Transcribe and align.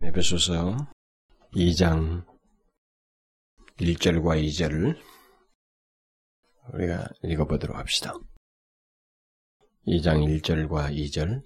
에베소서 0.00 0.76
2장 1.54 2.24
1절과 3.78 4.40
2절을 4.44 4.96
우리가 6.72 7.08
읽어보도록 7.24 7.76
합시다. 7.76 8.14
2장 9.88 10.40
1절과 10.40 10.94
2절 10.94 11.42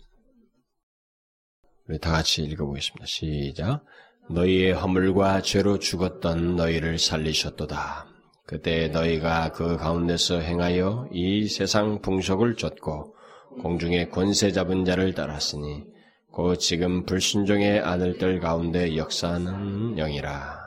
우리 1.89 1.99
다 1.99 2.13
같이 2.13 2.43
읽어보겠습니다. 2.43 3.07
시작. 3.07 3.87
너희의 4.29 4.75
허물과 4.75 5.41
죄로 5.41 5.79
죽었던 5.79 6.55
너희를 6.57 6.99
살리셨도다. 6.99 8.07
그때 8.47 8.89
너희가 8.89 9.53
그 9.53 9.79
가운데서 9.79 10.41
행하여 10.41 11.09
이 11.11 11.49
세상 11.49 12.03
풍속을 12.03 12.57
쫓고 12.57 13.17
공중의 13.63 14.11
권세 14.11 14.53
잡은 14.53 14.85
자를 14.85 15.15
따랐으니 15.15 15.91
곧 16.33 16.57
지금 16.57 17.05
불순종의 17.05 17.81
아들들 17.81 18.41
가운데 18.41 18.97
역사하는 18.97 19.97
영이라. 19.97 20.63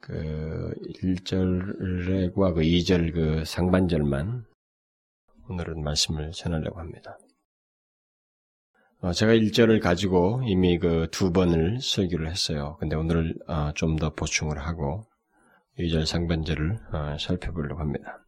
그 0.00 0.72
1절과 1.02 2.54
그 2.54 2.62
2절 2.62 3.12
그 3.12 3.44
상반절만 3.44 4.46
오늘은 5.50 5.84
말씀을 5.84 6.30
전하려고 6.32 6.80
합니다. 6.80 7.18
어, 9.02 9.12
제가 9.12 9.34
1절을 9.34 9.82
가지고 9.82 10.40
이미 10.46 10.78
그 10.78 11.08
두 11.10 11.30
번을 11.30 11.78
설교를 11.82 12.30
했어요. 12.30 12.78
근데 12.80 12.96
오늘 12.96 13.34
어, 13.46 13.72
좀더 13.74 14.14
보충을 14.14 14.60
하고 14.60 15.04
2절 15.78 16.06
상반절을 16.06 16.78
어, 16.94 17.16
살펴보려고 17.20 17.80
합니다. 17.82 18.24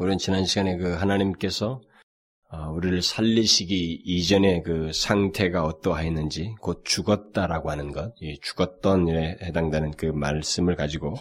우리는 0.00 0.18
지난 0.18 0.44
시간에 0.44 0.76
그 0.78 0.94
하나님께서 0.94 1.74
어, 1.74 1.87
우리를 2.50 3.02
살리시기 3.02 4.02
이전의 4.04 4.62
그 4.62 4.90
상태가 4.92 5.64
어떠하였는지 5.64 6.54
곧 6.60 6.82
죽었다라고 6.84 7.70
하는 7.70 7.92
것, 7.92 8.14
죽었던 8.42 9.08
에 9.10 9.36
해당되는 9.42 9.92
그 9.92 10.06
말씀을 10.06 10.76
가지고 10.76 11.16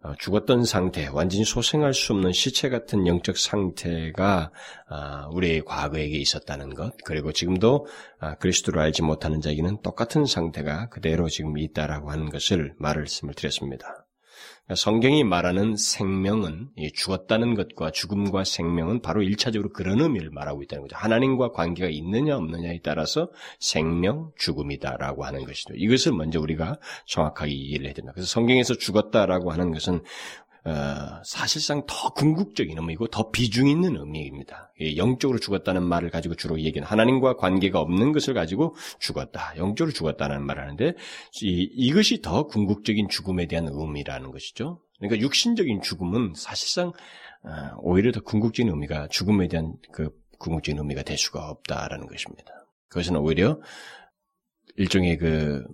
어, 0.00 0.14
죽었던 0.16 0.64
상태, 0.64 1.08
완전히 1.08 1.44
소생할 1.44 1.92
수 1.92 2.12
없는 2.12 2.30
시체 2.32 2.68
같은 2.68 3.08
영적 3.08 3.36
상태가 3.36 4.52
아, 4.88 5.26
우리의 5.32 5.64
과거에게 5.64 6.16
있었다는 6.16 6.74
것, 6.74 6.94
그리고 7.04 7.32
지금도 7.32 7.86
아, 8.20 8.36
그리스도를 8.36 8.80
알지 8.80 9.02
못하는 9.02 9.40
자에게는 9.40 9.82
똑같은 9.82 10.24
상태가 10.24 10.88
그대로 10.88 11.28
지금 11.28 11.58
있다라고 11.58 12.12
하는 12.12 12.30
것을 12.30 12.74
말씀을 12.78 13.34
드렸습니다. 13.34 14.07
성경이 14.74 15.24
말하는 15.24 15.76
생명은 15.76 16.68
죽었다는 16.94 17.54
것과 17.54 17.90
죽음과 17.90 18.44
생명은 18.44 19.00
바로 19.00 19.22
1차적으로 19.22 19.72
그런 19.72 20.00
의미를 20.00 20.30
말하고 20.30 20.62
있다는 20.62 20.82
거죠. 20.82 20.94
하나님과 20.96 21.52
관계가 21.52 21.88
있느냐 21.90 22.36
없느냐에 22.36 22.80
따라서 22.82 23.30
생명, 23.58 24.30
죽음이다라고 24.36 25.24
하는 25.24 25.44
것이죠. 25.46 25.74
이것을 25.74 26.12
먼저 26.12 26.38
우리가 26.38 26.78
정확하게 27.06 27.52
이해를 27.52 27.86
해야 27.86 27.94
됩니다. 27.94 28.12
그래서 28.12 28.28
성경에서 28.28 28.74
죽었다라고 28.74 29.52
하는 29.52 29.72
것은 29.72 30.02
어, 30.68 31.22
사실상 31.24 31.82
더 31.86 32.10
궁극적인 32.10 32.76
의미고 32.76 33.06
더 33.06 33.30
비중 33.30 33.68
있는 33.68 33.96
의미입니다. 33.96 34.70
영적으로 34.96 35.38
죽었다는 35.38 35.82
말을 35.82 36.10
가지고 36.10 36.34
주로 36.34 36.60
얘기는 36.60 36.86
하나님과 36.86 37.36
관계가 37.36 37.80
없는 37.80 38.12
것을 38.12 38.34
가지고 38.34 38.76
죽었다. 38.98 39.54
영적으로 39.56 39.92
죽었다는 39.92 40.44
말을 40.44 40.62
하는데 40.62 40.94
이, 41.42 41.70
이것이 41.72 42.20
더 42.20 42.46
궁극적인 42.46 43.08
죽음에 43.08 43.46
대한 43.46 43.68
의미라는 43.70 44.30
것이죠. 44.30 44.82
그러니까 44.98 45.20
육신적인 45.22 45.80
죽음은 45.80 46.34
사실상 46.36 46.92
어, 47.44 47.76
오히려 47.78 48.12
더 48.12 48.20
궁극적인 48.20 48.70
의미가 48.70 49.08
죽음에 49.08 49.48
대한 49.48 49.74
그 49.90 50.10
궁극적인 50.38 50.78
의미가 50.78 51.02
될 51.02 51.16
수가 51.16 51.48
없다라는 51.48 52.06
것입니다. 52.06 52.52
그것은 52.88 53.16
오히려 53.16 53.58
일종의 54.76 55.16
그 55.16 55.64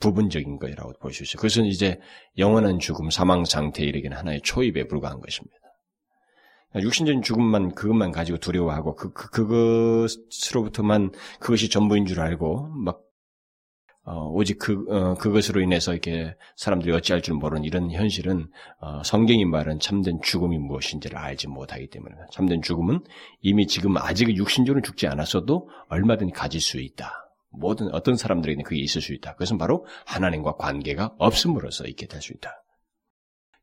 부분적인 0.00 0.58
거라고 0.58 0.92
볼 1.00 1.12
수 1.12 1.22
있어요. 1.22 1.36
그것은 1.36 1.64
이제 1.66 1.98
영원한 2.38 2.78
죽음, 2.78 3.10
사망 3.10 3.44
상태 3.44 3.82
이르기는 3.84 4.16
하나의 4.16 4.40
초입에 4.42 4.86
불과한 4.88 5.20
것입니다. 5.20 5.56
육신적인 6.74 7.22
죽음만 7.22 7.74
그것만 7.74 8.12
가지고 8.12 8.38
두려워하고 8.38 8.96
그, 8.96 9.12
그 9.12 9.30
그것으로부터만 9.30 11.12
그것이 11.40 11.70
전부인 11.70 12.04
줄 12.06 12.20
알고 12.20 12.68
막 12.68 13.00
어, 14.04 14.28
오직 14.28 14.58
그 14.58 14.84
어, 14.88 15.14
그것으로 15.14 15.60
인해서 15.62 15.92
이렇게 15.92 16.36
사람들이 16.56 16.92
어찌할 16.92 17.22
줄 17.22 17.34
모르는 17.34 17.64
이런 17.64 17.90
현실은 17.90 18.48
어, 18.80 19.02
성경이 19.02 19.44
말한 19.46 19.80
참된 19.80 20.20
죽음이 20.22 20.58
무엇인지를 20.58 21.16
알지 21.18 21.48
못하기 21.48 21.88
때문에 21.88 22.14
참된 22.30 22.62
죽음은 22.62 23.00
이미 23.40 23.66
지금 23.66 23.96
아직 23.96 24.36
육신적으로 24.36 24.82
죽지 24.82 25.08
않았어도 25.08 25.68
얼마든지 25.88 26.34
가질 26.34 26.60
수 26.60 26.78
있다. 26.80 27.25
모든 27.56 27.92
어떤 27.94 28.16
사람들에게는 28.16 28.64
그게 28.64 28.80
있을 28.80 29.00
수 29.00 29.12
있다. 29.14 29.32
그것은 29.32 29.58
바로 29.58 29.86
하나님과 30.06 30.56
관계가 30.56 31.14
없음으로써 31.18 31.86
있게 31.86 32.06
될 32.06 32.20
수 32.20 32.32
있다. 32.32 32.62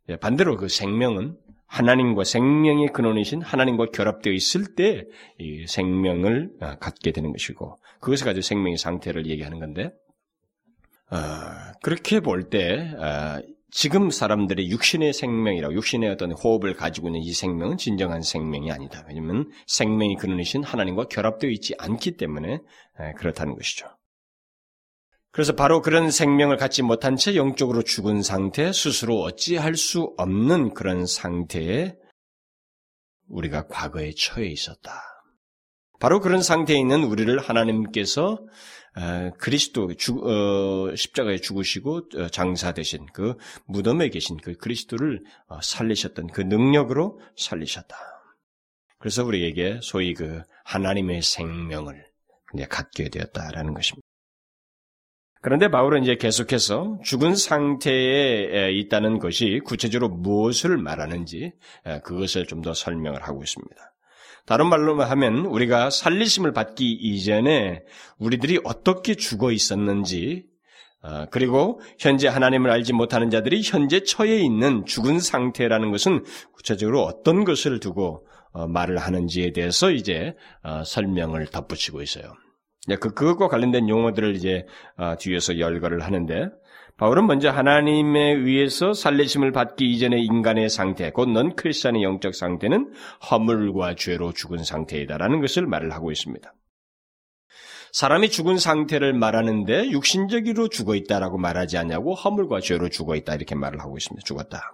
예, 0.09 0.17
반대로 0.17 0.57
그 0.57 0.67
생명은 0.67 1.37
하나님과 1.65 2.23
생명의 2.23 2.89
근원이신 2.89 3.41
하나님과 3.41 3.87
결합되어 3.93 4.31
있을 4.33 4.75
때 4.75 5.05
이 5.39 5.65
생명을 5.67 6.51
아, 6.59 6.75
갖게 6.77 7.11
되는 7.11 7.31
것이고 7.31 7.77
그것을 7.99 8.25
가지고 8.25 8.41
생명의 8.41 8.77
상태를 8.77 9.25
얘기하는 9.27 9.59
건데 9.59 9.91
어, 11.09 11.17
그렇게 11.81 12.19
볼때 12.19 12.91
어, 12.97 13.41
지금 13.75 14.11
사람들의 14.11 14.69
육신의 14.69 15.13
생명이라고 15.13 15.73
육신의 15.73 16.07
어떤 16.11 16.31
호흡을 16.31 16.75
가지고 16.75 17.07
있는 17.07 17.21
이 17.21 17.33
생명은 17.33 17.77
진정한 17.77 18.21
생명이 18.21 18.71
아니다. 18.71 19.03
왜냐하면 19.07 19.49
생명이 19.65 20.15
근원이신 20.17 20.63
하나님과 20.63 21.05
결합되어 21.05 21.49
있지 21.49 21.73
않기 21.79 22.17
때문에 22.17 22.59
그렇다는 23.17 23.55
것이죠. 23.55 23.87
그래서 25.31 25.55
바로 25.55 25.81
그런 25.81 26.11
생명을 26.11 26.57
갖지 26.57 26.83
못한 26.83 27.15
채 27.15 27.35
영적으로 27.35 27.81
죽은 27.81 28.21
상태, 28.21 28.71
스스로 28.71 29.21
어찌할 29.21 29.75
수 29.75 30.13
없는 30.17 30.75
그런 30.75 31.07
상태에 31.07 31.95
우리가 33.27 33.65
과거에 33.65 34.11
처해 34.15 34.45
있었다. 34.45 35.01
바로 36.03 36.19
그런 36.19 36.41
상태에 36.41 36.77
있는 36.77 37.05
우리를 37.05 37.39
하나님께서 37.39 38.37
그리스도 39.37 39.89
어, 39.89 40.95
십자가에 40.97 41.37
죽으시고 41.37 42.01
어, 42.17 42.27
장사 42.27 42.73
되신 42.73 43.05
그 43.13 43.37
무덤에 43.67 44.09
계신 44.09 44.35
그 44.35 44.57
그리스도를 44.57 45.23
어, 45.47 45.61
살리셨던 45.61 46.27
그 46.27 46.41
능력으로 46.41 47.21
살리셨다. 47.37 47.95
그래서 48.99 49.23
우리에게 49.23 49.79
소위 49.81 50.13
그 50.13 50.41
하나님의 50.65 51.21
생명을 51.21 52.05
이제 52.53 52.65
갖게 52.65 53.07
되었다라는 53.07 53.73
것입니다. 53.73 54.05
그런데 55.41 55.69
바울은 55.69 56.03
이제 56.03 56.17
계속해서 56.17 56.99
죽은 57.05 57.37
상태에 57.37 58.73
있다는 58.73 59.19
것이 59.19 59.61
구체적으로 59.63 60.09
무엇을 60.09 60.75
말하는지 60.77 61.53
그것을 62.03 62.45
좀 62.45 62.61
더 62.61 62.73
설명을 62.73 63.23
하고 63.23 63.41
있습니다. 63.41 63.92
다른 64.45 64.67
말로 64.67 65.01
하면 65.01 65.45
우리가 65.45 65.89
살리심을 65.89 66.51
받기 66.51 66.91
이전에 66.91 67.83
우리들이 68.17 68.59
어떻게 68.63 69.15
죽어 69.15 69.51
있었는지 69.51 70.45
어, 71.01 71.25
그리고 71.31 71.81
현재 71.99 72.29
하나님을 72.29 72.71
알지 72.71 72.93
못하는 72.93 73.29
자들이 73.29 73.61
현재 73.63 74.03
처해 74.03 74.39
있는 74.39 74.85
죽은 74.85 75.19
상태라는 75.19 75.91
것은 75.91 76.23
구체적으로 76.53 77.03
어떤 77.03 77.43
것을 77.43 77.79
두고 77.79 78.25
어, 78.53 78.67
말을 78.67 78.97
하는지에 78.97 79.51
대해서 79.51 79.91
이제 79.91 80.35
어, 80.63 80.83
설명을 80.85 81.47
덧붙이고 81.47 82.01
있어요. 82.01 82.33
그 82.99 83.13
그것과 83.13 83.47
관련된 83.47 83.87
용어들을 83.87 84.35
이제 84.35 84.65
뒤에서 85.17 85.57
열거를 85.57 86.01
하는데 86.01 86.49
바울은 86.97 87.25
먼저 87.25 87.49
하나님에 87.49 88.33
의해서 88.33 88.93
살리심을 88.93 89.51
받기 89.51 89.89
이전의 89.91 90.23
인간의 90.25 90.69
상태, 90.69 91.11
곧 91.11 91.27
넌 91.27 91.55
크리스천의 91.55 92.03
영적 92.03 92.35
상태는 92.35 92.93
허물과 93.31 93.95
죄로 93.95 94.31
죽은 94.31 94.63
상태이다라는 94.63 95.41
것을 95.41 95.65
말을 95.65 95.91
하고 95.91 96.11
있습니다. 96.11 96.53
사람이 97.93 98.29
죽은 98.29 98.57
상태를 98.57 99.13
말하는데 99.13 99.89
육신적으로 99.91 100.67
죽어 100.67 100.95
있다라고 100.95 101.37
말하지 101.37 101.77
않냐고 101.77 102.15
허물과 102.15 102.59
죄로 102.59 102.89
죽어 102.89 103.15
있다 103.15 103.35
이렇게 103.35 103.55
말을 103.55 103.79
하고 103.79 103.97
있습니다. 103.97 104.23
죽었다. 104.25 104.73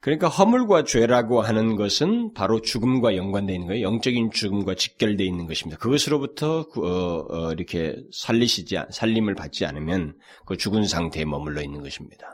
그러니까 0.00 0.28
허물과 0.28 0.84
죄라고 0.84 1.40
하는 1.42 1.74
것은 1.74 2.32
바로 2.32 2.60
죽음과 2.60 3.16
연관되어 3.16 3.54
있는 3.54 3.66
거예요. 3.68 3.82
영적인 3.82 4.30
죽음과 4.30 4.74
직결되어 4.74 5.26
있는 5.26 5.46
것입니다. 5.46 5.78
그것으로부터 5.78 6.66
어, 6.76 7.26
어, 7.28 7.52
이렇게 7.52 7.96
살리시지 8.12 8.76
살림을 8.90 9.34
받지 9.34 9.66
않으면 9.66 10.14
그 10.46 10.56
죽은 10.56 10.84
상태에 10.84 11.24
머물러 11.24 11.62
있는 11.62 11.82
것입니다. 11.82 12.26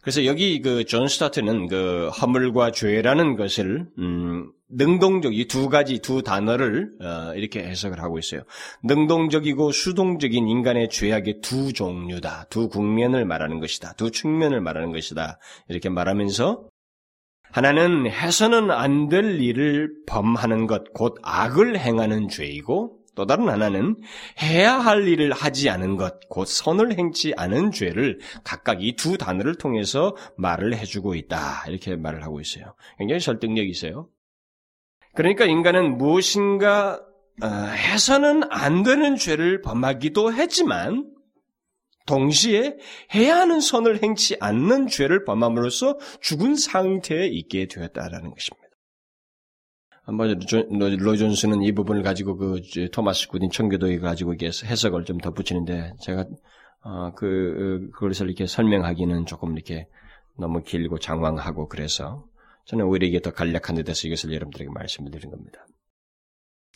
그래서 0.00 0.24
여기 0.24 0.62
그 0.62 0.84
존 0.86 1.08
스토트는 1.08 1.68
그 1.68 2.08
허물과 2.08 2.72
죄라는 2.72 3.36
것을 3.36 3.86
음, 3.98 4.50
능동적 4.70 5.34
이 5.34 5.46
두 5.46 5.68
가지 5.68 5.98
두 5.98 6.22
단어를 6.22 6.92
어, 7.02 7.34
이렇게 7.34 7.60
해석을 7.62 8.00
하고 8.00 8.18
있어요. 8.18 8.40
능동적이고 8.84 9.72
수동적인 9.72 10.48
인간의 10.48 10.88
죄악의 10.88 11.40
두 11.42 11.74
종류다, 11.74 12.46
두 12.48 12.68
국면을 12.70 13.26
말하는 13.26 13.60
것이다, 13.60 13.92
두 13.98 14.10
측면을 14.10 14.62
말하는 14.62 14.90
것이다 14.92 15.38
이렇게 15.68 15.90
말하면서 15.90 16.69
하나는 17.52 18.06
해서는 18.10 18.70
안 18.70 19.08
될 19.08 19.40
일을 19.40 19.92
범하는 20.06 20.66
것, 20.66 20.92
곧 20.92 21.16
악을 21.22 21.78
행하는 21.78 22.28
죄이고, 22.28 22.98
또 23.16 23.26
다른 23.26 23.48
하나는 23.48 23.96
해야 24.40 24.78
할 24.78 25.06
일을 25.06 25.32
하지 25.32 25.68
않은 25.68 25.96
것, 25.96 26.20
곧 26.28 26.46
선을 26.46 26.96
행치 26.96 27.34
않은 27.36 27.72
죄를 27.72 28.20
각각 28.44 28.82
이 28.82 28.94
두 28.94 29.18
단어를 29.18 29.56
통해서 29.56 30.16
말을 30.36 30.76
해주고 30.76 31.14
있다. 31.16 31.64
이렇게 31.68 31.96
말을 31.96 32.22
하고 32.22 32.40
있어요. 32.40 32.74
굉장히 32.98 33.20
설득력이 33.20 33.68
있어요. 33.68 34.08
그러니까 35.14 35.44
인간은 35.44 35.98
무엇인가 35.98 37.00
어, 37.42 37.46
해서는 37.46 38.42
안 38.50 38.82
되는 38.84 39.16
죄를 39.16 39.60
범하기도 39.62 40.32
했지만 40.34 41.10
동시에 42.10 42.76
해야 43.14 43.36
하는 43.36 43.60
선을 43.60 44.02
행치 44.02 44.36
않는 44.40 44.88
죄를 44.88 45.24
범함으로써 45.24 45.98
죽은 46.20 46.56
상태에 46.56 47.28
있게 47.28 47.66
되었다라는 47.66 48.30
것입니다. 48.30 48.68
한번 50.02 50.40
로존스는 50.98 51.62
이 51.62 51.72
부분을 51.72 52.02
가지고 52.02 52.36
그 52.36 52.60
토마스 52.90 53.28
구딘 53.28 53.50
청교도에 53.50 53.98
가지고 54.00 54.34
해석을 54.34 55.04
좀 55.04 55.18
덧붙이는데 55.18 55.92
제가 56.00 56.24
어, 56.82 57.12
그 57.12 57.88
그것을 57.92 58.26
이렇게 58.26 58.46
설명하기는 58.46 59.26
조금 59.26 59.52
이렇게 59.52 59.86
너무 60.36 60.62
길고 60.62 60.98
장황하고 60.98 61.68
그래서 61.68 62.24
저는 62.64 62.86
오히려 62.86 63.06
이게 63.06 63.20
더 63.20 63.30
간략한 63.30 63.76
듯해서 63.76 64.08
이것을 64.08 64.32
여러분들에게 64.32 64.70
말씀을 64.72 65.12
드린 65.12 65.30
겁니다. 65.30 65.64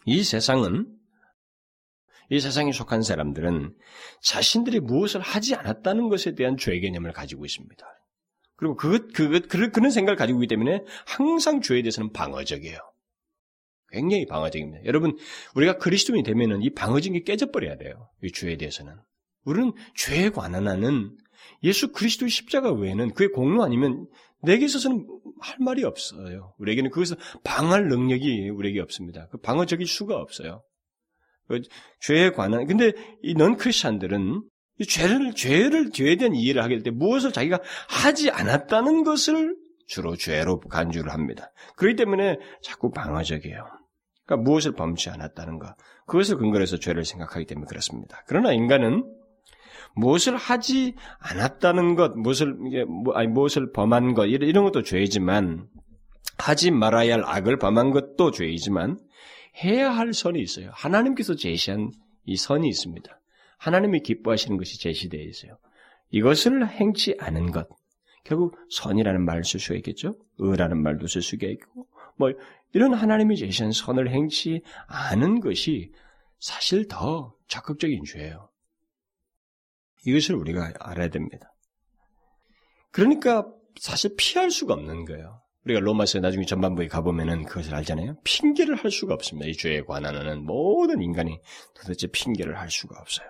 이 0.05 0.23
세상은 0.23 0.87
이 2.31 2.41
세상에 2.41 2.73
속한 2.73 3.03
사람들은 3.03 3.75
자신들이 4.23 4.81
무엇을 4.81 5.21
하지 5.21 5.55
않았다는 5.55 6.09
것에 6.09 6.35
대한 6.35 6.57
죄 6.57 6.79
개념을 6.79 7.13
가지고 7.13 7.45
있습니다. 7.45 7.87
그리고 8.57 8.77
그것, 8.77 9.13
그것, 9.13 9.49
그런 9.49 9.91
생각을 9.91 10.17
가지고 10.17 10.43
있기 10.43 10.49
때문에 10.49 10.85
항상 11.07 11.61
죄에 11.61 11.83
대해서는 11.83 12.13
방어적이에요. 12.13 12.79
굉장히 13.91 14.27
방어적입니다. 14.27 14.85
여러분, 14.87 15.17
우리가 15.55 15.79
그리스도인이 15.79 16.25
되면은 16.25 16.63
이 16.63 16.71
방어적인 16.71 17.13
게 17.13 17.23
깨져버려야 17.23 17.77
돼요. 17.77 18.09
이 18.23 18.33
죄에 18.33 18.57
대해서는. 18.57 18.95
우리는 19.45 19.73
죄에 19.95 20.31
관한 20.31 20.67
하는 20.67 21.17
예수 21.63 21.93
그리스도의 21.93 22.31
십자가 22.31 22.73
외에는 22.73 23.13
그의 23.15 23.31
공로 23.31 23.63
아니면 23.63 24.07
내게 24.43 24.65
있어서는 24.65 25.07
할 25.41 25.57
말이 25.61 25.85
없어요. 25.85 26.55
우리에게는 26.59 26.91
그것을 26.91 27.17
방할 27.43 27.89
능력이 27.89 28.51
우리에게 28.51 28.81
없습니다. 28.81 29.29
그 29.31 29.39
방어적일 29.39 29.87
수가 29.87 30.17
없어요. 30.17 30.63
그 31.49 31.61
죄에 32.01 32.31
관한 32.31 32.67
근데 32.67 32.93
이 33.23 33.35
넌 33.35 33.57
크리스천들은 33.57 34.43
이 34.81 34.85
죄를 34.87 35.35
죄를 35.35 35.91
죄에 35.93 36.17
대한 36.17 36.35
이해를 36.35 36.63
하게 36.63 36.77
될 36.77 36.83
때 36.83 36.91
무엇을 36.91 37.33
자기가 37.33 37.61
하지 37.89 38.31
않았다는 38.31 39.05
것을 39.05 39.57
주로 39.87 40.17
죄로 40.17 40.59
간주를 40.61 41.13
합니다. 41.13 41.53
그렇기 41.77 41.97
때문에 41.97 42.39
자꾸 42.63 42.91
방어적이에요. 42.91 43.65
그러니까 44.27 44.43
무엇을 44.49 44.73
범치 44.73 45.11
않았다는 45.11 45.59
것 45.59 45.75
그것을 46.07 46.37
근거로 46.39 46.63
해서 46.63 46.79
죄를 46.79 47.05
생각하기 47.05 47.47
때문에 47.47 47.67
그렇습니다. 47.69 48.23
그러나 48.27 48.53
인간은 48.53 49.05
무엇을 49.97 50.37
하지 50.37 50.95
않았다는 51.21 51.95
것, 51.95 52.17
무엇을 52.17 52.55
뭐, 53.05 53.15
아니 53.15 53.29
무엇을 53.29 53.71
범한 53.73 54.15
것 54.15 54.27
이런 54.27 54.65
것도 54.65 54.83
죄이지만 54.83 55.69
하지 56.39 56.71
말아야 56.73 57.15
할 57.15 57.23
악을 57.25 57.59
범한 57.59 57.91
것도 57.93 58.33
죄이지만 58.33 58.99
해야 59.63 59.91
할 59.91 60.13
선이 60.13 60.41
있어요. 60.41 60.71
하나님께서 60.73 61.35
제시한 61.35 61.91
이 62.25 62.37
선이 62.37 62.69
있습니다. 62.69 63.21
하나님이 63.59 64.01
기뻐하시는 64.01 64.57
것이 64.57 64.81
제시되어 64.81 65.23
있어요. 65.23 65.59
이것을 66.11 66.69
행치 66.69 67.17
않은 67.19 67.51
것. 67.51 67.69
결국 68.25 68.57
선이라는 68.71 69.25
말을 69.25 69.45
쓸 69.45 69.61
수가 69.61 69.77
있겠죠. 69.77 70.17
의라는 70.39 70.83
말도 70.83 71.07
쓸 71.07 71.23
수가 71.23 71.47
있고 71.49 71.87
뭐 72.17 72.33
이런 72.73 72.95
하나님이 72.95 73.37
제시한 73.37 73.73
선을 73.73 74.11
행치 74.11 74.63
않은 74.87 75.41
것이 75.41 75.93
사실 76.39 76.89
더 76.89 77.35
적극적인 77.49 78.05
죄예요. 78.05 78.51
이것을 80.07 80.35
우리가 80.35 80.73
알아야 80.81 81.09
됩니다. 81.09 81.55
그러니까 82.91 83.47
사실 83.81 84.15
피할 84.17 84.51
수가 84.51 84.75
없는 84.75 85.05
거예요. 85.05 85.44
우리가 85.65 85.81
로마서에 85.81 86.21
나중에 86.21 86.45
전반부에 86.45 86.89
가보면은 86.89 87.45
그것을 87.45 87.75
알잖아요. 87.75 88.17
핑계를 88.25 88.77
할 88.77 88.91
수가 88.91 89.15
없습니다. 89.15 89.49
이 89.49 89.55
죄에 89.55 89.83
관한 89.83 90.45
모든 90.45 91.01
인간이 91.01 91.41
도대체 91.75 92.07
핑계를 92.07 92.59
할 92.59 92.71
수가 92.71 93.01
없어요. 93.01 93.29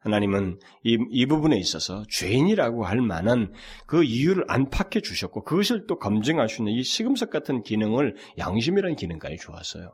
하나님은 0.00 0.58
이, 0.82 0.98
이 1.10 1.26
부분에 1.26 1.58
있어서 1.58 2.04
죄인이라고 2.08 2.84
할 2.84 3.00
만한 3.00 3.52
그 3.86 4.02
이유를 4.02 4.44
안팎해 4.48 5.00
주셨고 5.02 5.44
그것을 5.44 5.86
또 5.86 5.98
검증할 5.98 6.48
수 6.48 6.62
있는 6.62 6.72
이 6.72 6.82
시금석 6.82 7.30
같은 7.30 7.62
기능을 7.62 8.16
양심이라는 8.38 8.96
기능까지 8.96 9.36
주었어요. 9.36 9.92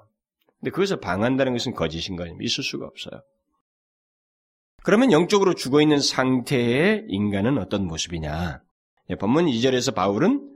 근데 0.61 0.71
그것을 0.71 1.01
방한다는 1.01 1.53
것은 1.53 1.75
거짓인 1.75 2.17
거예요. 2.17 2.37
있을 2.41 2.63
수가 2.63 2.87
없어요. 2.87 3.21
그러면 4.85 5.11
영적으로 5.11 5.55
죽어 5.55 5.83
있는 5.83 5.99
상태의 5.99 7.07
인간은 7.09 7.59
어떤 7.59 7.87
모습이냐? 7.87 8.63
예, 9.11 9.15
본문 9.17 9.47
2절에서 9.47 9.95
바울은 9.95 10.56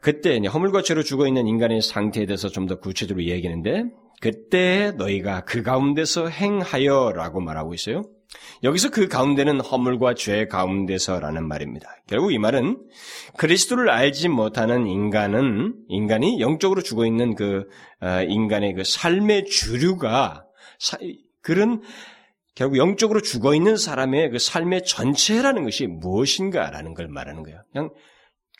그때 0.00 0.38
허물과 0.38 0.82
죄로 0.82 1.02
죽어 1.02 1.26
있는 1.26 1.46
인간의 1.46 1.82
상태에 1.82 2.26
대해서 2.26 2.48
좀 2.48 2.66
더 2.66 2.78
구체적으로 2.78 3.24
얘기하는데 3.24 3.84
그때 4.20 4.92
너희가 4.96 5.44
그 5.44 5.62
가운데서 5.62 6.28
행하여라고 6.28 7.40
말하고 7.40 7.74
있어요. 7.74 8.02
여기서 8.62 8.90
그 8.90 9.08
가운데는 9.08 9.60
허물과 9.60 10.14
죄 10.14 10.46
가운데서라는 10.46 11.48
말입니다. 11.48 11.88
결국 12.06 12.32
이 12.32 12.38
말은 12.38 12.78
그리스도를 13.36 13.90
알지 13.90 14.28
못하는 14.28 14.86
인간은 14.86 15.74
인간이 15.88 16.40
영적으로 16.40 16.82
죽어 16.82 17.06
있는 17.06 17.34
그 17.34 17.66
어, 18.00 18.22
인간의 18.22 18.74
그 18.74 18.84
삶의 18.84 19.46
주류가 19.46 20.44
그런 21.42 21.82
결국 22.54 22.76
영적으로 22.76 23.20
죽어 23.20 23.54
있는 23.54 23.76
사람의 23.76 24.30
그 24.30 24.38
삶의 24.38 24.84
전체라는 24.84 25.64
것이 25.64 25.86
무엇인가라는 25.86 26.94
걸 26.94 27.08
말하는 27.08 27.42
거예요. 27.42 27.62
그냥 27.72 27.90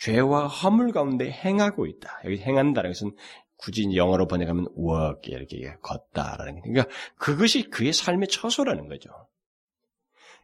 죄와 0.00 0.47
허물 0.47 0.93
가운데 0.93 1.31
행하고 1.31 1.87
있다. 1.87 2.20
여기 2.25 2.38
행한다는 2.38 2.91
것은 2.91 3.14
굳이 3.56 3.94
영어로 3.94 4.26
번역하면 4.26 4.69
work 4.79 5.32
이렇게 5.32 5.76
걷다라는 5.82 6.55
게 6.56 6.61
그러니까 6.62 6.94
그것이 7.17 7.69
그의 7.69 7.93
삶의 7.93 8.29
처소라는 8.29 8.88
거죠. 8.88 9.11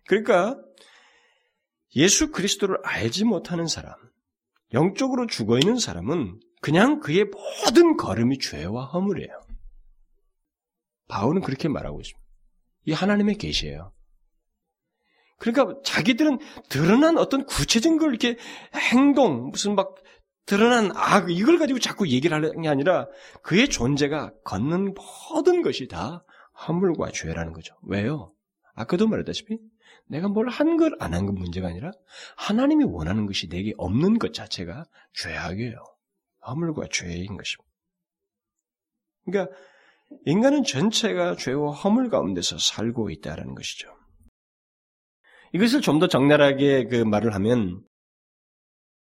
그러니까 0.06 0.60
예수 1.96 2.30
그리스도를 2.30 2.76
알지 2.84 3.24
못하는 3.24 3.66
사람, 3.66 3.94
영적으로 4.74 5.26
죽어 5.26 5.58
있는 5.58 5.78
사람은 5.78 6.38
그냥 6.60 7.00
그의 7.00 7.24
모든 7.24 7.96
걸음이 7.96 8.38
죄와 8.38 8.84
허물이에요. 8.86 9.40
바울은 11.08 11.40
그렇게 11.40 11.68
말하고 11.68 12.00
있습니다. 12.00 12.26
이 12.84 12.92
하나님의 12.92 13.36
계시예요. 13.36 13.92
그러니까 15.38 15.78
자기들은 15.84 16.38
드러난 16.68 17.18
어떤 17.18 17.44
구체적인 17.44 17.98
걸 17.98 18.10
이렇게 18.10 18.36
행동, 18.92 19.50
무슨 19.50 19.74
막 19.74 19.94
드러난 20.46 20.90
악, 20.94 21.30
이걸 21.30 21.58
가지고 21.58 21.78
자꾸 21.78 22.08
얘기를 22.08 22.34
하는 22.36 22.62
게 22.62 22.68
아니라 22.68 23.08
그의 23.42 23.68
존재가 23.68 24.32
걷는 24.44 24.94
모든 24.94 25.62
것이 25.62 25.88
다 25.88 26.24
허물과 26.66 27.10
죄라는 27.12 27.52
거죠. 27.52 27.74
왜요? 27.82 28.32
아까도 28.74 29.08
말했다시피 29.08 29.58
내가 30.08 30.28
뭘 30.28 30.48
한 30.48 30.76
걸 30.76 30.94
안 31.00 31.12
한 31.14 31.26
건 31.26 31.34
문제가 31.34 31.68
아니라 31.68 31.90
하나님이 32.36 32.84
원하는 32.84 33.26
것이 33.26 33.48
내게 33.48 33.72
없는 33.76 34.18
것 34.18 34.32
자체가 34.32 34.84
죄악이에요. 35.14 35.76
허물과 36.46 36.84
죄인 36.92 37.36
것입니다. 37.36 37.66
그러니까 39.24 39.56
인간은 40.24 40.62
전체가 40.62 41.34
죄와 41.36 41.72
허물 41.72 42.08
가운데서 42.08 42.58
살고 42.58 43.10
있다는 43.10 43.56
것이죠. 43.56 43.95
이것을 45.54 45.80
좀 45.80 45.98
더 45.98 46.08
적나라하게 46.08 46.84
그 46.86 46.96
말을 46.96 47.34
하면 47.34 47.82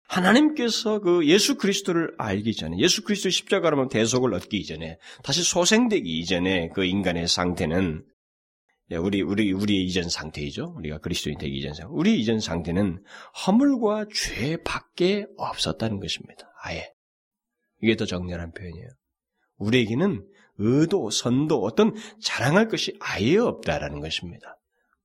하나님께서 0.08 1.00
그 1.00 1.26
예수 1.26 1.58
그리스도를 1.58 2.14
알기 2.18 2.54
전에 2.54 2.78
예수 2.80 3.04
그리스도 3.04 3.30
십자가로 3.30 3.88
대속을 3.88 4.34
얻기 4.34 4.58
이전에 4.58 4.98
다시 5.24 5.42
소생되기 5.42 6.20
이전에 6.20 6.70
그 6.70 6.84
인간의 6.84 7.28
상태는 7.28 8.06
예, 8.92 8.98
우리 8.98 9.22
우리 9.22 9.54
우리 9.54 9.86
이전 9.86 10.10
상태이죠. 10.10 10.74
우리가 10.76 10.98
그리스도인 10.98 11.38
되기 11.38 11.56
이전 11.58 11.74
상태. 11.74 11.90
우리 11.94 12.20
이전 12.20 12.42
상태는 12.42 13.02
허물과 13.48 14.08
죄밖에 14.14 15.28
없었다는 15.38 16.02
것입니다. 16.02 16.52
아예 16.62 16.92
이게 17.82 17.96
더 17.96 18.06
정렬한 18.06 18.52
표현이에요. 18.52 18.90
우리에게는 19.58 20.28
의도, 20.58 21.10
선도, 21.10 21.64
어떤 21.64 21.96
자랑할 22.22 22.68
것이 22.68 22.98
아예 23.00 23.38
없다라는 23.38 24.02
것입니다. 24.02 24.58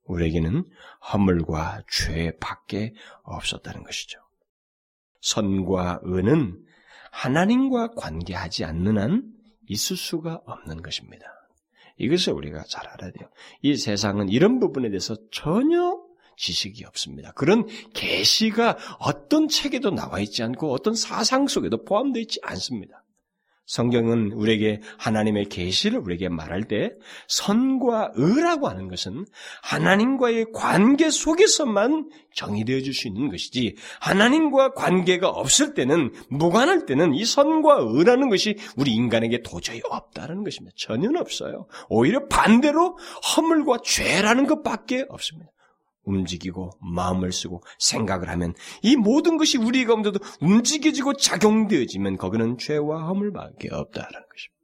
우리에게는 0.07 0.65
허물과 1.13 1.83
죄밖에 1.91 2.95
없었다는 3.23 3.85
것이죠. 3.85 4.21
선과 5.21 6.01
은은 6.07 6.65
하나님과 7.11 7.93
관계하지 7.97 8.65
않는 8.65 8.99
한 8.99 9.33
있을 9.69 9.97
수가 9.97 10.43
없는 10.47 10.83
것입니다. 10.83 11.27
이것을 11.99 12.35
우리가 12.35 12.65
잘 12.65 12.87
알아야 12.87 13.11
돼요. 13.11 13.29
이 13.63 13.77
세상은 13.77 14.29
이런 14.29 14.61
부분에 14.61 14.91
대해서 14.91 15.17
전혀 15.31 15.99
지식이 16.37 16.85
없습니다. 16.85 17.33
그런 17.33 17.67
계시가 17.95 18.77
어떤 19.01 19.49
책에도 19.49 19.91
나와 19.91 20.21
있지 20.21 20.43
않고 20.43 20.71
어떤 20.71 20.95
사상 20.95 21.47
속에도 21.47 21.85
포함되어 21.85 22.21
있지 22.21 22.39
않습니다. 22.43 23.03
성경은 23.67 24.33
우리에게 24.33 24.81
하나님의 24.99 25.47
계시를 25.47 25.99
우리에게 25.99 26.29
말할 26.29 26.65
때 26.65 26.93
선과 27.29 28.13
의라고 28.15 28.69
하는 28.69 28.89
것은 28.89 29.27
하나님과의 29.63 30.47
관계 30.55 31.11
속에서만 31.11 32.09
정의되어 32.35 32.81
줄 32.81 32.95
수 32.95 33.09
있는 33.09 33.29
것이지 33.29 33.77
하나님과 34.01 34.73
관계가 34.73 35.29
없을 35.29 35.75
때는 35.75 36.13
무관할 36.31 36.87
때는 36.87 37.15
이 37.15 37.25
선과 37.25 37.79
의라는 37.81 38.31
것이 38.31 38.57
우리 38.77 38.93
인간에게 38.93 39.43
도저히 39.43 39.81
없다는 39.89 40.45
것입니다. 40.45 40.75
전혀 40.79 41.11
없어요. 41.19 41.67
오히려 41.89 42.27
반대로 42.29 42.97
허물과 43.37 43.79
죄라는 43.85 44.47
것밖에 44.47 45.05
없습니다. 45.09 45.51
움직이고 46.07 46.71
마음을 46.81 47.33
쓰고 47.33 47.63
생각을 47.79 48.29
하면 48.31 48.55
이 48.83 48.97
모든 48.97 49.37
것이 49.37 49.59
우리 49.59 49.85
가운데도 49.85 50.19
움직여지고 50.41 51.15
작용되어지면 51.15 52.17
거기는 52.17 52.57
죄와 52.59 53.07
허물밖에 53.09 53.69
없다라는 53.71 54.27
것입니다. 54.29 54.57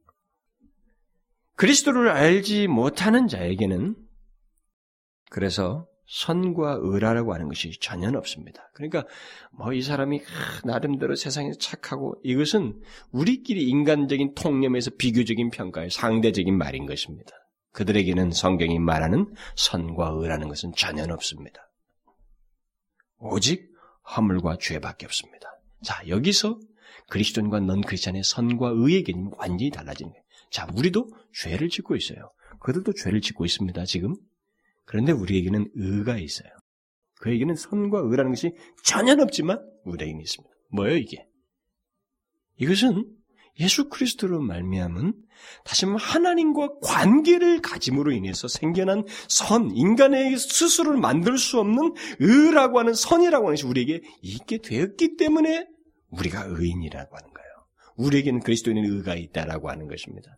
그리스도를 1.55 2.09
알지 2.09 2.67
못하는 2.67 3.27
자에게는 3.27 3.95
그래서 5.29 5.87
선과 6.05 6.79
의라라고 6.81 7.33
하는 7.33 7.47
것이 7.47 7.71
전혀 7.79 8.09
없습니다. 8.17 8.69
그러니까 8.73 9.05
뭐 9.51 9.73
이 9.73 9.81
사람이 9.81 10.21
나름대로 10.65 11.15
세상에서 11.15 11.57
착하고 11.57 12.15
이것은 12.23 12.81
우리끼리 13.11 13.63
인간적인 13.63 14.35
통념에서 14.35 14.91
비교적인 14.97 15.49
평가의 15.49 15.89
상대적인 15.89 16.55
말인 16.57 16.85
것입니다. 16.85 17.31
그들에게는 17.73 18.31
성경이 18.31 18.79
말하는 18.79 19.33
선과 19.55 20.13
의라는 20.15 20.47
것은 20.47 20.71
전혀 20.75 21.03
없습니다. 21.03 21.69
오직 23.17 23.71
허물과 24.15 24.57
죄밖에 24.59 25.05
없습니다. 25.05 25.49
자, 25.83 26.07
여기서 26.07 26.59
그리스도인과 27.09 27.59
넌 27.61 27.81
크리스찬의 27.81 28.23
선과 28.23 28.71
의의 28.75 29.03
개념이 29.03 29.31
완전히 29.37 29.71
달라지는 29.71 30.11
거예요. 30.11 30.23
자, 30.51 30.67
우리도 30.73 31.09
죄를 31.33 31.69
짓고 31.69 31.95
있어요. 31.95 32.31
그들도 32.59 32.93
죄를 32.93 33.21
짓고 33.21 33.45
있습니다, 33.45 33.85
지금. 33.85 34.15
그런데 34.85 35.11
우리에게는 35.11 35.71
의가 35.73 36.17
있어요. 36.17 36.49
그에게는 37.21 37.55
선과 37.55 37.99
의라는 38.03 38.31
것이 38.31 38.51
전혀 38.83 39.13
없지만 39.13 39.59
우리에게는 39.85 40.21
있습니다. 40.21 40.53
뭐예요, 40.71 40.97
이게? 40.97 41.27
이것은 42.57 43.05
예수 43.59 43.89
그리스도로 43.89 44.41
말미암은 44.41 45.13
다시 45.63 45.85
한번 45.85 46.01
하나님과 46.01 46.79
관계를 46.81 47.61
가짐으로 47.61 48.11
인해서 48.11 48.47
생겨난 48.47 49.05
선, 49.27 49.71
인간의 49.71 50.37
스스로를 50.37 50.99
만들 50.99 51.37
수 51.37 51.59
없는 51.59 51.93
의라고 52.19 52.79
하는 52.79 52.93
선이라고 52.93 53.47
하는 53.47 53.55
것이 53.55 53.65
우리에게 53.65 54.01
있게 54.21 54.59
되었기 54.59 55.17
때문에 55.17 55.67
우리가 56.09 56.45
의인이라고 56.47 57.15
하는 57.15 57.33
거예요. 57.33 57.49
우리에게는 57.97 58.39
그리스도인의 58.41 58.85
의가 58.85 59.15
있다라고 59.15 59.69
하는 59.69 59.87
것입니다. 59.87 60.37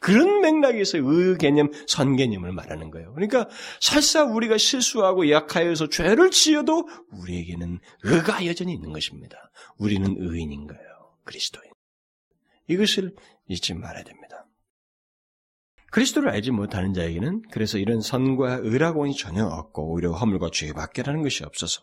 그런 0.00 0.42
맥락에서 0.42 0.98
의 0.98 1.38
개념, 1.38 1.70
선 1.86 2.16
개념을 2.16 2.52
말하는 2.52 2.90
거예요. 2.90 3.14
그러니까 3.14 3.48
설사 3.80 4.24
우리가 4.24 4.58
실수하고 4.58 5.30
약하여서 5.30 5.88
죄를 5.88 6.30
지어도 6.30 6.86
우리에게는 7.10 7.78
의가 8.02 8.44
여전히 8.44 8.74
있는 8.74 8.92
것입니다. 8.92 9.50
우리는 9.78 10.14
의인인 10.18 10.66
거예요. 10.66 10.82
그리스도인. 11.24 11.73
이것을 12.68 13.14
잊지 13.48 13.74
말아야 13.74 14.04
됩니다. 14.04 14.46
그리스도를 15.90 16.30
알지 16.30 16.50
못하는 16.50 16.92
자에게는 16.92 17.42
그래서 17.52 17.78
이런 17.78 18.00
선과 18.00 18.60
의라고는 18.62 19.12
전혀 19.12 19.46
없고 19.46 19.92
오히려 19.92 20.12
허물과 20.12 20.50
죄밖에라는 20.52 21.22
것이 21.22 21.44
없어서 21.44 21.82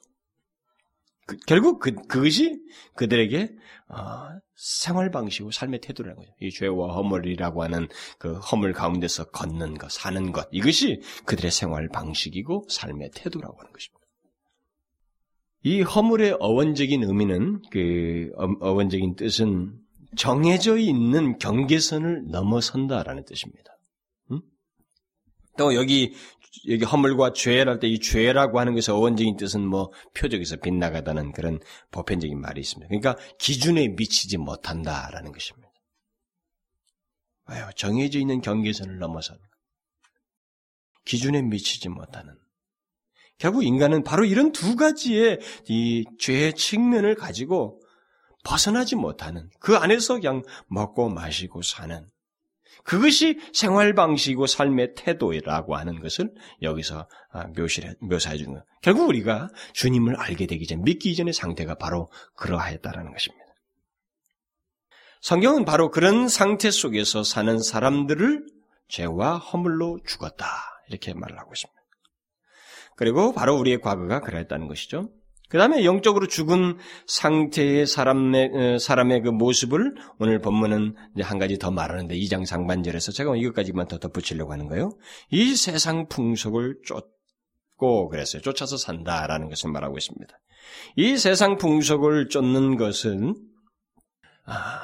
그, 1.28 1.38
결국 1.48 1.80
그, 1.80 1.94
그것이 1.94 2.60
그들에게 2.96 3.54
어, 3.88 4.40
생활 4.56 5.12
방식이고 5.12 5.52
삶의 5.52 5.80
태도라는 5.80 6.18
거죠. 6.18 6.34
이 6.42 6.50
죄와 6.50 6.94
허물이라고 6.96 7.64
하는 7.64 7.88
그 8.18 8.38
허물 8.40 8.74
가운데서 8.74 9.26
걷는 9.30 9.78
것, 9.78 9.90
사는 9.92 10.32
것 10.34 10.50
이것이 10.52 11.02
그들의 11.26 11.50
생활 11.52 11.88
방식이고 11.88 12.66
삶의 12.70 13.12
태도라고 13.16 13.58
하는 13.60 13.72
것입니다. 13.72 14.02
이 15.64 15.82
허물의 15.84 16.38
어원적인 16.40 17.04
의미는 17.04 17.62
그 17.72 18.32
어, 18.36 18.72
원적인 18.72 19.16
뜻은 19.16 19.81
정해져 20.16 20.78
있는 20.78 21.38
경계선을 21.38 22.28
넘어선다라는 22.28 23.26
뜻입니다. 23.26 23.78
음? 24.32 24.42
또 25.58 25.74
여기 25.76 26.14
여기 26.68 26.84
허물과 26.84 27.32
죄랄 27.34 27.80
때 27.80 27.88
이 27.88 28.00
죄라고 28.00 28.60
하는 28.60 28.74
것의 28.74 28.96
어원적인 28.96 29.38
뜻은 29.38 29.66
뭐 29.66 29.92
표적에서 30.16 30.58
빗나가다는 30.58 31.32
그런 31.32 31.60
보편적인 31.92 32.40
말이 32.40 32.60
있습니다. 32.60 32.88
그러니까 32.90 33.16
기준에 33.40 33.88
미치지 33.88 34.38
못한다라는 34.38 35.32
것입니다. 35.32 35.70
왜요? 37.50 37.70
정해져 37.76 38.20
있는 38.20 38.42
경계선을 38.42 39.00
넘어선 39.00 39.38
기준에 41.06 41.42
미치지 41.42 41.90
못하는 41.90 42.36
결국 43.38 43.64
인간은 43.64 44.04
바로 44.04 44.24
이런 44.26 44.52
두 44.52 44.76
가지의 44.76 45.40
이 45.68 46.06
죄의 46.20 46.54
측면을 46.56 47.16
가지고 47.16 47.81
벗어나지 48.44 48.96
못하는 48.96 49.50
그 49.60 49.76
안에서 49.76 50.16
그냥 50.16 50.44
먹고 50.68 51.10
마시고 51.10 51.62
사는 51.62 52.10
그것이 52.84 53.40
생활 53.54 53.94
방식이고 53.94 54.48
삶의 54.48 54.96
태도라고 54.96 55.76
하는 55.76 56.00
것을 56.00 56.34
여기서 56.62 57.08
아, 57.32 57.48
묘사해 58.00 58.38
주는 58.38 58.54
거예요. 58.54 58.66
결국 58.82 59.08
우리가 59.08 59.50
주님을 59.74 60.16
알게 60.16 60.48
되기 60.48 60.66
전, 60.66 60.82
믿기 60.84 61.12
이전의 61.12 61.34
상태가 61.34 61.76
바로 61.76 62.10
그러하였다라는 62.36 63.12
것입니다. 63.12 63.46
성경은 65.22 65.66
바로 65.66 65.92
그런 65.92 66.28
상태 66.28 66.72
속에서 66.72 67.24
사는 67.24 67.60
사람들을 67.60 68.48
죄와 68.88 69.38
허물로 69.38 70.00
죽었다. 70.06 70.46
이렇게 70.90 71.14
말을 71.14 71.38
하고 71.38 71.52
있습니다. 71.54 71.82
그리고 72.96 73.32
바로 73.32 73.56
우리의 73.58 73.82
과거가 73.82 74.22
그러했다는 74.22 74.68
것이죠. 74.68 75.10
그 75.52 75.58
다음에 75.58 75.84
영적으로 75.84 76.28
죽은 76.28 76.78
상태의 77.08 77.86
사람의, 77.86 78.52
어, 78.54 78.78
사람의 78.80 79.22
그 79.22 79.30
모습을 79.30 79.96
오늘 80.18 80.40
본문은 80.40 80.96
이제 81.14 81.24
한 81.24 81.40
가지 81.40 81.60
더 81.60 81.72
말하는데 81.72 82.16
2장 82.16 82.46
상반절에서 82.46 83.12
제가 83.12 83.36
이것까지만 83.36 83.90
더 83.90 84.00
덧붙이려고 84.00 84.54
하는 84.54 84.70
거예요. 84.70 84.92
이 85.30 85.54
세상 85.58 86.08
풍속을 86.08 86.78
쫓고 86.86 88.08
그랬어요. 88.08 88.42
쫓아서 88.42 88.78
산다라는 88.78 89.50
것을 89.50 89.72
말하고 89.72 89.98
있습니다. 89.98 90.34
이 90.96 91.18
세상 91.18 91.58
풍속을 91.58 92.30
쫓는 92.30 92.78
것은, 92.78 93.36
아, 94.46 94.80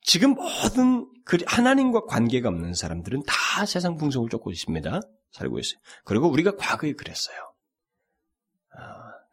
지금 0.00 0.30
모든 0.30 1.06
하나님과 1.46 2.06
관계가 2.06 2.48
없는 2.48 2.72
사람들은 2.72 3.24
다 3.26 3.66
세상 3.66 3.98
풍속을 3.98 4.30
쫓고 4.30 4.52
있습니다. 4.52 5.00
살고 5.32 5.58
있어요. 5.58 5.78
그리고 6.06 6.30
우리가 6.30 6.56
과거에 6.56 6.94
그랬어요. 6.94 7.51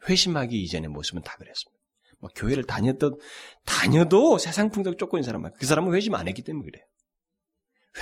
아, 0.10 0.12
회심하기 0.12 0.62
이전의 0.64 0.90
모습은 0.90 1.22
다 1.22 1.36
그랬습니다. 1.38 1.80
뭐 2.20 2.30
교회를 2.36 2.66
다녔던 2.66 3.18
다녀도 3.66 4.38
세상 4.38 4.70
풍속 4.70 4.98
쫓고 4.98 5.18
있는 5.18 5.26
사람은 5.26 5.52
그 5.58 5.66
사람은 5.66 5.94
회심 5.94 6.16
안 6.16 6.28
했기 6.28 6.42
때문에 6.42 6.66
그래요. 6.66 6.84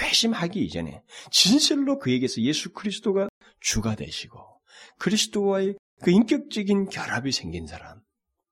회심하기 0.02 0.64
이전에 0.66 1.02
진실로 1.32 2.00
그에게서 2.00 2.42
예수 2.42 2.74
그리스도가 2.74 3.30
주가 3.60 3.96
되시고 3.96 4.40
그리스도와의 5.00 5.76
그 6.02 6.12
인격적인 6.12 6.90
결합이 6.90 7.32
생긴 7.32 7.68
사람, 7.68 8.02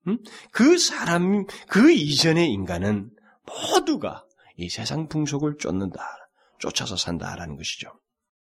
음? 0.08 0.18
그 0.52 0.78
사람 0.78 1.46
그 1.68 1.92
이전의 1.92 2.52
인간은 2.52 3.12
모두가 3.46 4.26
이 4.58 4.70
세상 4.70 5.08
풍속을 5.08 5.58
쫓는다, 5.60 6.02
쫓아서 6.60 6.96
산다라는 6.96 7.58
것이죠. 7.58 7.92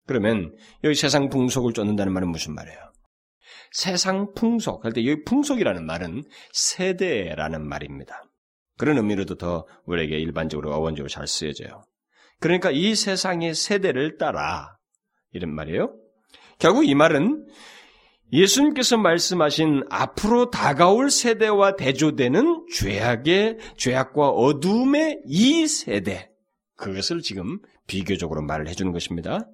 그러면 0.07 0.55
여기 0.85 0.95
세상 0.95 1.29
풍속을 1.29 1.73
쫓는다는 1.73 2.13
말은 2.13 2.31
무슨 2.31 2.55
말이에요? 2.55 2.92
세상 3.73 4.33
풍속, 4.35 4.85
할 4.85 4.93
때 4.93 5.05
여기 5.07 5.25
풍속이라는 5.25 5.85
말은 5.85 6.25
세대라는 6.53 7.67
말입니다. 7.67 8.23
그런 8.79 8.97
의미로도 8.97 9.37
더 9.37 9.67
우리에게 9.87 10.19
일반적으로 10.19 10.73
어원적으로 10.75 11.09
잘 11.09 11.27
쓰여져요. 11.27 11.85
그러니까 12.41 12.71
이 12.71 12.95
세상의 12.95 13.55
세대를 13.55 14.19
따라 14.19 14.77
이런 15.33 15.55
말이에요. 15.55 15.95
결국 16.59 16.87
이 16.89 16.95
말은 16.95 17.47
예수님께서 18.33 18.97
말씀하신 18.97 19.85
앞으로 19.91 20.51
다가올 20.51 21.11
세대와 21.11 21.77
대조되는 21.77 22.67
죄악의 22.73 23.59
죄악과 23.77 24.31
어둠의 24.31 25.23
이 25.27 25.67
세대 25.67 26.32
그것을 26.83 27.23
지금 27.23 27.61
비교적으로 27.87 28.43
말을 28.43 28.69
해주는 28.69 28.93
것입니다. 28.93 29.47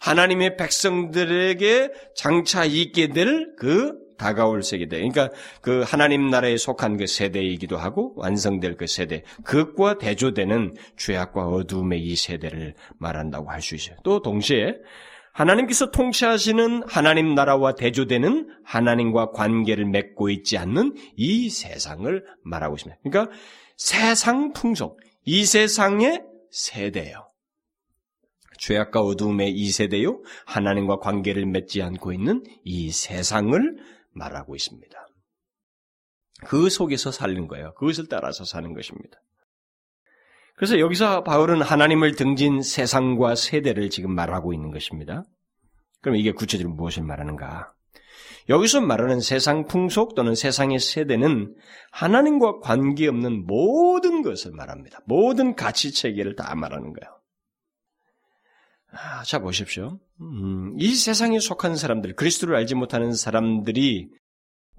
하나님의 0.00 0.56
백성들에게 0.56 1.92
장차 2.16 2.64
있게 2.64 3.08
될 3.08 3.54
그 3.56 4.02
다가올 4.18 4.62
세대, 4.62 4.86
그러니까 4.86 5.30
그 5.60 5.82
하나님 5.84 6.30
나라에 6.30 6.56
속한 6.56 6.96
그 6.96 7.06
세대이기도 7.06 7.76
하고 7.76 8.12
완성될 8.16 8.76
그 8.76 8.86
세대, 8.86 9.24
그것과 9.42 9.98
대조되는 9.98 10.74
죄악과 10.96 11.48
어둠의 11.48 12.00
이 12.00 12.14
세대를 12.14 12.74
말한다고 12.98 13.50
할 13.50 13.62
수 13.62 13.74
있어요. 13.74 13.96
또 14.04 14.22
동시에 14.22 14.74
하나님께서 15.32 15.90
통치하시는 15.90 16.82
하나님 16.86 17.34
나라와 17.34 17.74
대조되는 17.74 18.48
하나님과 18.64 19.30
관계를 19.30 19.86
맺고 19.86 20.30
있지 20.30 20.58
않는 20.58 20.94
이 21.16 21.48
세상을 21.50 22.24
말하고 22.44 22.76
있습니다. 22.76 23.00
그러니까 23.02 23.34
세상 23.76 24.52
풍속, 24.52 25.00
이 25.24 25.44
세상의 25.44 26.31
세대요. 26.52 27.30
죄악과 28.58 29.00
어두움의 29.00 29.50
이 29.50 29.70
세대요. 29.72 30.22
하나님과 30.46 30.98
관계를 30.98 31.46
맺지 31.46 31.82
않고 31.82 32.12
있는 32.12 32.44
이 32.62 32.92
세상을 32.92 33.76
말하고 34.12 34.54
있습니다. 34.54 35.08
그 36.44 36.70
속에서 36.70 37.10
살는 37.10 37.48
거예요. 37.48 37.74
그것을 37.74 38.08
따라서 38.08 38.44
사는 38.44 38.72
것입니다. 38.74 39.18
그래서 40.54 40.78
여기서 40.78 41.24
바울은 41.24 41.62
하나님을 41.62 42.14
등진 42.14 42.62
세상과 42.62 43.34
세대를 43.34 43.90
지금 43.90 44.14
말하고 44.14 44.52
있는 44.52 44.70
것입니다. 44.70 45.24
그럼 46.00 46.16
이게 46.16 46.32
구체적으로 46.32 46.74
무엇을 46.74 47.02
말하는가? 47.02 47.72
여기서 48.48 48.80
말하는 48.80 49.20
세상 49.20 49.66
풍속 49.66 50.14
또는 50.14 50.34
세상의 50.34 50.78
세대는 50.78 51.54
하나님과 51.90 52.60
관계없는 52.60 53.46
모든 53.46 54.22
것을 54.22 54.52
말합니다. 54.52 55.00
모든 55.06 55.54
가치 55.54 55.92
체계를 55.92 56.36
다 56.36 56.54
말하는 56.54 56.92
거예요. 56.92 57.20
아, 58.92 59.22
자 59.24 59.38
보십시오. 59.38 59.98
음, 60.20 60.74
이 60.78 60.94
세상에 60.94 61.38
속한 61.38 61.76
사람들, 61.76 62.14
그리스도를 62.14 62.54
알지 62.56 62.74
못하는 62.74 63.14
사람들이 63.14 64.10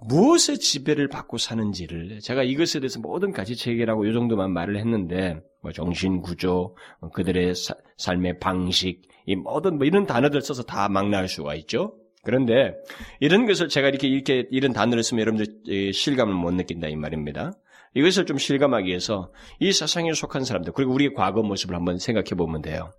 무엇의 0.07 0.59
지배를 0.59 1.07
받고 1.07 1.37
사는지를 1.37 2.19
제가 2.19 2.43
이것에 2.43 2.79
대해서 2.79 2.99
모든 2.99 3.31
가치 3.31 3.55
체계라고 3.55 4.05
이 4.05 4.13
정도만 4.13 4.51
말을 4.51 4.77
했는데 4.77 5.39
뭐 5.61 5.71
정신 5.71 6.21
구조, 6.21 6.75
뭐 6.99 7.09
그들의 7.09 7.55
사, 7.55 7.73
삶의 7.97 8.39
방식, 8.39 9.01
이 9.25 9.35
모든 9.35 9.77
뭐 9.77 9.87
이런 9.87 10.05
단어들 10.05 10.41
써서 10.41 10.63
다 10.63 10.89
망라할 10.89 11.27
수가 11.27 11.55
있죠. 11.55 11.95
그런데 12.23 12.75
이런 13.19 13.45
것을 13.45 13.67
제가 13.67 13.89
이렇게 13.89 14.07
이렇게 14.07 14.47
이런 14.49 14.71
단어를 14.71 15.03
쓰면 15.03 15.21
여러분들 15.21 15.93
실감을 15.93 16.33
못 16.33 16.51
느낀다 16.53 16.87
이 16.87 16.95
말입니다. 16.95 17.51
이것을 17.95 18.25
좀 18.25 18.37
실감하기 18.37 18.87
위해서 18.87 19.31
이 19.59 19.71
세상에 19.71 20.13
속한 20.13 20.45
사람들 20.45 20.73
그리고 20.73 20.93
우리의 20.93 21.13
과거 21.13 21.43
모습을 21.43 21.75
한번 21.75 21.99
생각해 21.99 22.29
보면 22.37 22.61
돼요. 22.61 22.91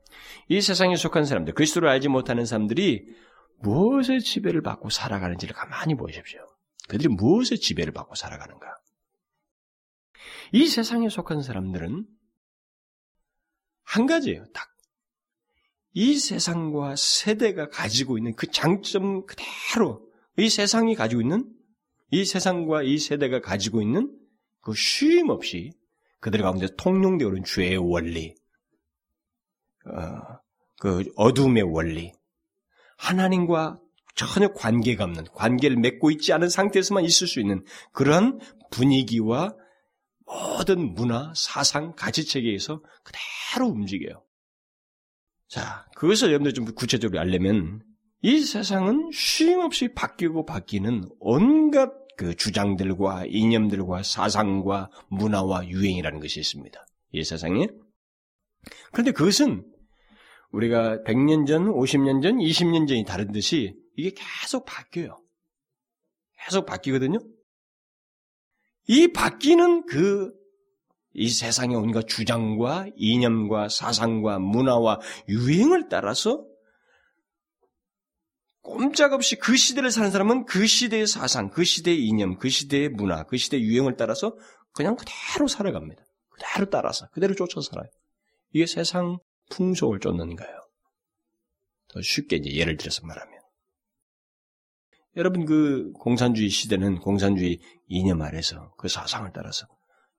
이 0.49 0.61
세상에 0.61 0.95
속한 0.95 1.25
사람들 1.25 1.55
그리스도를 1.55 1.89
알지 1.89 2.09
못하는 2.09 2.45
사람들이 2.45 3.07
무엇의 3.61 4.21
지배를 4.21 4.63
받고 4.63 4.91
살아가는지를 4.91 5.55
가만히 5.55 5.97
보십시오. 5.97 6.41
그들이 6.89 7.09
무엇의 7.09 7.59
지배를 7.59 7.93
받고 7.93 8.15
살아가는가? 8.15 8.67
이 10.53 10.67
세상에 10.67 11.09
속한 11.09 11.43
사람들은 11.43 12.07
한 13.85 14.07
가지예요. 14.07 14.45
딱. 14.53 14.74
이 15.95 16.19
세상과 16.19 16.97
세대가 16.97 17.69
가지고 17.69 18.19
있는 18.19 18.35
그 18.35 18.51
장점 18.51 19.25
그대로 19.27 20.07
이 20.37 20.51
세상이 20.51 20.95
가지고 20.95 21.23
있는 21.23 21.49
이 22.11 22.25
세상과 22.25 22.83
이 22.83 22.99
세대가 22.99 23.41
가지고 23.41 23.81
있는 23.81 24.13
그 24.61 24.73
쉼 24.73 25.31
없이 25.31 25.73
그들 26.21 26.41
가운데 26.41 26.67
통용되어 26.79 27.29
오는 27.29 27.45
죄의 27.45 27.77
원리, 27.77 28.35
어, 29.85 30.39
그 30.81 31.05
어둠의 31.17 31.65
원리, 31.65 32.13
하나님과 32.97 33.79
전혀 34.15 34.49
관계가 34.55 35.05
없는, 35.05 35.25
관계를 35.35 35.77
맺고 35.77 36.11
있지 36.13 36.33
않은 36.33 36.49
상태에서만 36.49 37.05
있을 37.05 37.27
수 37.27 37.41
있는 37.41 37.63
그런 37.93 38.41
분위기와 38.71 39.55
모든 40.25 40.95
문화, 40.95 41.31
사상, 41.37 41.95
가치체계에서 41.95 42.83
그대로 43.03 43.69
움직여요. 43.69 44.25
자, 45.49 45.87
그것을 45.97 46.29
여러분들 46.29 46.55
좀 46.55 46.65
구체적으로 46.75 47.21
알려면 47.21 47.83
이 48.23 48.41
세상은 48.41 49.11
쉼없이 49.13 49.93
바뀌고 49.95 50.47
바뀌는 50.47 51.11
온갖 51.21 51.91
그 52.17 52.35
주장들과 52.35 53.25
이념들과 53.27 54.03
사상과 54.03 54.91
문화와 55.09 55.69
유행이라는 55.69 56.21
것이 56.21 56.41
있습니다. 56.41 56.87
이 57.13 57.25
세상에. 57.25 57.69
그런데 58.93 59.13
그것은 59.13 59.65
우리가 60.53 61.03
100년 61.03 61.47
전, 61.47 61.67
50년 61.67 62.23
전, 62.23 62.39
20년 62.39 62.89
전이 62.89 63.05
다른 63.05 63.33
듯이 63.33 63.77
이게 63.97 64.15
계속 64.17 64.65
바뀌어요. 64.65 65.21
계속 66.45 66.67
바뀌거든요. 66.67 67.19
이 68.87 69.09
바뀌는 69.09 69.87
그, 69.87 70.33
이 71.15 71.29
세상의 71.29 71.77
온갖 71.77 72.09
주장과 72.09 72.89
이념과 72.97 73.69
사상과 73.69 74.41
문화와 74.41 75.01
유행을 75.29 75.89
따라서 75.89 76.45
꼼짝없이 78.63 79.37
그 79.37 79.57
시대를 79.57 79.91
사는 79.91 80.11
사람은 80.11 80.47
그 80.47 80.67
시대의 80.67 81.07
사상, 81.07 81.51
그 81.51 81.65
시대의 81.65 82.05
이념, 82.05 82.39
그 82.39 82.49
시대의 82.49 82.89
문화, 82.89 83.23
그 83.25 83.37
시대의 83.37 83.63
유행을 83.63 83.97
따라서 83.97 84.37
그냥 84.73 84.97
그대로 84.97 85.47
살아갑니다. 85.47 86.03
그대로 86.31 86.71
따라서, 86.71 87.09
그대로 87.11 87.35
쫓아 87.35 87.61
살아요. 87.61 87.89
이게 88.53 88.67
세상 88.67 89.19
풍속을 89.51 90.01
쫓는 90.01 90.35
거예요. 90.35 90.67
더 91.89 92.03
쉽게 92.03 92.37
이제 92.37 92.55
예를 92.55 92.77
들어서 92.77 93.07
말하면. 93.07 93.39
여러분 95.17 95.45
그 95.45 95.93
공산주의 95.93 96.49
시대는 96.49 96.99
공산주의 96.99 97.61
이념 97.87 98.23
아래서 98.23 98.75
그 98.79 98.89
사상을 98.89 99.31
따라서 99.33 99.69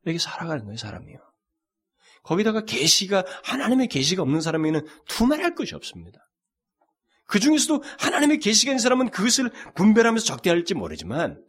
이렇게 0.06 0.20
살아가는 0.20 0.64
거예요, 0.64 0.78
사람이요. 0.78 1.18
거기다가 2.24 2.66
계시가 2.66 3.24
하나님의 3.44 3.88
계시가 3.88 4.22
없는 4.22 4.42
사람에게는 4.42 4.88
두말할 5.08 5.56
것이 5.56 5.76
없습니다. 5.76 6.20
그 7.28 7.40
중에서도 7.40 7.84
하나님의 8.00 8.40
계시가 8.40 8.72
있는 8.72 8.80
사람은 8.80 9.10
그것을 9.10 9.52
분별하면서 9.76 10.26
적대할지 10.26 10.74
모르지만 10.74 11.44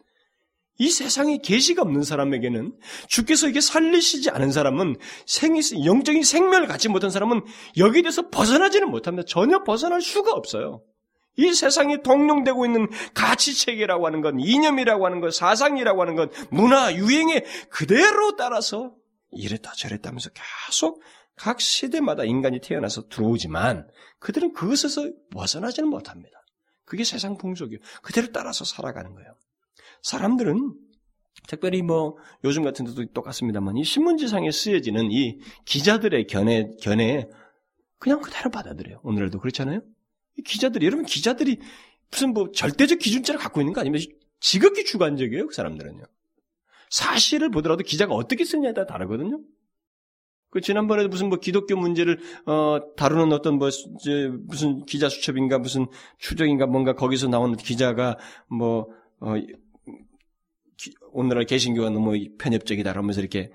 이 0.78 0.90
세상에 0.90 1.38
계시가 1.38 1.82
없는 1.82 2.02
사람에게는 2.02 2.78
주께서 3.08 3.48
이게 3.48 3.60
살리시지 3.60 4.30
않은 4.30 4.52
사람은 4.52 4.96
생 5.26 5.56
영적인 5.84 6.22
생명을 6.22 6.66
갖지 6.66 6.88
못한 6.88 7.10
사람은 7.10 7.42
여기에 7.78 8.02
대해서 8.02 8.28
벗어나지는 8.28 8.90
못합니다. 8.90 9.24
전혀 9.26 9.64
벗어날 9.64 10.02
수가 10.02 10.32
없어요. 10.32 10.82
이 11.36 11.52
세상에 11.52 12.02
동용되고 12.02 12.64
있는 12.64 12.88
가치 13.14 13.54
체계라고 13.54 14.06
하는 14.06 14.20
건 14.20 14.40
이념이라고 14.40 15.04
하는 15.04 15.20
건 15.20 15.30
사상이라고 15.30 16.00
하는 16.00 16.16
건 16.16 16.30
문화 16.50 16.94
유행에 16.94 17.44
그대로 17.68 18.36
따라서 18.36 18.94
이랬다 19.30 19.72
저랬다 19.72 20.08
하면서 20.08 20.30
계속 20.30 21.02
각 21.36 21.60
시대마다 21.60 22.24
인간이 22.24 22.60
태어나서 22.60 23.08
들어오지만 23.08 23.86
그들은 24.18 24.54
그것에서 24.54 25.10
벗어나지는 25.32 25.88
못합니다. 25.88 26.42
그게 26.84 27.04
세상 27.04 27.36
풍속이에요. 27.36 27.80
그대로 28.02 28.28
따라서 28.32 28.64
살아가는 28.64 29.12
거예요. 29.12 29.34
사람들은 30.02 30.74
특별히 31.48 31.82
뭐 31.82 32.16
요즘 32.44 32.64
같은 32.64 32.86
데도 32.86 33.12
똑같습니다만 33.12 33.76
이 33.76 33.84
신문지상에 33.84 34.50
쓰여지는 34.50 35.10
이 35.10 35.38
기자들의 35.66 36.26
견해 36.28 36.70
견해 36.80 37.28
그냥 37.98 38.20
그대로 38.20 38.50
받아들여요. 38.50 39.00
오늘도 39.02 39.40
그렇잖아요. 39.40 39.80
기자들이, 40.44 40.86
여러분 40.86 41.04
기자들이 41.04 41.60
무슨 42.10 42.32
뭐 42.32 42.50
절대적 42.52 42.98
기준자를 42.98 43.40
갖고 43.40 43.60
있는 43.60 43.72
거 43.72 43.80
아니면 43.80 44.00
지극히 44.40 44.84
주관적이에요, 44.84 45.46
그 45.46 45.54
사람들은요. 45.54 46.04
사실을 46.90 47.50
보더라도 47.50 47.82
기자가 47.82 48.14
어떻게 48.14 48.44
쓰냐에 48.44 48.72
따라 48.72 48.86
다르거든요. 48.86 49.40
그 50.50 50.60
지난번에도 50.60 51.08
무슨 51.08 51.28
뭐 51.28 51.38
기독교 51.38 51.76
문제를 51.76 52.18
어 52.46 52.78
다루는 52.96 53.32
어떤 53.32 53.58
뭐 53.58 53.68
무슨 54.46 54.86
기자 54.86 55.08
수첩인가 55.08 55.58
무슨 55.58 55.86
추정인가 56.18 56.66
뭔가 56.66 56.94
거기서 56.94 57.28
나오는 57.28 57.56
기자가 57.56 58.16
뭐어 58.48 59.36
오늘날 61.12 61.44
개신교가 61.44 61.90
너무 61.90 62.12
편협적이다 62.38 62.92
그러면서 62.92 63.20
이렇게 63.20 63.50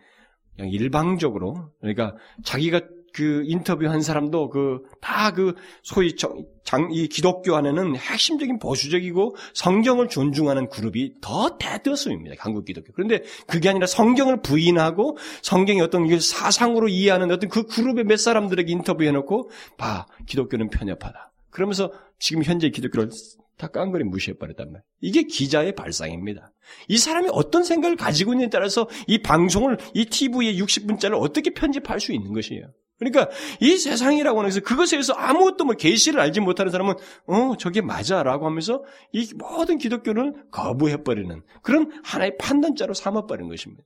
그냥 0.56 0.70
일방적으로 0.70 1.72
그러니까 1.80 2.16
자기가 2.44 2.82
그 3.14 3.44
인터뷰한 3.46 4.02
사람도 4.02 4.50
그 4.50 4.84
다그 5.02 5.54
그 5.54 5.56
소위 5.84 6.16
장, 6.16 6.90
이 6.92 7.08
기독교 7.08 7.56
안에는 7.56 7.96
핵심적인 7.96 8.60
보수적이고 8.60 9.36
성경을 9.54 10.08
존중하는 10.08 10.70
그룹이 10.70 11.16
더 11.22 11.58
대다수입니다. 11.58 12.36
한국 12.40 12.66
기독교. 12.66 12.94
그런데 12.94 13.24
그게 13.48 13.70
아니라 13.70 13.88
성경을 13.88 14.42
부인하고 14.42 15.18
성경의 15.42 15.82
어떤 15.82 16.06
이 16.08 16.20
사상으로 16.20 16.88
이해하는 16.88 17.32
어떤 17.32 17.50
그 17.50 17.66
그룹의 17.66 18.06
몇 18.06 18.18
사람들에게 18.18 18.72
인터뷰해놓고 18.72 19.50
봐 19.78 20.06
기독교는 20.28 20.70
편협하다. 20.70 21.32
그러면서 21.50 21.92
지금 22.20 22.44
현재 22.44 22.70
기독교를 22.70 23.10
다 23.58 23.68
깡그리 23.68 24.04
무시해버렸단 24.06 24.68
말이에요. 24.68 24.84
이게 25.02 25.24
기자의 25.24 25.76
발상입니다. 25.76 26.52
이 26.88 26.98
사람이 26.98 27.30
어떤 27.32 27.64
생각을 27.64 27.96
가지고 27.96 28.34
있느냐에 28.34 28.50
따라서 28.50 28.88
이 29.08 29.22
방송을, 29.22 29.78
이 29.94 30.06
TV의 30.06 30.60
60분짜리를 30.60 31.14
어떻게 31.14 31.52
편집할 31.52 32.00
수 32.00 32.12
있는 32.12 32.34
것이에요. 32.34 32.66
그러니까 33.02 33.30
이 33.60 33.78
세상이라고 33.78 34.38
하는 34.38 34.50
것은 34.52 34.62
그것에 34.62 34.92
대해서 34.92 35.14
아무것도 35.14 35.66
뭐 35.66 35.76
계시를 35.76 36.20
알지 36.20 36.40
못하는 36.40 36.72
사람은 36.72 36.94
어 37.26 37.56
저게 37.58 37.82
맞아라고 37.82 38.46
하면서 38.46 38.84
이 39.12 39.28
모든 39.34 39.80
기독교를 39.80 40.46
거부해 40.52 41.04
버리는 41.04 41.42
그런 41.64 41.92
하나의 42.04 42.38
판단자로 42.38 42.94
삼아 42.94 43.26
버리는 43.26 43.50
것입니다. 43.50 43.84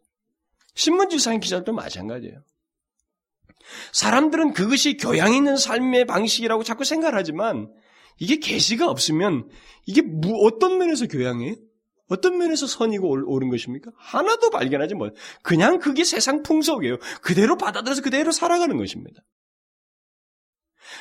신문지상의 0.73 1.39
기자들도 1.39 1.71
마찬가지예요. 1.71 2.43
사람들은 3.93 4.51
그것이 4.51 4.97
교양 4.97 5.33
있는 5.33 5.55
삶의 5.55 6.05
방식이라고 6.05 6.63
자꾸 6.63 6.83
생각하지만 6.83 7.71
이게 8.19 8.37
계시가 8.39 8.89
없으면 8.89 9.49
이게 9.85 10.03
어떤 10.43 10.77
면에서 10.77 11.07
교양이에요? 11.07 11.55
어떤 12.09 12.37
면에서 12.37 12.67
선이고 12.67 13.07
옳은 13.27 13.49
것입니까? 13.49 13.91
하나도 13.97 14.49
발견하지 14.51 14.95
못. 14.95 15.15
그냥 15.41 15.79
그게 15.79 16.03
세상 16.03 16.43
풍속이에요. 16.43 16.97
그대로 17.21 17.57
받아들여서 17.57 18.01
그대로 18.01 18.31
살아가는 18.31 18.77
것입니다. 18.77 19.21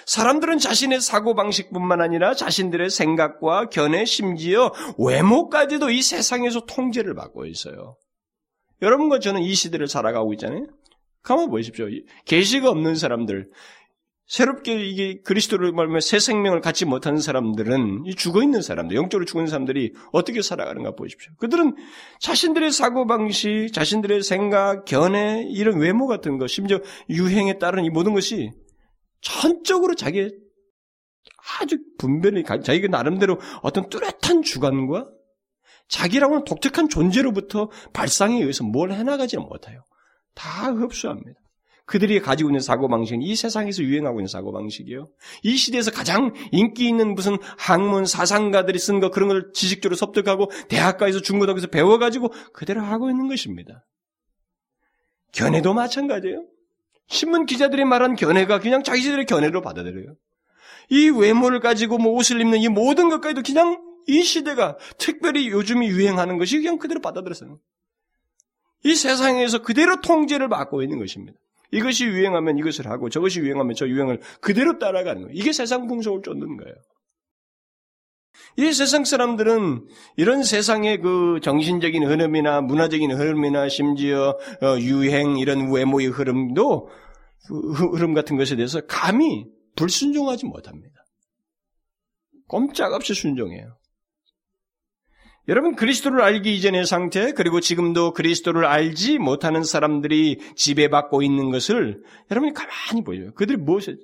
사람들은 0.06 0.58
자신의 0.58 1.00
사고방식뿐만 1.00 2.00
아니라 2.00 2.34
자신들의 2.34 2.90
생각과 2.90 3.68
견해, 3.68 4.04
심지어 4.04 4.72
외모까지도 4.98 5.90
이 5.90 6.02
세상에서 6.02 6.60
통제를 6.66 7.14
받고 7.14 7.46
있어요. 7.46 7.96
여러분과 8.82 9.18
저는 9.18 9.42
이 9.42 9.54
시대를 9.54 9.88
살아가고 9.88 10.32
있잖아요. 10.34 10.66
가만 11.22 11.48
보십시오. 11.50 11.86
계시가 12.26 12.68
없는 12.70 12.96
사람들, 12.96 13.50
새롭게 14.26 14.82
이게 14.86 15.20
그리스도를 15.20 15.72
말하면 15.72 16.00
새 16.00 16.18
생명을 16.18 16.60
갖지 16.62 16.86
못하는 16.86 17.20
사람들은 17.20 18.04
죽어 18.16 18.42
있는 18.42 18.62
사람들, 18.62 18.96
영적으로 18.96 19.26
죽은 19.26 19.46
사람들이 19.46 19.92
어떻게 20.12 20.40
살아가는가 20.40 20.92
보십시오. 20.92 21.32
그들은 21.38 21.76
자신들의 22.20 22.72
사고 22.72 23.06
방식, 23.06 23.70
자신들의 23.72 24.22
생각, 24.22 24.86
견해, 24.86 25.44
이런 25.50 25.78
외모 25.78 26.06
같은 26.06 26.38
것, 26.38 26.48
심지어 26.48 26.80
유행에 27.10 27.58
따른 27.58 27.84
이 27.84 27.90
모든 27.90 28.14
것이 28.14 28.50
전적으로 29.20 29.94
자기 29.94 30.30
아주 31.60 31.78
분별이 31.98 32.44
자기가 32.44 32.88
나름대로 32.88 33.38
어떤 33.62 33.88
뚜렷한 33.90 34.42
주관과 34.42 35.06
자기라고는 35.88 36.44
독특한 36.44 36.88
존재로부터 36.88 37.70
발상에 37.92 38.40
의해서 38.40 38.64
뭘 38.64 38.92
해나가지 38.92 39.36
못해요. 39.36 39.84
다 40.34 40.70
흡수합니다. 40.72 41.38
그들이 41.86 42.20
가지고 42.20 42.50
있는 42.50 42.60
사고방식은 42.60 43.22
이 43.22 43.36
세상에서 43.36 43.82
유행하고 43.82 44.20
있는 44.20 44.28
사고방식이에요. 44.28 45.08
이 45.42 45.56
시대에서 45.56 45.90
가장 45.90 46.32
인기 46.50 46.88
있는 46.88 47.14
무슨 47.14 47.36
학문, 47.58 48.06
사상가들이 48.06 48.78
쓴 48.78 49.00
거 49.00 49.10
그런 49.10 49.28
걸 49.28 49.50
지식적으로 49.52 49.96
섭득하고 49.96 50.50
대학가에서 50.68 51.20
중고등학교에서 51.20 51.66
배워가지고 51.66 52.32
그대로 52.52 52.80
하고 52.80 53.10
있는 53.10 53.28
것입니다. 53.28 53.84
견해도 55.32 55.74
마찬가지예요. 55.74 56.46
신문 57.08 57.44
기자들이 57.44 57.84
말한 57.84 58.16
견해가 58.16 58.60
그냥 58.60 58.82
자기들의 58.82 59.26
견해로 59.26 59.60
받아들여요. 59.60 60.14
이 60.88 61.10
외모를 61.10 61.60
가지고 61.60 61.98
뭐 61.98 62.12
옷을 62.14 62.40
입는 62.40 62.60
이 62.60 62.68
모든 62.68 63.10
것까지도 63.10 63.42
그냥 63.42 63.82
이 64.06 64.22
시대가 64.22 64.78
특별히 64.98 65.48
요즘이 65.48 65.86
유행하는 65.88 66.38
것이 66.38 66.58
그냥 66.58 66.78
그대로 66.78 67.00
받아들였어요. 67.00 67.58
이 68.84 68.94
세상에서 68.94 69.62
그대로 69.62 70.00
통제를 70.00 70.48
받고 70.48 70.82
있는 70.82 70.98
것입니다. 70.98 71.38
이것이 71.72 72.04
유행하면 72.06 72.58
이것을 72.58 72.86
하고 72.88 73.08
저것이 73.08 73.40
유행하면 73.40 73.74
저 73.74 73.88
유행을 73.88 74.20
그대로 74.40 74.78
따라가는 74.78 75.22
거예요. 75.22 75.34
이게 75.34 75.52
세상 75.52 75.86
풍속을 75.86 76.22
쫓는 76.22 76.56
거예요. 76.56 76.74
이 78.56 78.72
세상 78.72 79.04
사람들은 79.04 79.86
이런 80.16 80.42
세상의 80.42 81.00
그 81.00 81.40
정신적인 81.42 82.04
흐름이나 82.04 82.60
문화적인 82.60 83.12
흐름이나 83.12 83.68
심지어 83.68 84.38
어, 84.62 84.78
유행 84.80 85.38
이런 85.38 85.72
외모의 85.72 86.08
흐름도 86.08 86.88
흐름 87.76 88.14
같은 88.14 88.36
것에 88.36 88.56
대해서 88.56 88.80
감히 88.86 89.46
불순종하지 89.76 90.46
못합니다. 90.46 91.04
꼼짝없이 92.46 93.14
순종해요. 93.14 93.76
여러분 95.46 95.74
그리스도를 95.74 96.22
알기 96.22 96.54
이전의 96.56 96.86
상태 96.86 97.32
그리고 97.32 97.60
지금도 97.60 98.12
그리스도를 98.12 98.64
알지 98.64 99.18
못하는 99.18 99.62
사람들이 99.62 100.38
지배받고 100.56 101.22
있는 101.22 101.50
것을 101.50 102.02
여러분이 102.30 102.54
가만히 102.54 103.04
보여요. 103.04 103.34
그들이 103.34 103.58
무엇을 103.58 103.98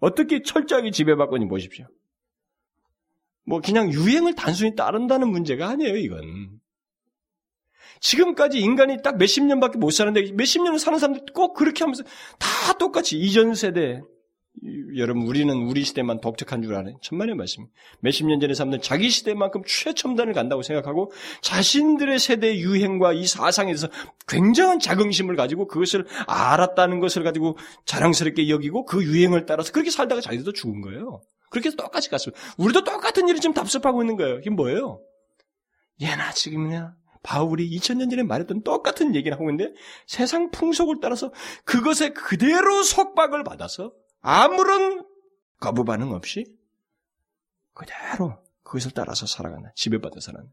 어떻게 0.00 0.42
철저하게 0.42 0.90
지배받고 0.90 1.36
있는지 1.36 1.48
보십시오. 1.48 1.86
뭐 3.46 3.60
그냥 3.60 3.92
유행을 3.92 4.34
단순히 4.34 4.74
따른다는 4.74 5.28
문제가 5.28 5.68
아니에요, 5.68 5.96
이건. 5.96 6.60
지금까지 8.00 8.58
인간이 8.58 8.98
딱 9.02 9.16
몇십 9.16 9.44
년밖에 9.44 9.78
못 9.78 9.90
사는데 9.90 10.32
몇십 10.32 10.62
년을 10.62 10.78
사는 10.78 10.98
사람들 10.98 11.26
꼭 11.32 11.54
그렇게 11.54 11.84
하면서 11.84 12.02
다 12.38 12.74
똑같이 12.78 13.18
이전 13.18 13.54
세대 13.54 14.02
여러분 14.96 15.24
우리는 15.24 15.54
우리 15.54 15.82
시대만 15.84 16.20
독특한 16.20 16.62
줄 16.62 16.74
아는 16.74 16.96
천만의 17.02 17.34
말씀. 17.34 17.66
몇십 18.00 18.26
년 18.26 18.40
전에 18.40 18.54
사람들 18.54 18.80
자기 18.80 19.10
시대만큼 19.10 19.62
최첨단을 19.66 20.32
간다고 20.32 20.62
생각하고 20.62 21.10
자신들의 21.42 22.18
세대 22.18 22.56
유행과 22.56 23.14
이 23.14 23.26
사상에서 23.26 23.88
굉장한 24.28 24.78
자긍심을 24.78 25.34
가지고 25.36 25.66
그것을 25.66 26.06
알았다는 26.26 27.00
것을 27.00 27.24
가지고 27.24 27.58
자랑스럽게 27.84 28.48
여기고 28.48 28.84
그 28.84 29.04
유행을 29.04 29.46
따라서 29.46 29.72
그렇게 29.72 29.90
살다가 29.90 30.20
자기들도 30.20 30.52
죽은 30.52 30.80
거예요. 30.82 31.20
그렇게 31.50 31.68
해서 31.68 31.76
똑같이 31.76 32.08
갔습니다. 32.10 32.40
우리도 32.56 32.84
똑같은 32.84 33.28
일을 33.28 33.40
지금 33.40 33.54
답습하고 33.54 34.02
있는 34.02 34.16
거예요. 34.16 34.38
이게 34.38 34.50
뭐예요? 34.50 35.00
예나 36.00 36.32
지금이나 36.32 36.94
바울이 37.22 37.68
2000년 37.76 38.10
전에 38.10 38.22
말했던 38.22 38.62
똑같은 38.62 39.14
얘기를 39.14 39.36
하고 39.36 39.50
있는데 39.50 39.72
세상 40.06 40.50
풍속을 40.50 40.96
따라서 41.00 41.32
그것에 41.64 42.10
그대로 42.10 42.82
속박을 42.82 43.44
받아서 43.44 43.92
아무런 44.26 45.06
거부 45.60 45.84
반응 45.84 46.12
없이 46.12 46.46
그대로 47.74 48.42
그것을 48.62 48.92
따라서 48.92 49.26
살아가는 49.26 49.70
지배받은 49.74 50.20
사람. 50.20 50.48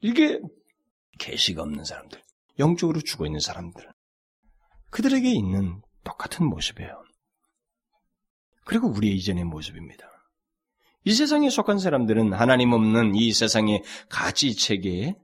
이게 0.00 0.40
계시가 1.20 1.62
없는 1.62 1.84
사람들, 1.84 2.20
영적으로 2.58 3.00
죽어 3.00 3.24
있는 3.24 3.38
사람들, 3.38 3.88
그들에게 4.90 5.30
있는 5.30 5.80
똑같은 6.02 6.44
모습이에요. 6.46 7.04
그리고 8.64 8.88
우리의 8.88 9.14
이전의 9.16 9.44
모습입니다. 9.44 10.08
이 11.04 11.14
세상에 11.14 11.48
속한 11.50 11.78
사람들은 11.78 12.32
하나님 12.32 12.72
없는 12.72 13.14
이 13.14 13.32
세상의 13.32 13.84
가치 14.08 14.56
체계에 14.56 15.14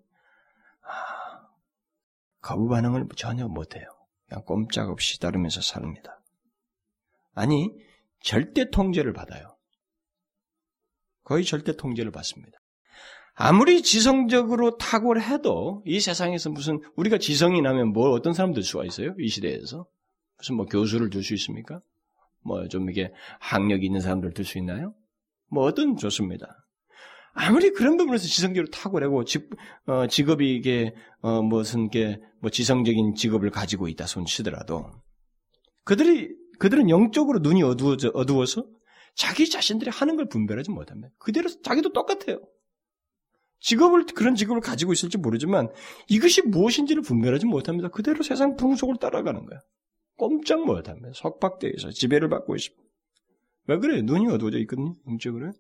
아, 0.83 1.49
거부 2.41 2.69
반응을 2.69 3.09
전혀 3.17 3.49
못해요. 3.49 3.85
그냥 4.29 4.45
꼼짝없이 4.45 5.19
따르면서 5.19 5.61
삽니다. 5.61 6.21
아니, 7.35 7.71
절대 8.21 8.71
통제를 8.71 9.13
받아요. 9.13 9.57
거의 11.25 11.45
절대 11.45 11.77
통제를 11.77 12.11
받습니다. 12.13 12.59
아무리 13.35 13.83
지성적으로 13.83 14.77
탁월해도 14.79 15.83
이 15.87 15.99
세상에서 16.01 16.51
무슨 16.51 16.81
우리가 16.97 17.19
지성이 17.19 17.63
나면 17.63 17.89
뭘 17.93 18.13
어떤 18.13 18.33
사람 18.33 18.53
들 18.53 18.63
수가 18.63 18.85
있어요? 18.85 19.15
이 19.19 19.29
시대에서 19.29 19.87
무슨 20.39 20.55
뭐 20.57 20.67
교수를 20.67 21.11
들 21.11 21.23
수 21.23 21.35
있습니까? 21.35 21.81
뭐 22.45 22.69
좀 22.69 22.89
이게 22.91 23.11
학력 23.41 23.83
있는 23.83 24.01
사람들 24.01 24.35
들 24.35 24.45
수 24.45 24.59
있나요? 24.59 24.95
뭐 25.51 25.65
어떤 25.65 25.97
좋습니다. 25.97 26.47
아무리 27.33 27.71
그런 27.71 27.97
부분에서 27.97 28.25
지성적으로 28.25 28.71
탁월하고 28.71 29.25
직, 29.25 29.51
어, 29.87 30.07
직업이 30.07 30.55
이게 30.55 30.95
어, 31.21 31.43
무슨 31.43 31.89
게뭐 31.91 32.51
지성적인 32.53 33.15
직업을 33.17 33.51
가지고 33.51 33.89
있다 33.89 34.07
손치더라도 34.07 34.93
그들이 35.83 36.31
그들은 36.59 36.91
영적으로 36.91 37.39
눈이 37.41 37.63
어두워져, 37.63 38.11
어두워서 38.15 38.67
자기 39.15 39.49
자신들이 39.49 39.91
하는 39.91 40.17
걸 40.17 40.29
분별하지 40.29 40.71
못합니다. 40.71 41.13
그대로 41.19 41.49
자기도 41.63 41.93
똑같아요. 41.93 42.41
직업을 43.61 44.07
그런 44.07 44.35
직업을 44.35 44.61
가지고 44.61 44.93
있을지 44.93 45.17
모르지만 45.17 45.71
이것이 46.09 46.43
무엇인지를 46.43 47.03
분별하지 47.03 47.47
못합니다. 47.47 47.89
그대로 47.89 48.23
세상 48.23 48.57
풍속을 48.57 48.97
따라가는 48.97 49.47
거야. 49.47 49.61
꼼짝 50.17 50.65
못합니다. 50.65 51.11
석박대에서 51.15 51.91
지배를 51.91 52.29
받고 52.29 52.57
있습니다. 52.57 52.85
왜 53.67 53.79
그래요? 53.79 54.03
눈이 54.03 54.29
어두워져 54.29 54.59
있거든요. 54.61 54.95
영적으로. 55.09 55.53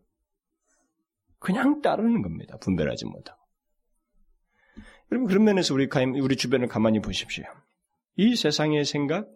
그냥 1.39 1.81
따르는 1.81 2.23
겁니다. 2.23 2.59
분별하지 2.59 3.07
못하고. 3.07 3.41
여러분 5.11 5.29
그런 5.29 5.45
면에서 5.45 5.75
우리 5.75 5.89
우리 6.21 6.37
주변을 6.37 6.69
가만히 6.69 7.01
보십시오. 7.01 7.45
이 8.17 8.37
세상의 8.37 8.85
생각, 8.85 9.29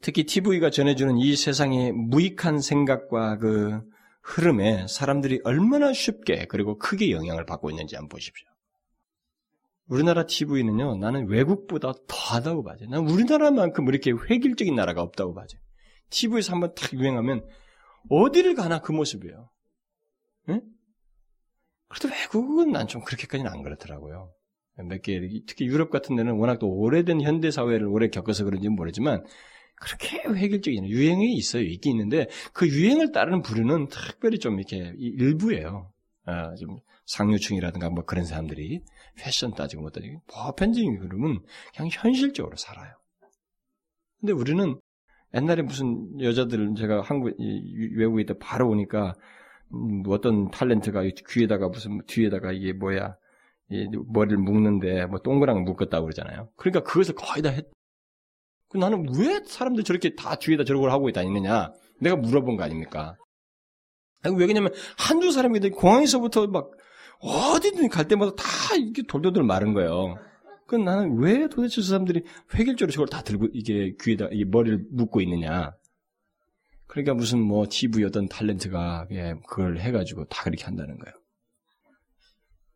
특히 0.00 0.24
TV가 0.24 0.70
전해주는 0.70 1.18
이 1.18 1.36
세상의 1.36 1.92
무익한 1.92 2.60
생각과 2.60 3.38
그 3.38 3.80
흐름에 4.22 4.86
사람들이 4.88 5.40
얼마나 5.44 5.92
쉽게 5.92 6.46
그리고 6.46 6.78
크게 6.78 7.10
영향을 7.10 7.46
받고 7.46 7.70
있는지 7.70 7.96
한번 7.96 8.10
보십시오. 8.10 8.46
우리나라 9.88 10.26
TV는요, 10.26 10.96
나는 10.96 11.28
외국보다 11.28 11.92
더 12.06 12.16
하다고 12.34 12.62
봐요. 12.62 12.76
난 12.90 13.08
우리나라만큼 13.08 13.88
이렇게 13.88 14.12
획일적인 14.12 14.74
나라가 14.74 15.00
없다고 15.02 15.34
봐요. 15.34 15.46
TV에서 16.10 16.52
한번 16.52 16.74
탁 16.74 16.92
유행하면 16.92 17.46
어디를 18.10 18.54
가나 18.54 18.80
그 18.80 18.92
모습이에요. 18.92 19.50
응? 20.50 20.60
그래도 21.88 22.14
외국은 22.14 22.70
난 22.70 22.86
좀 22.86 23.02
그렇게까지는 23.02 23.50
안 23.50 23.62
그렇더라고요. 23.62 24.30
몇 24.76 25.02
개, 25.02 25.20
특히 25.46 25.66
유럽 25.66 25.90
같은 25.90 26.14
데는 26.16 26.34
워낙 26.34 26.58
또 26.58 26.68
오래된 26.68 27.22
현대사회를 27.22 27.86
오래 27.86 28.08
겪어서 28.08 28.44
그런지는 28.44 28.76
모르지만 28.76 29.24
그렇게 29.80 30.22
획일적인 30.26 30.86
유행이 30.86 31.34
있어요. 31.34 31.62
있긴 31.62 31.92
있는데 31.92 32.28
그 32.52 32.68
유행을 32.68 33.12
따르는 33.12 33.42
부류는 33.42 33.88
특별히 33.88 34.38
좀 34.38 34.58
이렇게 34.58 34.92
일부예요. 34.98 35.92
아, 36.24 36.54
좀 36.56 36.78
상류층이라든가 37.06 37.88
뭐 37.90 38.04
그런 38.04 38.24
사람들이 38.24 38.82
패션 39.16 39.54
따지고 39.54 39.82
뭐 39.82 39.90
따지고 39.90 40.20
보편적인 40.26 40.98
그룹은 40.98 41.40
그냥 41.74 41.90
현실적으로 41.90 42.56
살아요. 42.56 42.92
근데 44.20 44.32
우리는 44.32 44.78
옛날에 45.34 45.62
무슨 45.62 46.20
여자들 46.20 46.74
제가 46.76 47.02
한국 47.02 47.34
외국에 47.96 48.22
있다 48.22 48.34
바로 48.40 48.68
오니까 48.68 49.14
음, 49.72 50.02
어떤 50.08 50.50
탤런트가 50.50 51.02
귀에다가 51.28 51.68
무슨 51.68 52.00
뒤에다가 52.06 52.52
이게 52.52 52.72
뭐야 52.72 53.16
이 53.70 53.86
머리를 54.06 54.38
묶는데 54.38 55.06
뭐 55.06 55.18
동그랑 55.20 55.64
묶었다고 55.64 56.06
그러잖아요. 56.06 56.48
그러니까 56.56 56.82
그것을 56.82 57.14
거의 57.14 57.42
다 57.42 57.50
했. 57.50 57.66
그 58.68 58.76
나는 58.76 59.06
왜 59.16 59.42
사람들 59.44 59.84
저렇게 59.84 60.14
다 60.14 60.36
뒤에다 60.36 60.64
걸 60.64 60.90
하고 60.90 61.10
다니느냐? 61.10 61.72
내가 62.00 62.16
물어본 62.16 62.56
거 62.56 62.64
아닙니까? 62.64 63.16
아니, 64.22 64.36
왜 64.36 64.46
그러냐면 64.46 64.72
한두 64.96 65.30
사람이 65.30 65.60
공항에서부터 65.70 66.46
막 66.48 66.70
어디든 67.20 67.88
갈 67.88 68.06
때마다 68.06 68.34
다 68.36 68.44
이게 68.76 69.02
돌돌돌 69.02 69.42
마른 69.42 69.72
거예요. 69.72 70.16
그 70.66 70.76
나는 70.76 71.18
왜 71.18 71.48
도대체 71.48 71.76
저 71.76 71.82
사람들이 71.82 72.24
획일적으로 72.54 72.92
저걸 72.92 73.08
다 73.08 73.22
들고 73.22 73.48
이게 73.54 73.94
귀에다 74.00 74.28
이 74.32 74.44
머리를 74.44 74.86
묶고 74.90 75.20
있느냐? 75.22 75.72
그러니까 76.86 77.14
무슨 77.14 77.40
뭐 77.40 77.66
TV 77.68 78.04
어떤 78.04 78.28
탤런트가 78.28 79.08
예, 79.12 79.34
그걸 79.46 79.78
해가지고 79.78 80.26
다 80.26 80.44
그렇게 80.44 80.64
한다는 80.64 80.98
거예요. 80.98 81.14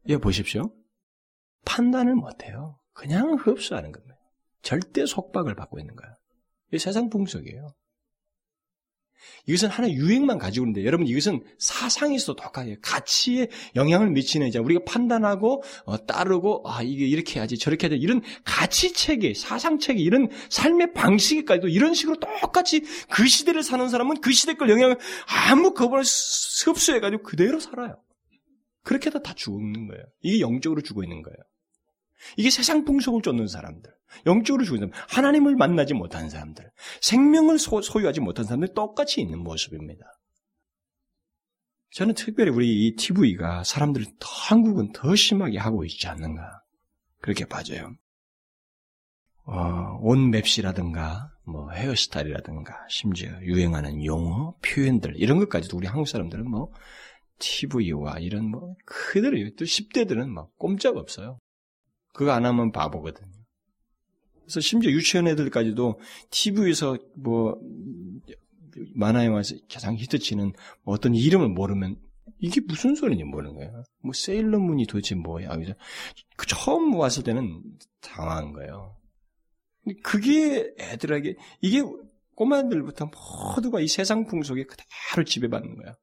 예, 0.09 0.17
보십시오. 0.17 0.75
판단을 1.65 2.15
못해요. 2.15 2.79
그냥 2.93 3.35
흡수하는 3.35 3.93
겁니다. 3.93 4.17
절대 4.63 5.07
속박을 5.07 5.55
받고 5.55 5.79
있는 5.79 5.95
거예요. 5.97 6.17
이 6.73 6.79
세상 6.79 7.11
풍속이에요. 7.11 7.75
이것은 9.47 9.69
하나의 9.69 9.95
유행만 9.95 10.39
가지고 10.39 10.67
있는데 10.67 10.85
여러분 10.85 11.07
이것은 11.07 11.45
사상에서도 11.59 12.37
똑같아요. 12.37 12.77
가치에 12.81 13.49
영향을 13.77 14.11
미치는 14.11 14.47
이제 14.47 14.59
우리가 14.59 14.83
판단하고 14.85 15.63
어, 15.85 16.07
따르고 16.07 16.63
아 16.67 16.83
이게 16.83 17.07
이렇게 17.07 17.39
해야지 17.39 17.59
저렇게 17.59 17.89
해야지 17.89 18.01
이런 18.01 18.23
가치 18.45 18.93
체계, 18.93 19.35
사상 19.35 19.79
체계 19.79 20.01
이런 20.01 20.29
삶의 20.49 20.93
방식까지도 20.95 21.69
이런 21.69 21.95
식으로 21.95 22.19
똑같이 22.21 22.83
그 23.11 23.27
시대를 23.27 23.63
사는 23.63 23.89
사람은 23.89 24.21
그 24.21 24.33
시대 24.33 24.55
걸 24.55 24.71
영향을 24.71 24.99
아무 25.49 25.75
거부를 25.75 26.05
흡수해 26.65 27.01
가지고 27.01 27.23
그대로 27.23 27.59
살아요. 27.59 28.01
그렇게 28.85 29.07
해다 29.07 29.21
다 29.21 29.35
죽는 29.35 29.89
거예요. 29.89 30.05
이게 30.23 30.41
영적으로 30.41 30.83
죽어 30.83 31.03
있는 31.03 31.23
거예요. 31.23 31.37
이게 32.37 32.51
세상 32.51 32.85
풍속을 32.85 33.23
쫓는 33.23 33.49
사람들, 33.49 33.91
영적으로 34.27 34.65
죽은 34.65 34.81
사람, 34.81 34.93
하나님을 35.09 35.57
만나지 35.57 35.95
못한 35.95 36.29
사람들, 36.29 36.71
생명을 37.01 37.59
소, 37.59 37.81
유하지 38.01 38.21
못한 38.21 38.45
사람들 38.45 38.75
똑같이 38.75 39.21
있는 39.21 39.39
모습입니다. 39.41 40.05
저는 41.93 42.15
특별히 42.15 42.51
우리 42.51 42.87
이 42.87 42.97
TV가 42.97 43.65
사람들을 43.65 44.07
더 44.19 44.29
한국은 44.49 44.93
더 44.93 45.15
심하게 45.15 45.59
하고 45.59 45.85
있지 45.85 46.09
않는가 46.09 46.63
그렇게 47.21 47.45
봐져요. 47.45 47.95
어, 49.45 49.99
온 50.01 50.31
맵시라든가 50.31 51.31
뭐 51.45 51.71
헤어스타일이라든가 51.71 52.87
심지어 52.89 53.31
유행하는 53.43 54.05
용어, 54.05 54.55
표현들 54.63 55.15
이런 55.17 55.39
것까지도 55.39 55.77
우리 55.77 55.87
한국 55.87 56.07
사람들은 56.09 56.49
뭐 56.49 56.73
TV와 57.39 58.19
이런 58.21 58.49
뭐 58.49 58.77
그대로 58.87 59.37
또 59.59 59.65
10대들은 59.65 60.29
막 60.29 60.57
꼼짝 60.59 60.97
없어요. 60.97 61.39
그거 62.15 62.33
안 62.33 62.47
하면 62.47 62.73
바보거든요. 62.73 63.42
그래서 64.45 64.61
심지어 64.61 64.91
유치원 64.91 65.29
애들까지도 65.29 66.01
TV에서 66.31 66.99
뭐 67.17 67.59
만화 68.95 69.25
영화에서 69.27 69.55
가장 69.71 69.97
히트치는 69.97 70.53
어떤 70.85 71.15
이름을 71.15 71.49
모르면 71.49 71.97
이게 72.39 72.61
무슨 72.61 72.95
소리인지 72.95 73.25
모르는 73.25 73.55
거예요. 73.55 73.85
뭐 74.03 74.13
세일러문이 74.13 74.87
도대체 74.87 75.15
뭐야? 75.15 75.55
그래서 75.57 75.75
그 76.37 76.47
처음 76.47 76.95
왔을 76.95 77.23
때는 77.23 77.63
당황한 78.01 78.53
거예요. 78.53 78.97
그게 80.03 80.73
애들에게 80.79 81.37
이게 81.61 81.83
꼬마들부터 82.35 83.11
모두가 83.55 83.81
이 83.81 83.89
세상 83.89 84.27
풍속에 84.27 84.65
그대로 84.65 85.25
지배받는 85.25 85.77
거야. 85.77 85.95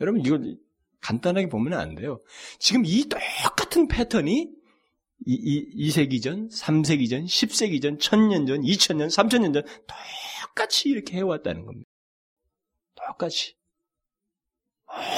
여러분 0.00 0.20
이걸 0.24 0.56
간단하게 1.00 1.48
보면 1.48 1.78
안 1.78 1.94
돼요. 1.94 2.20
지금 2.58 2.82
이 2.84 3.08
똑같은 3.08 3.86
패턴이 3.88 4.50
2, 5.26 5.88
2세기 5.88 6.22
전, 6.22 6.48
3세기 6.48 7.08
전, 7.08 7.24
10세기 7.24 7.80
전, 7.80 7.98
1000년 7.98 8.46
전, 8.46 8.60
2000년, 8.62 9.06
3000년 9.06 9.54
전 9.54 9.64
똑같이 10.46 10.88
이렇게 10.90 11.16
해왔다는 11.16 11.64
겁니다. 11.64 11.88
똑같이. 12.94 13.56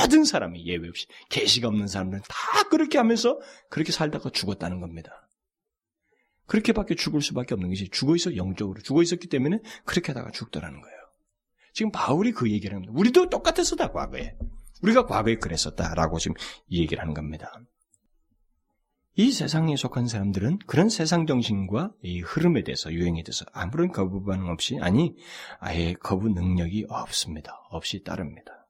모든 0.00 0.24
사람이 0.24 0.66
예외 0.66 0.88
없이 0.88 1.06
계시가 1.28 1.68
없는 1.68 1.87
사람들은 1.88 2.22
다 2.28 2.68
그렇게 2.68 2.98
하면서 2.98 3.38
그렇게 3.68 3.92
살다가 3.92 4.30
죽었다는 4.30 4.80
겁니다. 4.80 5.28
그렇게밖에 6.46 6.94
죽을 6.94 7.20
수밖에 7.20 7.54
없는 7.54 7.68
것이 7.68 7.88
죽어 7.88 8.14
있어 8.16 8.37
영적으로 8.37 8.80
죽어 8.80 9.02
있었기 9.02 9.26
때문에 9.26 9.59
그렇게 9.85 10.12
하다가 10.12 10.30
죽더라는 10.30 10.80
거예요. 10.80 10.96
지금 11.72 11.90
바울이 11.90 12.32
그 12.32 12.50
얘기를 12.50 12.74
합니다. 12.74 12.92
우리도 12.96 13.28
똑같았었다 13.28 13.92
과거에 13.92 14.37
우리가 14.82 15.06
과거에 15.06 15.37
그랬었다라고 15.37 16.18
지금 16.18 16.37
이 16.68 16.80
얘기를 16.80 17.02
하는 17.02 17.12
겁니다. 17.12 17.52
이 19.18 19.33
세상에 19.33 19.76
속한 19.76 20.09
사람들은 20.09 20.59
그런 20.66 20.90
세상 20.90 21.26
정신과 21.26 21.90
이 22.02 22.20
흐름에 22.20 22.62
대해서 22.64 22.92
유행에 22.92 23.22
대해서 23.22 23.46
아무런 23.55 23.90
거부 23.90 24.22
반응 24.22 24.48
없이 24.48 24.79
아니 24.83 25.16
아예 25.59 25.94
거부 25.94 26.29
능력이 26.29 26.85
없습니다. 26.90 27.52
없이 27.70 28.05
따릅니다. 28.05 28.68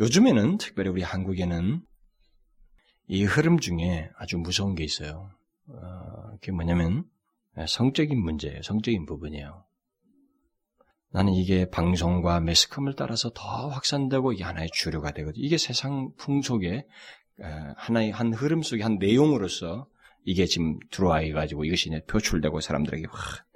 요즘에는 0.00 0.58
특별히 0.58 0.90
우리 0.90 1.02
한국에는 1.02 1.82
이 3.06 3.24
흐름 3.24 3.60
중에 3.60 4.10
아주 4.16 4.38
무서운 4.38 4.74
게 4.74 4.82
있어요. 4.82 5.30
어, 5.68 6.30
그게 6.40 6.50
뭐냐면 6.50 7.04
성적인 7.68 8.18
문제예요. 8.20 8.62
성적인 8.62 9.06
부분이에요. 9.06 9.64
나는 11.12 11.32
이게 11.32 11.68
방송과 11.68 12.40
매스컴을 12.40 12.94
따라서 12.96 13.30
더 13.34 13.68
확산되고 13.68 14.32
이게 14.32 14.44
하나의 14.44 14.68
주류가 14.72 15.12
되거든요. 15.12 15.44
이게 15.44 15.58
세상 15.58 16.12
풍속의 16.16 16.86
하나의 17.76 18.10
한 18.10 18.32
흐름 18.32 18.62
속의 18.62 18.82
한 18.82 18.98
내용으로서 18.98 19.86
이게 20.24 20.46
지금 20.46 20.78
들어와 20.90 21.20
가지고 21.32 21.64
이것이 21.64 21.88
이제 21.88 22.02
표출되고 22.06 22.60
사람들에게 22.60 23.06
확 23.10 23.46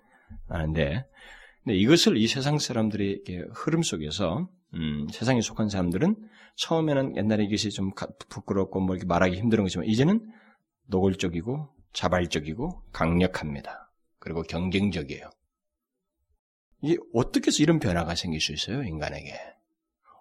나는데 0.48 1.06
근데 1.62 1.76
이것을 1.76 2.16
이 2.16 2.26
세상 2.26 2.58
사람들의 2.58 3.24
흐름 3.54 3.82
속에서 3.82 4.48
음, 4.74 5.06
세상에 5.10 5.40
속한 5.40 5.68
사람들은 5.68 6.16
처음에는 6.56 7.16
옛날에 7.16 7.44
이것이 7.44 7.70
좀 7.70 7.92
부끄럽고 8.28 8.80
뭐 8.80 8.94
이렇게 8.94 9.06
말하기 9.06 9.36
힘든 9.36 9.62
거지만 9.62 9.86
이제는 9.86 10.30
노골적이고 10.86 11.68
자발적이고 11.92 12.82
강력합니다. 12.92 13.90
그리고 14.18 14.42
경쟁적이에요. 14.42 15.30
이게 16.82 16.98
어떻게 17.14 17.46
해서 17.48 17.62
이런 17.62 17.78
변화가 17.78 18.14
생길 18.14 18.40
수 18.40 18.52
있어요, 18.52 18.82
인간에게? 18.82 19.32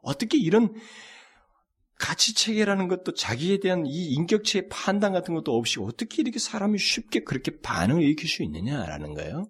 어떻게 0.01 0.37
이런 0.37 0.73
가치 2.03 2.35
체계라는 2.35 2.89
것도 2.89 3.13
자기에 3.13 3.59
대한 3.59 3.85
이 3.85 4.13
인격체의 4.15 4.67
판단 4.67 5.13
같은 5.13 5.33
것도 5.35 5.55
없이 5.55 5.79
어떻게 5.79 6.21
이렇게 6.21 6.37
사람이 6.37 6.77
쉽게 6.77 7.21
그렇게 7.21 7.61
반응을 7.61 8.03
일으킬 8.03 8.27
수 8.27 8.43
있느냐라는 8.43 9.13
거예요. 9.13 9.45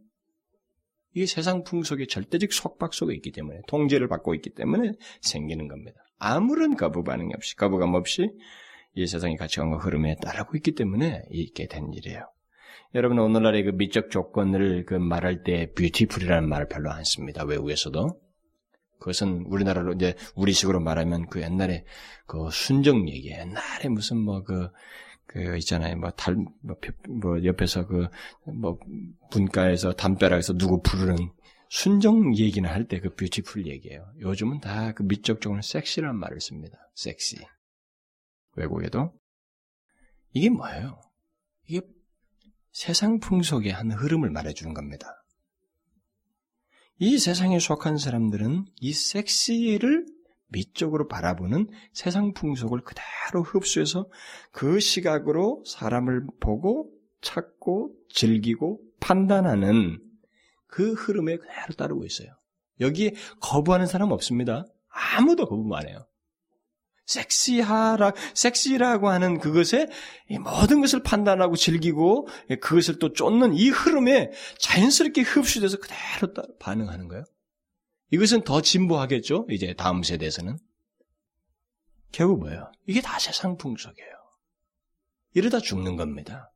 이게 1.15 1.25
세상 1.25 1.63
풍속의 1.63 2.05
절대적 2.05 2.53
속박 2.53 2.93
속에 2.93 3.15
있기 3.15 3.31
때문에 3.31 3.61
통제를 3.67 4.07
받고 4.07 4.35
있기 4.35 4.51
때문에 4.51 4.91
생기는 5.21 5.67
겁니다. 5.67 5.97
아무런 6.19 6.75
거부 6.75 7.03
반응이 7.03 7.33
없이 7.33 7.55
거부감 7.55 7.95
없이 7.95 8.29
이 8.93 9.07
세상의 9.07 9.37
가치관과 9.37 9.77
흐름에 9.77 10.15
따르고 10.21 10.55
있기 10.57 10.73
때문에 10.73 11.23
있게 11.31 11.65
된 11.65 11.91
일이에요. 11.91 12.29
여러분 12.93 13.17
오늘날의 13.17 13.63
그 13.63 13.69
미적 13.71 14.11
조건을 14.11 14.85
그 14.85 14.93
말할 14.93 15.41
때 15.41 15.71
뷰티풀이라는 15.73 16.47
말을 16.47 16.67
별로 16.67 16.91
안 16.91 17.03
씁니다. 17.03 17.45
외국에서도 17.45 18.22
그것은 19.03 19.43
우리나라로 19.47 19.93
이제 19.93 20.15
우리식으로 20.35 20.79
말하면 20.79 21.27
그 21.27 21.41
옛날에 21.41 21.83
그 22.25 22.49
순정 22.49 23.09
얘기, 23.09 23.31
옛날에 23.31 23.89
무슨 23.89 24.17
뭐 24.17 24.43
그, 24.43 24.69
그 25.27 25.57
있잖아요. 25.57 25.97
뭐 25.97 26.11
달, 26.11 26.35
뭐, 26.35 26.77
뭐 27.21 27.43
옆에서 27.43 27.85
그, 27.85 28.07
뭐 28.45 28.79
분가에서 29.29 29.91
담벼락에서 29.91 30.53
누구 30.53 30.81
부르는 30.81 31.17
순정 31.67 32.37
얘기는 32.37 32.67
할때 32.69 33.01
그 33.01 33.13
뷰티풀 33.13 33.67
얘기예요. 33.67 34.09
요즘은 34.21 34.61
다 34.61 34.93
그 34.93 35.03
미적 35.03 35.41
적으로 35.41 35.61
섹시란 35.61 36.17
말을 36.17 36.39
씁니다. 36.39 36.77
섹시. 36.95 37.37
외국에도. 38.55 39.13
이게 40.31 40.49
뭐예요? 40.49 41.01
이게 41.67 41.81
세상 42.71 43.19
풍속의 43.19 43.73
한 43.73 43.91
흐름을 43.91 44.29
말해주는 44.29 44.73
겁니다. 44.73 45.22
이 47.05 47.19
세상에 47.19 47.59
속한 47.59 47.97
사람들은 47.97 48.63
이 48.79 48.93
섹시를 48.93 50.05
미적으로 50.47 51.09
바라보는 51.09 51.67
세상 51.91 52.31
풍속을 52.31 52.79
그대로 52.83 53.43
흡수해서 53.43 54.07
그 54.53 54.79
시각으로 54.79 55.65
사람을 55.67 56.25
보고 56.39 56.89
찾고 57.19 57.93
즐기고 58.07 58.79
판단하는 59.01 59.99
그 60.67 60.93
흐름에 60.93 61.35
그대로 61.35 61.73
따르고 61.75 62.05
있어요. 62.05 62.29
여기에 62.79 63.15
거부하는 63.41 63.85
사람 63.85 64.11
없습니다. 64.11 64.65
아무도 64.87 65.45
거부 65.45 65.75
안 65.75 65.89
해요. 65.89 66.07
섹시하라, 67.05 68.13
섹시라고 68.33 69.09
하는 69.09 69.39
그것에 69.39 69.87
모든 70.41 70.81
것을 70.81 71.03
판단하고 71.03 71.55
즐기고 71.55 72.27
그것을 72.61 72.99
또 72.99 73.13
쫓는 73.13 73.53
이 73.55 73.69
흐름에 73.69 74.31
자연스럽게 74.59 75.21
흡수돼서 75.21 75.77
그대로 75.77 76.33
반응하는 76.59 77.07
거예요. 77.07 77.23
이것은 78.11 78.43
더 78.43 78.61
진보하겠죠? 78.61 79.47
이제 79.49 79.73
다음 79.73 80.03
세대에서는. 80.03 80.57
결국 82.11 82.39
뭐예요? 82.39 82.71
이게 82.85 83.01
다 83.01 83.17
세상 83.19 83.57
풍속이에요. 83.57 84.11
이러다 85.33 85.59
죽는 85.59 85.95
겁니다. 85.95 86.51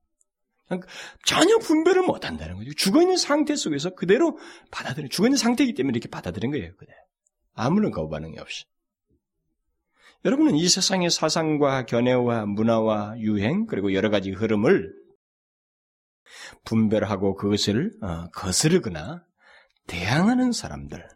전혀 1.26 1.58
분별을 1.58 2.04
못 2.04 2.26
한다는 2.26 2.58
거죠. 2.58 2.72
죽어 2.76 3.02
있는 3.02 3.18
상태 3.18 3.56
속에서 3.56 3.96
그대로 3.96 4.38
받아들여. 4.70 5.08
죽어 5.08 5.28
있는 5.28 5.38
상태이기 5.38 5.74
때문에 5.74 5.96
이렇게 5.96 6.10
받아들인 6.10 6.52
거예요. 6.52 6.76
그대. 6.76 6.94
아무런 7.54 7.92
거부 7.92 8.10
반응이 8.10 8.38
없이. 8.38 8.66
여러분은 10.26 10.56
이 10.56 10.68
세상의 10.68 11.10
사상과 11.10 11.86
견해와 11.86 12.46
문화와 12.46 13.20
유행 13.20 13.66
그리고 13.66 13.94
여러 13.94 14.10
가지 14.10 14.32
흐름을 14.32 14.94
분별하고 16.66 17.36
그것을 17.36 17.92
어, 18.02 18.30
거스르거나 18.32 19.24
대항하는 19.88 20.52
사람들 20.52 21.08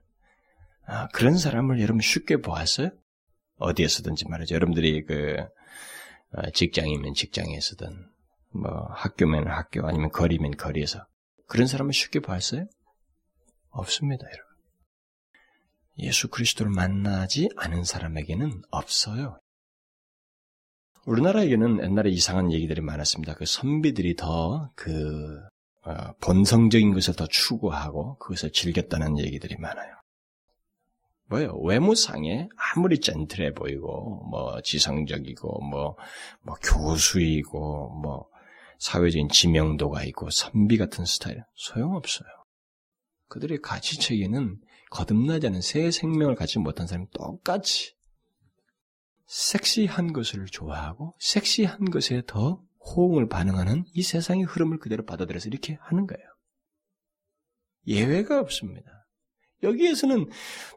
아, 0.87 1.07
그런 1.09 1.37
사람을 1.37 1.81
여러분 1.81 2.01
쉽게 2.01 2.37
보았어요? 2.37 2.89
어디에서든지 3.57 4.27
말이죠. 4.27 4.55
여러분들이 4.55 5.03
그 5.05 5.37
어, 6.33 6.49
직장이면 6.53 7.13
직장에서든 7.13 7.87
뭐 8.53 8.87
학교면 8.91 9.47
학교 9.47 9.85
아니면 9.87 10.09
거리면 10.11 10.57
거리에서 10.57 11.05
그런 11.47 11.67
사람을 11.67 11.93
쉽게 11.93 12.21
봤어요? 12.21 12.65
없습니다, 13.69 14.25
여러분. 14.25 14.50
예수 16.01 16.29
그리스도를 16.29 16.71
만나지 16.71 17.49
않은 17.55 17.83
사람에게는 17.83 18.63
없어요. 18.71 19.39
우리나라에게는 21.05 21.83
옛날에 21.83 22.09
이상한 22.09 22.51
얘기들이 22.51 22.81
많았습니다. 22.81 23.35
그 23.35 23.45
선비들이 23.45 24.15
더그 24.15 25.41
어, 25.83 26.13
본성적인 26.19 26.93
것을 26.93 27.15
더 27.15 27.25
추구하고 27.25 28.17
그것을 28.17 28.51
즐겼다는 28.51 29.17
얘기들이 29.17 29.57
많아요. 29.57 29.95
뭐예요? 31.31 31.55
외모상에 31.63 32.49
아무리 32.55 32.99
젠틀해 32.99 33.53
보이고 33.53 34.27
뭐 34.29 34.61
지성적이고 34.61 35.61
뭐뭐 35.61 35.95
뭐 36.41 36.55
교수이고 36.61 38.01
뭐 38.01 38.27
사회적인 38.79 39.29
지명도가 39.29 40.03
있고 40.05 40.29
선비 40.29 40.77
같은 40.77 41.05
스타일 41.05 41.43
소용없어요. 41.55 42.29
그들의 43.29 43.61
가치체계는 43.61 44.59
거듭나지 44.91 45.47
않은 45.47 45.61
새 45.61 45.89
생명을 45.89 46.35
갖지 46.35 46.59
못한 46.59 46.85
사람이 46.85 47.07
똑같이 47.13 47.95
섹시한 49.25 50.11
것을 50.11 50.45
좋아하고 50.45 51.15
섹시한 51.17 51.89
것에 51.89 52.21
더 52.27 52.61
호응을 52.79 53.29
반응하는 53.29 53.85
이 53.93 54.03
세상의 54.03 54.43
흐름을 54.43 54.79
그대로 54.79 55.05
받아들여서 55.05 55.47
이렇게 55.47 55.77
하는 55.81 56.07
거예요. 56.07 56.23
예외가 57.87 58.39
없습니다. 58.41 59.07
여기에서는 59.63 60.29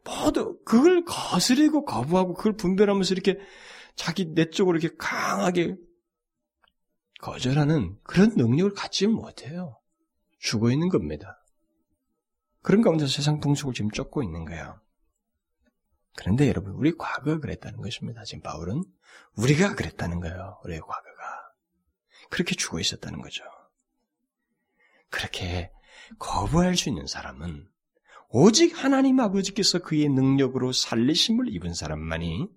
모두 0.05 0.61
그걸 0.65 1.05
거스리고 1.05 1.85
거부하고 1.85 2.35
그걸 2.35 2.57
분별하면서 2.57 3.15
이렇게 3.15 3.39
자기 3.97 4.27
내적으로 4.27 4.79
이렇게 4.79 4.95
강하게 4.97 5.77
거절하는 7.21 7.99
그런 8.05 8.35
능력을 8.37 8.75
갖지 8.75 9.09
못해요. 9.09 9.81
죽어 10.39 10.71
있는 10.71 10.89
겁니다. 10.89 11.44
그런 12.65 12.81
가운데 12.81 13.07
세상 13.07 13.41
풍속을 13.41 13.75
지금 13.75 13.91
쫓고 13.91 14.23
있는 14.23 14.47
거예요. 14.47 14.81
그런데 16.17 16.49
여러분, 16.49 16.73
우리 16.73 16.97
과거가 16.97 17.39
그랬다는 17.39 17.79
것입니다. 17.83 18.25
지금 18.25 18.43
바울은 18.43 18.83
우리가 19.37 19.75
그랬다는 19.75 20.19
거예요. 20.21 20.59
우리의 20.65 20.81
과거가. 20.81 21.53
그렇게 22.31 22.55
죽어 22.55 22.81
있었다는 22.81 23.21
거죠. 23.21 23.45
그렇게 25.11 25.73
거부할 26.19 26.75
수 26.75 26.89
있는 26.89 27.07
사람은 27.07 27.69
오직 28.31 28.83
하나님 28.83 29.21
아버지께서 29.21 29.81
그의 29.81 30.09
능력으로 30.09 30.73
살리심을 30.73 31.55
입은 31.55 31.75
사람만이 31.75 32.49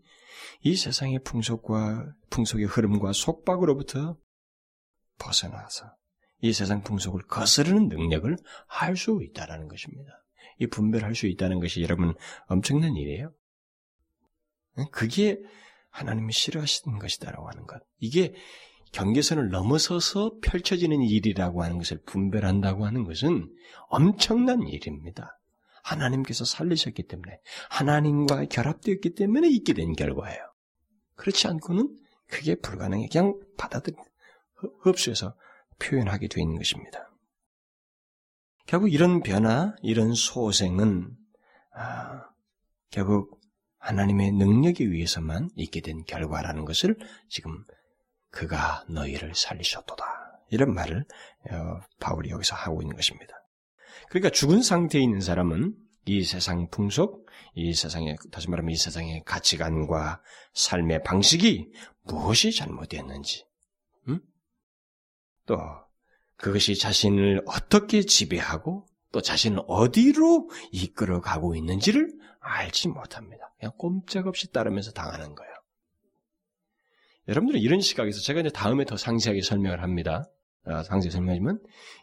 이 0.61 0.75
세상의 0.75 1.23
풍속과 1.23 2.13
풍속의 2.29 2.65
흐름과 2.65 3.11
속박으로부터 3.11 4.17
벗어나서 5.19 5.97
이 6.41 6.53
세상 6.53 6.81
풍속을 6.83 7.23
거스르는 7.23 7.89
능력을 7.89 8.37
할 8.67 8.95
수 8.95 9.19
있다라는 9.23 9.67
것입니다. 9.67 10.23
이 10.59 10.67
분별할 10.67 11.15
수 11.15 11.27
있다는 11.27 11.59
것이 11.59 11.81
여러분 11.81 12.15
엄청난 12.47 12.95
일이에요. 12.95 13.33
그게 14.91 15.39
하나님이 15.89 16.31
싫어하시는 16.33 16.99
것이다라고 16.99 17.49
하는 17.49 17.65
것. 17.65 17.81
이게 17.99 18.33
경계선을 18.91 19.49
넘어서서 19.49 20.37
펼쳐지는 20.41 21.01
일이라고 21.01 21.63
하는 21.63 21.77
것을 21.77 22.01
분별한다고 22.05 22.85
하는 22.85 23.03
것은 23.03 23.51
엄청난 23.89 24.67
일입니다. 24.67 25.39
하나님께서 25.83 26.45
살리셨기 26.45 27.03
때문에 27.03 27.39
하나님과 27.69 28.45
결합되었기 28.45 29.15
때문에 29.15 29.49
있게 29.49 29.73
된 29.73 29.93
결과예요. 29.93 30.39
그렇지 31.15 31.47
않고는 31.47 31.97
그게 32.27 32.55
불가능해. 32.55 33.07
그냥 33.11 33.39
받아들 33.57 33.93
흡수해서 34.81 35.35
표현하게 35.79 36.27
되어 36.27 36.41
있는 36.41 36.57
것입니다. 36.57 37.11
결국 38.65 38.91
이런 38.91 39.21
변화, 39.21 39.73
이런 39.81 40.13
소생은 40.13 41.15
아, 41.73 42.25
결국 42.89 43.39
하나님의 43.79 44.31
능력에 44.33 44.83
의해서만 44.83 45.49
있게 45.55 45.81
된 45.81 46.03
결과라는 46.03 46.65
것을 46.65 46.97
지금 47.29 47.63
그가 48.31 48.83
너희를 48.89 49.35
살리셨도다. 49.35 50.03
이런 50.49 50.73
말을 50.73 51.05
어, 51.51 51.79
바울이 51.99 52.29
여기서 52.29 52.55
하고 52.55 52.81
있는 52.81 52.95
것입니다. 52.95 53.33
그러니까 54.09 54.29
죽은 54.29 54.61
상태에 54.61 55.01
있는 55.01 55.21
사람은 55.21 55.75
이 56.05 56.23
세상 56.23 56.69
풍속, 56.69 57.27
이 57.53 57.73
세상의, 57.73 58.15
다시 58.31 58.49
말하면 58.49 58.71
이 58.71 58.77
세상의 58.77 59.23
가치관과 59.25 60.21
삶의 60.53 61.03
방식이 61.03 61.69
무엇이 62.03 62.55
잘못되었는지, 62.55 63.45
음? 64.07 64.21
또 65.47 65.57
그것이 66.35 66.77
자신을 66.77 67.41
어떻게 67.47 68.03
지배하고 68.03 68.85
또 69.11 69.21
자신을 69.21 69.63
어디로 69.67 70.49
이끌어 70.71 71.21
가고 71.21 71.55
있는지를 71.55 72.13
알지 72.39 72.89
못합니다. 72.89 73.51
그냥 73.57 73.73
꼼짝없이 73.77 74.51
따르면서 74.51 74.91
당하는 74.91 75.33
거예요. 75.33 75.53
여러분들은 77.27 77.59
이런 77.59 77.81
시각에서 77.81 78.21
제가 78.21 78.41
이제 78.41 78.49
다음에 78.49 78.85
더 78.85 78.95
상세하게 78.95 79.41
설명을 79.41 79.81
합니다. 79.81 80.29
아, 80.63 80.83
상세히 80.83 81.11
설명하지만 81.11 81.59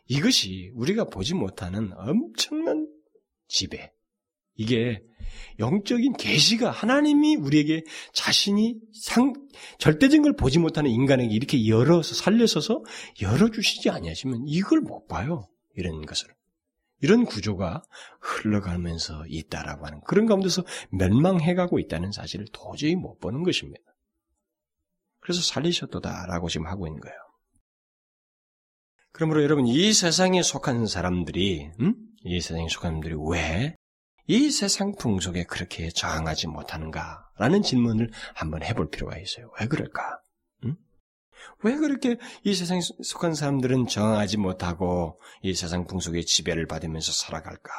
이것이 0.06 0.72
우리가 0.74 1.04
보지 1.04 1.34
못하는 1.34 1.92
엄청난 1.94 2.88
지배. 3.46 3.93
이게 4.56 5.02
영적인 5.58 6.14
계시가 6.16 6.70
하나님이 6.70 7.36
우리에게 7.36 7.84
자신이 8.12 8.76
상 8.92 9.32
절대적인 9.78 10.22
걸 10.22 10.36
보지 10.36 10.58
못하는 10.58 10.90
인간에게 10.90 11.32
이렇게 11.32 11.66
열어서 11.68 12.14
살려서서 12.14 12.82
열어 13.22 13.50
주시지 13.50 13.90
아니하시면 13.90 14.44
이걸 14.46 14.80
못 14.80 15.06
봐요. 15.06 15.48
이런 15.76 16.02
것을. 16.02 16.28
이런 17.00 17.24
구조가 17.24 17.82
흘러가면서 18.20 19.24
있다라고 19.28 19.86
하는 19.86 20.00
그런 20.06 20.26
가운데서 20.26 20.64
멸망해가고 20.90 21.78
있다는 21.78 22.12
사실을 22.12 22.46
도저히 22.52 22.94
못 22.94 23.18
보는 23.18 23.42
것입니다. 23.42 23.84
그래서 25.20 25.42
살리셨도다라고 25.42 26.48
지금 26.48 26.66
하고 26.66 26.86
있는 26.86 27.00
거예요. 27.00 27.16
그러므로 29.12 29.42
여러분 29.42 29.66
이 29.66 29.92
세상에 29.92 30.42
속한 30.42 30.86
사람들이 30.86 31.70
음? 31.80 31.94
이 32.24 32.40
세상에 32.40 32.68
속한 32.68 32.90
사람들이 32.90 33.14
왜 33.30 33.76
이 34.26 34.50
세상 34.50 34.94
풍속에 34.94 35.44
그렇게 35.44 35.90
저항하지 35.90 36.48
못하는가 36.48 37.28
라는 37.38 37.62
질문을 37.62 38.10
한번 38.34 38.62
해볼 38.62 38.90
필요가 38.90 39.18
있어요. 39.18 39.50
왜 39.60 39.66
그럴까? 39.66 40.20
음? 40.64 40.76
왜 41.62 41.76
그렇게 41.76 42.16
이 42.42 42.54
세상에 42.54 42.80
속한 42.80 43.34
사람들은 43.34 43.86
저항하지 43.88 44.38
못하고 44.38 45.20
이 45.42 45.54
세상 45.54 45.86
풍속의 45.86 46.24
지배를 46.24 46.66
받으면서 46.66 47.12
살아갈까? 47.12 47.70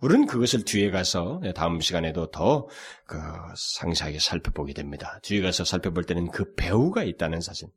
우리는 0.00 0.26
그것을 0.26 0.64
뒤에 0.64 0.90
가서 0.90 1.40
다음 1.54 1.80
시간에도 1.80 2.30
더 2.30 2.68
그 3.06 3.18
상세하게 3.56 4.18
살펴보게 4.18 4.72
됩니다. 4.74 5.18
뒤에 5.22 5.40
가서 5.40 5.64
살펴볼 5.64 6.04
때는 6.04 6.30
그 6.30 6.54
배우가 6.54 7.04
있다는 7.04 7.40
사실, 7.40 7.68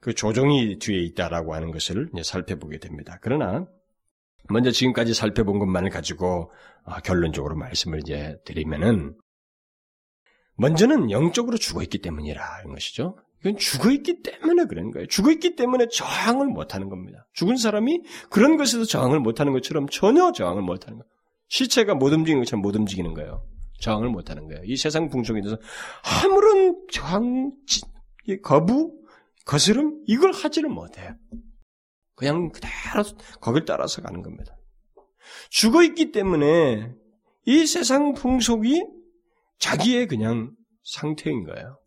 그 0.00 0.14
조종이 0.14 0.78
뒤에 0.78 1.00
있다라고 1.02 1.54
하는 1.54 1.70
것을 1.70 2.10
살펴보게 2.24 2.78
됩니다. 2.78 3.18
그러나 3.20 3.66
먼저 4.48 4.70
지금까지 4.70 5.14
살펴본 5.14 5.58
것만을 5.58 5.90
가지고 5.90 6.52
아, 6.84 7.00
결론적으로 7.00 7.56
말씀을 7.56 8.00
이제 8.00 8.36
드리면은 8.44 9.16
먼저는 10.56 11.10
영적으로 11.10 11.56
죽어 11.58 11.82
있기 11.82 11.98
때문이라는 11.98 12.72
것이죠. 12.72 13.18
이건 13.40 13.56
죽어 13.58 13.90
있기 13.90 14.22
때문에 14.22 14.64
그런 14.64 14.90
거예요. 14.90 15.06
죽어 15.06 15.30
있기 15.30 15.56
때문에 15.56 15.88
저항을 15.88 16.46
못 16.46 16.74
하는 16.74 16.88
겁니다. 16.88 17.26
죽은 17.34 17.56
사람이 17.56 18.02
그런 18.30 18.56
것에서 18.56 18.84
저항을 18.84 19.20
못 19.20 19.40
하는 19.40 19.52
것처럼 19.52 19.88
전혀 19.88 20.32
저항을 20.32 20.62
못 20.62 20.86
하는 20.86 20.98
거예요. 20.98 21.10
시체가 21.48 21.94
못 21.94 22.12
움직이는 22.12 22.40
것처럼 22.42 22.62
못 22.62 22.74
움직이는 22.74 23.14
거예요. 23.14 23.44
저항을 23.80 24.08
못 24.08 24.30
하는 24.30 24.48
거예요. 24.48 24.62
이 24.64 24.76
세상 24.76 25.10
풍속에 25.10 25.40
대해서 25.42 25.58
아무런 26.24 26.76
저항, 26.90 27.52
거부, 28.42 28.98
거스름, 29.44 30.02
이걸 30.06 30.32
하지를 30.32 30.70
못해요. 30.70 31.14
그냥 32.16 32.50
그대로 32.50 33.04
거길 33.40 33.64
따라서 33.64 34.02
가는 34.02 34.22
겁니다. 34.22 34.56
죽어 35.50 35.82
있기 35.82 36.12
때문에 36.12 36.92
이 37.44 37.66
세상 37.66 38.14
풍속이 38.14 38.84
자기의 39.58 40.06
그냥 40.06 40.52
상태인 40.82 41.44
거예요. 41.44 41.78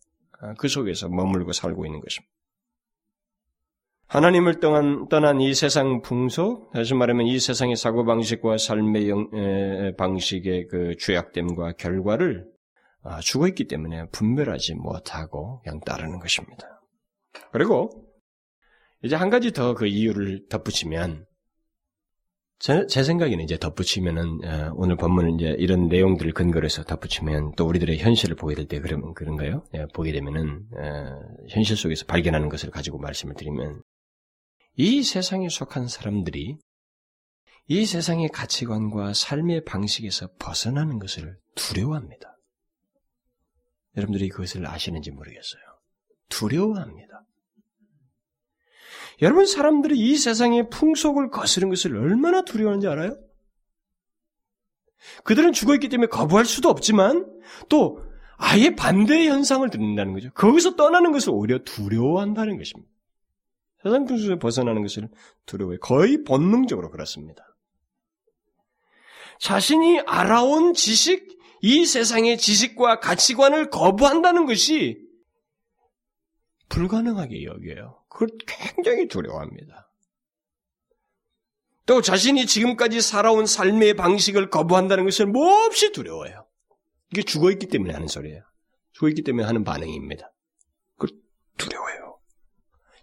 아, 0.41 0.53
그 0.53 0.67
속에서 0.67 1.09
머물고 1.09 1.51
살고 1.51 1.86
있는 1.86 1.99
것입니다. 1.99 2.30
하나님을 4.07 4.59
떠난, 4.59 5.07
떠난 5.07 5.39
이 5.39 5.53
세상 5.53 6.01
풍속, 6.01 6.71
다시 6.71 6.95
말하면 6.95 7.27
이 7.27 7.39
세상의 7.39 7.75
사고방식과 7.75 8.57
삶의 8.57 9.09
영, 9.09 9.30
에, 9.34 9.95
방식의 9.97 10.67
그 10.67 10.95
죄악됨과 10.97 11.73
결과를 11.73 12.47
아, 13.03 13.19
죽어있기 13.19 13.67
때문에 13.67 14.07
분별하지 14.11 14.75
못하고 14.75 15.61
그냥 15.61 15.80
따르는 15.82 16.19
것입니다. 16.19 16.82
그리고 17.51 18.09
이제 19.03 19.15
한 19.15 19.29
가지 19.29 19.51
더 19.51 19.73
그 19.73 19.87
이유를 19.87 20.47
덧붙이면 20.49 21.25
제, 22.59 22.85
제 22.87 23.03
생각에는 23.03 23.41
이제 23.43 23.57
덧붙이면은 23.57 24.43
어, 24.43 24.73
오늘 24.75 24.97
본문은 24.97 25.39
이제 25.39 25.55
이런 25.57 25.87
내용들을 25.87 26.33
근거로 26.33 26.65
해서 26.65 26.83
덧붙이면 26.83 27.53
또 27.55 27.65
우리들의 27.65 27.97
현실을 27.99 28.35
보게 28.35 28.55
될 28.55 28.67
때 28.67 28.79
그러면 28.81 29.13
그런가요? 29.13 29.63
예, 29.75 29.85
보게 29.93 30.11
되면은 30.11 30.65
어, 30.77 31.21
현실 31.49 31.77
속에서 31.77 32.05
발견하는 32.05 32.49
것을 32.49 32.69
가지고 32.69 32.97
말씀을 32.99 33.35
드리면 33.35 33.81
이 34.75 35.03
세상에 35.03 35.47
속한 35.47 35.87
사람들이 35.87 36.57
이 37.67 37.85
세상의 37.85 38.29
가치관과 38.29 39.13
삶의 39.13 39.63
방식에서 39.63 40.27
벗어나는 40.39 40.99
것을 40.99 41.37
두려워합니다. 41.55 42.35
여러분들이 43.95 44.27
그것을 44.29 44.67
아시는지 44.67 45.11
모르겠어요. 45.11 45.61
두려워합니다. 46.29 47.09
여러분 49.22 49.45
사람들이 49.45 49.99
이 49.99 50.15
세상의 50.15 50.70
풍속을 50.70 51.30
거스른 51.30 51.70
것을 51.70 51.95
얼마나 51.97 52.43
두려워하는지 52.43 52.88
알아요? 52.88 53.17
그들은 55.24 55.51
죽어 55.51 55.74
있기 55.76 55.89
때문에 55.89 56.07
거부할 56.07 56.45
수도 56.45 56.70
없지만 56.70 57.26
또 57.67 58.03
아예 58.38 58.76
반대의 58.76 59.28
현상을 59.28 59.70
듣는다는 59.70 60.13
거죠. 60.13 60.30
거기서 60.32 60.76
떠나는 60.76 61.11
것을 61.11 61.32
오히려 61.32 61.59
두려워한다는 61.59 62.57
것입니다. 62.57 62.89
세상 63.84 64.05
풍속에서 64.05 64.39
벗어나는 64.39 64.82
것을 64.82 65.09
두려워해. 65.45 65.78
거의 65.80 66.24
본능적으로 66.24 66.89
그렇습니다. 66.89 67.45
자신이 69.39 70.01
알아온 70.01 70.74
지식, 70.74 71.39
이 71.61 71.86
세상의 71.86 72.38
지식과 72.38 72.99
가치관을 72.99 73.70
거부한다는 73.70 74.45
것이 74.45 74.99
불가능하게 76.70 77.45
여겨요. 77.45 77.98
그걸 78.10 78.30
굉장히 78.45 79.07
두려워합니다. 79.07 79.89
또 81.86 82.01
자신이 82.01 82.45
지금까지 82.45 83.01
살아온 83.01 83.45
삶의 83.45 83.95
방식을 83.95 84.49
거부한다는 84.49 85.05
것을 85.05 85.26
몹시 85.26 85.91
두려워해요. 85.91 86.45
이게 87.12 87.24
죽어있기 87.24 87.68
때문에 87.68 87.93
하는 87.93 88.07
소리예요. 88.07 88.43
죽어있기 88.91 89.24
때문에 89.24 89.45
하는 89.45 89.64
반응입니다. 89.64 90.32
그걸 90.97 91.18
두려워해요. 91.57 92.20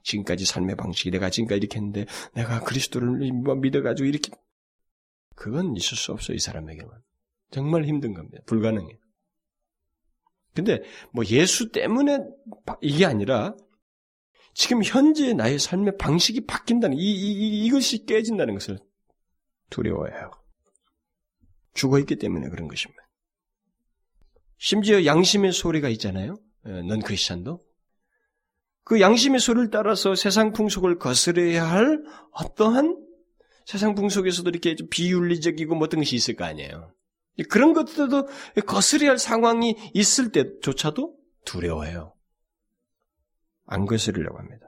지금까지 0.04 0.44
삶의 0.44 0.76
방식이 0.76 1.10
내가 1.10 1.30
지금까지 1.30 1.58
이렇게 1.58 1.78
했는데 1.78 2.06
내가 2.34 2.60
그리스도를 2.60 3.32
뭐 3.32 3.56
믿어가지고 3.56 4.06
이렇게 4.06 4.30
그건 5.34 5.74
있을 5.76 5.96
수 5.96 6.12
없어요. 6.12 6.36
이 6.36 6.38
사람에게는. 6.38 6.88
정말 7.50 7.84
힘든 7.84 8.14
겁니다. 8.14 8.38
불가능해요. 8.46 8.98
근데 10.54 10.82
뭐 11.12 11.24
예수 11.26 11.70
때문에 11.70 12.18
이게 12.80 13.04
아니라 13.04 13.54
지금 14.56 14.82
현재 14.82 15.34
나의 15.34 15.58
삶의 15.58 15.98
방식이 15.98 16.46
바뀐다는 16.46 16.96
이, 16.96 17.02
이, 17.02 17.66
이 17.66 17.70
것이 17.70 18.06
깨진다는 18.06 18.54
것을 18.54 18.78
두려워해요. 19.68 20.30
죽어 21.74 21.98
있기 21.98 22.16
때문에 22.16 22.48
그런 22.48 22.66
것입니다. 22.66 23.02
심지어 24.56 25.04
양심의 25.04 25.52
소리가 25.52 25.90
있잖아요. 25.90 26.38
어, 26.64 26.70
넌 26.88 27.00
크리스천도 27.00 27.62
그 28.82 29.02
양심의 29.02 29.40
소리를 29.40 29.68
따라서 29.68 30.14
세상 30.14 30.54
풍속을 30.54 30.98
거스려야 30.98 31.70
할 31.70 32.02
어떠한 32.30 32.98
세상 33.66 33.94
풍속에서도 33.94 34.48
이렇게 34.48 34.74
비윤리적이고 34.90 35.74
뭐 35.74 35.84
어떤 35.84 36.00
것이 36.00 36.16
있을 36.16 36.34
거 36.34 36.44
아니에요. 36.44 36.94
그런 37.50 37.74
것들도 37.74 38.26
거스려야 38.64 39.10
할 39.10 39.18
상황이 39.18 39.76
있을 39.92 40.32
때조차도 40.32 41.14
두려워해요. 41.44 42.15
안 43.66 43.84
거스르려고 43.84 44.38
합니다. 44.38 44.66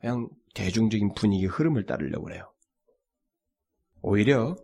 그냥 0.00 0.28
대중적인 0.54 1.14
분위기 1.14 1.46
흐름을 1.46 1.86
따르려고 1.86 2.24
그래요. 2.24 2.52
오히려 4.02 4.56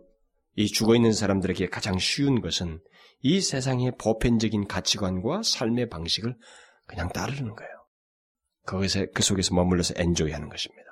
이 0.55 0.67
죽어 0.67 0.95
있는 0.95 1.13
사람들에게 1.13 1.69
가장 1.69 1.97
쉬운 1.97 2.41
것은 2.41 2.81
이 3.21 3.41
세상의 3.41 3.93
보편적인 3.97 4.67
가치관과 4.67 5.41
삶의 5.43 5.89
방식을 5.89 6.35
그냥 6.85 7.09
따르는 7.09 7.55
거예요. 7.55 7.71
거기서 8.65 9.07
그 9.13 9.23
속에서 9.23 9.55
머물러서 9.55 9.95
엔조이하는 9.97 10.49
것입니다. 10.49 10.83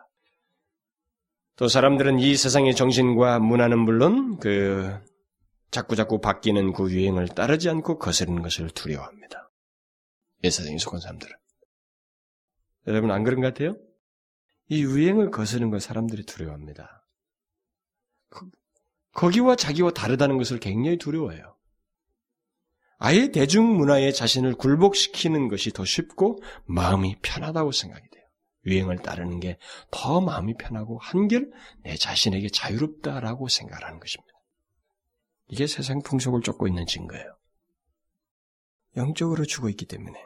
또 1.57 1.67
사람들은 1.67 2.19
이 2.19 2.35
세상의 2.35 2.75
정신과 2.75 3.39
문화는 3.39 3.79
물론 3.79 4.37
그 4.37 4.97
자꾸자꾸 5.71 6.19
바뀌는 6.19 6.73
그 6.73 6.91
유행을 6.91 7.27
따르지 7.29 7.69
않고 7.69 7.97
거스르는 7.97 8.41
것을 8.41 8.69
두려워합니다. 8.69 9.51
이 10.43 10.51
세상에 10.51 10.77
속한 10.77 10.99
사람들은. 10.99 11.35
여러분 12.87 13.11
안 13.11 13.23
그런 13.23 13.41
것 13.41 13.47
같아요? 13.47 13.77
이 14.69 14.83
유행을 14.83 15.31
거스르는 15.31 15.69
걸 15.69 15.79
사람들이 15.79 16.25
두려워합니다. 16.25 17.05
거기와 19.13 19.55
자기와 19.55 19.91
다르다는 19.91 20.37
것을 20.37 20.59
굉장히 20.59 20.97
두려워해요. 20.97 21.55
아예 22.99 23.31
대중문화에 23.31 24.11
자신을 24.11 24.55
굴복시키는 24.55 25.49
것이 25.49 25.71
더 25.71 25.85
쉽고 25.85 26.39
마음이 26.65 27.17
편하다고 27.21 27.71
생각이 27.71 28.09
돼요. 28.09 28.23
유행을 28.65 28.97
따르는 28.97 29.39
게 29.39 29.57
더 29.91 30.19
마음이 30.19 30.55
편하고 30.55 30.99
한결 30.99 31.51
내 31.83 31.95
자신에게 31.95 32.49
자유롭다라고 32.49 33.47
생각하는 33.47 33.99
것입니다. 33.99 34.33
이게 35.47 35.67
세상 35.67 36.01
풍속을 36.01 36.41
쫓고 36.41 36.67
있는 36.67 36.85
증거예요. 36.85 37.37
영적으로 38.97 39.45
죽어 39.45 39.69
있기 39.69 39.85
때문에 39.85 40.19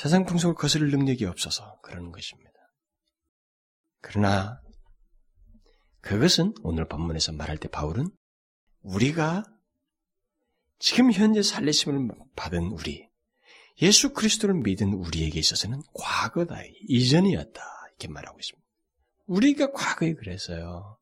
세상 0.00 0.24
풍속을 0.24 0.54
거스를 0.54 0.88
능력이 0.90 1.26
없어서 1.26 1.78
그러는 1.82 2.10
것입니다. 2.10 2.50
그러나 4.00 4.62
그것은 6.00 6.54
오늘 6.62 6.88
본문에서 6.88 7.32
말할 7.32 7.58
때 7.58 7.68
바울은 7.68 8.08
우리가 8.80 9.44
지금 10.78 11.12
현재 11.12 11.42
살리심을 11.42 12.08
받은 12.34 12.68
우리, 12.68 13.10
예수 13.82 14.14
그리스도를 14.14 14.54
믿은 14.62 14.94
우리에게 14.94 15.38
있어서는 15.38 15.82
과거다, 15.92 16.56
이전이었다, 16.88 17.62
이렇게 17.90 18.08
말하고 18.08 18.38
있습니다. 18.40 18.66
우리가 19.26 19.72
과거에 19.72 20.14
그랬어요. 20.14 20.98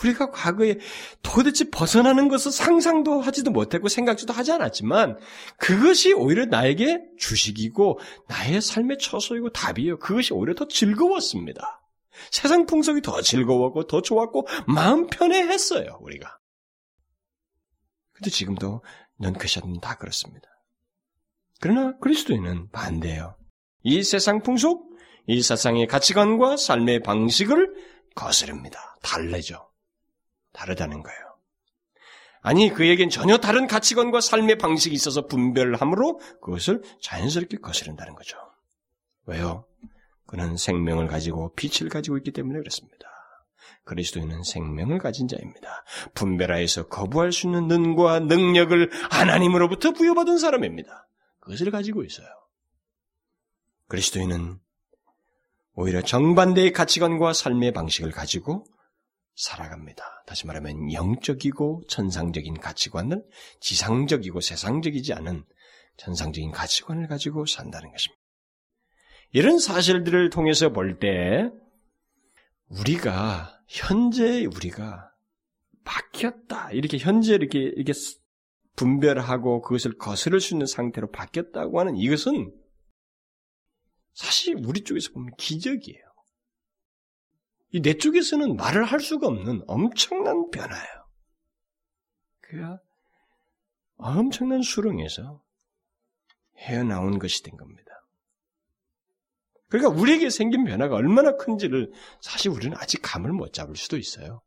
우리가 0.00 0.30
과거에 0.30 0.78
도대체 1.22 1.70
벗어나는 1.70 2.28
것을 2.28 2.52
상상도 2.52 3.20
하지도 3.20 3.50
못했고 3.50 3.88
생각지도 3.88 4.32
하지 4.32 4.52
않았지만 4.52 5.18
그것이 5.58 6.12
오히려 6.12 6.46
나에게 6.46 7.02
주식이고 7.18 7.98
나의 8.28 8.60
삶의 8.60 8.98
처소이고 8.98 9.50
답이에요. 9.50 9.98
그것이 9.98 10.34
오히려 10.34 10.54
더 10.54 10.66
즐거웠습니다. 10.66 11.82
세상 12.30 12.66
풍속이 12.66 13.02
더 13.02 13.20
즐거웠고 13.20 13.86
더 13.86 14.00
좋았고 14.02 14.46
마음 14.66 15.06
편해했어요. 15.06 15.98
우리가. 16.00 16.38
근데 18.12 18.30
지금도 18.30 18.82
넌크샷은 19.18 19.80
다 19.80 19.96
그렇습니다. 19.96 20.48
그러나 21.60 21.96
그리스도인은 21.98 22.70
반대예요. 22.70 23.36
이 23.82 24.02
세상 24.02 24.42
풍속, 24.42 24.94
이 25.26 25.42
세상의 25.42 25.86
가치관과 25.86 26.56
삶의 26.56 27.00
방식을 27.00 27.93
거스릅니다. 28.14 28.96
달래죠. 29.02 29.70
다르다는 30.52 31.02
거예요. 31.02 31.18
아니, 32.40 32.68
그에겐 32.68 33.08
전혀 33.08 33.38
다른 33.38 33.66
가치관과 33.66 34.20
삶의 34.20 34.58
방식이 34.58 34.94
있어서 34.94 35.26
분별함으로 35.26 36.18
그것을 36.42 36.82
자연스럽게 37.00 37.58
거스른다는 37.58 38.14
거죠. 38.14 38.36
왜요? 39.26 39.64
그는 40.26 40.56
생명을 40.56 41.06
가지고 41.06 41.54
빛을 41.54 41.88
가지고 41.88 42.18
있기 42.18 42.32
때문에 42.32 42.58
그렇습니다. 42.58 43.08
그리스도인은 43.84 44.42
생명을 44.42 44.98
가진 44.98 45.28
자입니다. 45.28 45.84
분별하여서 46.14 46.88
거부할 46.88 47.32
수 47.32 47.46
있는 47.46 47.68
능과 47.68 48.20
능력을 48.20 48.90
하나님으로부터 49.10 49.92
부여받은 49.92 50.38
사람입니다. 50.38 51.08
그것을 51.40 51.70
가지고 51.70 52.02
있어요. 52.04 52.26
그리스도인은 53.88 54.58
오히려 55.74 56.02
정반대의 56.02 56.72
가치관과 56.72 57.32
삶의 57.32 57.72
방식을 57.72 58.12
가지고 58.12 58.64
살아갑니다. 59.34 60.04
다시 60.26 60.46
말하면 60.46 60.92
영적이고 60.92 61.82
천상적인 61.88 62.60
가치관을 62.60 63.24
지상적이고 63.60 64.40
세상적이지 64.40 65.12
않은 65.12 65.44
천상적인 65.96 66.52
가치관을 66.52 67.08
가지고 67.08 67.44
산다는 67.46 67.90
것입니다. 67.90 68.20
이런 69.32 69.58
사실들을 69.58 70.30
통해서 70.30 70.72
볼 70.72 70.98
때 71.00 71.50
우리가 72.68 73.60
현재 73.68 74.46
우리가 74.46 75.10
바뀌었다 75.84 76.70
이렇게 76.70 76.98
현재 76.98 77.34
이렇게 77.34 77.58
이렇게 77.58 77.92
분별하고 78.76 79.60
그것을 79.62 79.98
거스를 79.98 80.40
수 80.40 80.54
있는 80.54 80.66
상태로 80.66 81.10
바뀌었다고 81.10 81.78
하는 81.80 81.96
이것은 81.96 82.52
사실 84.14 84.56
우리 84.64 84.82
쪽에서 84.82 85.10
보면 85.12 85.34
기적이에요. 85.36 86.04
이 87.72 87.80
내 87.80 87.94
쪽에서는 87.94 88.56
말을 88.56 88.84
할 88.84 89.00
수가 89.00 89.26
없는 89.26 89.62
엄청난 89.66 90.48
변화예요. 90.50 91.06
그가 92.40 92.78
엄청난 93.96 94.62
수렁에서 94.62 95.42
헤어나온 96.56 97.18
것이 97.18 97.42
된 97.42 97.56
겁니다. 97.56 97.90
그러니까 99.68 100.00
우리에게 100.00 100.30
생긴 100.30 100.64
변화가 100.64 100.94
얼마나 100.94 101.36
큰지를 101.36 101.90
사실 102.20 102.52
우리는 102.52 102.76
아직 102.78 103.00
감을 103.02 103.32
못 103.32 103.52
잡을 103.52 103.74
수도 103.74 103.96
있어요. 103.96 104.40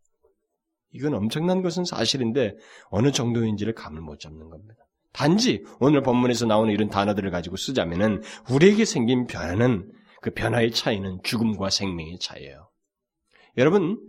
이건 0.91 1.13
엄청난 1.13 1.61
것은 1.61 1.83
사실인데 1.83 2.55
어느 2.85 3.11
정도인지를 3.11 3.73
감을 3.73 3.99
못 3.99 4.21
잡는 4.21 4.49
겁니다. 4.49 4.85
단지 5.13 5.63
오늘 5.79 6.01
본문에서 6.01 6.45
나오는 6.45 6.73
이런 6.73 6.89
단어들을 6.89 7.31
가지고 7.31 7.57
쓰자면은 7.57 8.21
우리에게 8.49 8.85
생긴 8.85 9.27
변화는 9.27 9.91
그 10.21 10.31
변화의 10.31 10.71
차이는 10.71 11.21
죽음과 11.23 11.69
생명의 11.69 12.19
차이예요. 12.19 12.69
여러분 13.57 13.99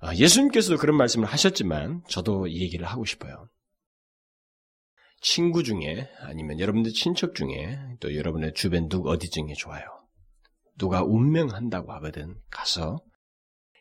아, 0.00 0.14
예수님께서도 0.14 0.78
그런 0.78 0.96
말씀을 0.96 1.26
하셨지만 1.26 2.02
저도 2.08 2.46
이 2.46 2.62
얘기를 2.62 2.86
하고 2.86 3.04
싶어요. 3.04 3.48
친구 5.20 5.64
중에 5.64 6.08
아니면 6.20 6.60
여러분들 6.60 6.92
친척 6.92 7.34
중에 7.34 7.78
또 7.98 8.14
여러분의 8.14 8.54
주변 8.54 8.88
누구 8.88 9.10
어디 9.10 9.28
중에 9.28 9.52
좋아요. 9.56 9.84
누가 10.76 11.02
운명한다고 11.02 11.92
하거든 11.94 12.36
가서 12.50 12.98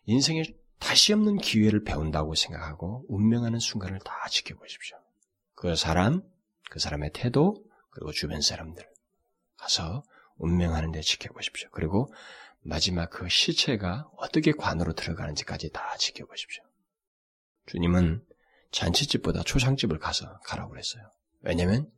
인생에 0.06 0.44
다시 0.80 1.14
없는 1.14 1.38
기회를 1.38 1.84
배운다고 1.84 2.34
생각하고 2.34 3.06
운명하는 3.08 3.60
순간을 3.60 4.00
다 4.00 4.14
지켜보십시오. 4.30 4.98
그 5.54 5.76
사람, 5.76 6.24
그 6.70 6.80
사람의 6.80 7.12
태도, 7.14 7.64
그리고 7.92 8.12
주변 8.12 8.42
사람들 8.42 8.88
가서 9.58 10.04
운명하는 10.38 10.92
데 10.92 11.02
지켜보십시오. 11.02 11.70
그리고 11.72 12.14
마지막 12.62 13.10
그 13.10 13.28
시체가 13.30 14.10
어떻게 14.18 14.52
관으로 14.52 14.94
들어가는지까지 14.94 15.72
다 15.72 15.96
지켜보십시오. 15.98 16.64
주님은 17.68 18.24
잔치집보다 18.72 19.44
초상집을 19.44 20.00
가서 20.00 20.40
가라고 20.40 20.72
그랬어요. 20.72 21.10
왜냐면 21.42 21.90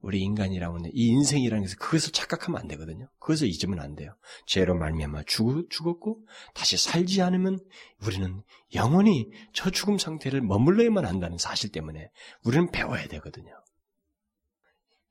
우리 0.00 0.20
인간이라고 0.20 0.76
하는 0.76 0.90
이 0.94 1.08
인생이라는 1.08 1.64
것을 1.64 1.78
그것을 1.78 2.12
착각하면 2.12 2.60
안 2.60 2.68
되거든요. 2.68 3.08
그것을 3.18 3.48
잊으면 3.48 3.80
안 3.80 3.94
돼요. 3.94 4.16
죄로 4.46 4.74
말미암아 4.76 5.24
죽, 5.26 5.68
죽었고 5.70 6.24
다시 6.54 6.76
살지 6.76 7.20
않으면 7.22 7.58
우리는 8.06 8.42
영원히 8.74 9.28
저 9.52 9.70
죽음 9.70 9.98
상태를 9.98 10.40
머물러야만 10.42 11.04
한다는 11.04 11.36
사실 11.38 11.72
때문에 11.72 12.10
우리는 12.44 12.70
배워야 12.70 13.08
되거든요. 13.08 13.52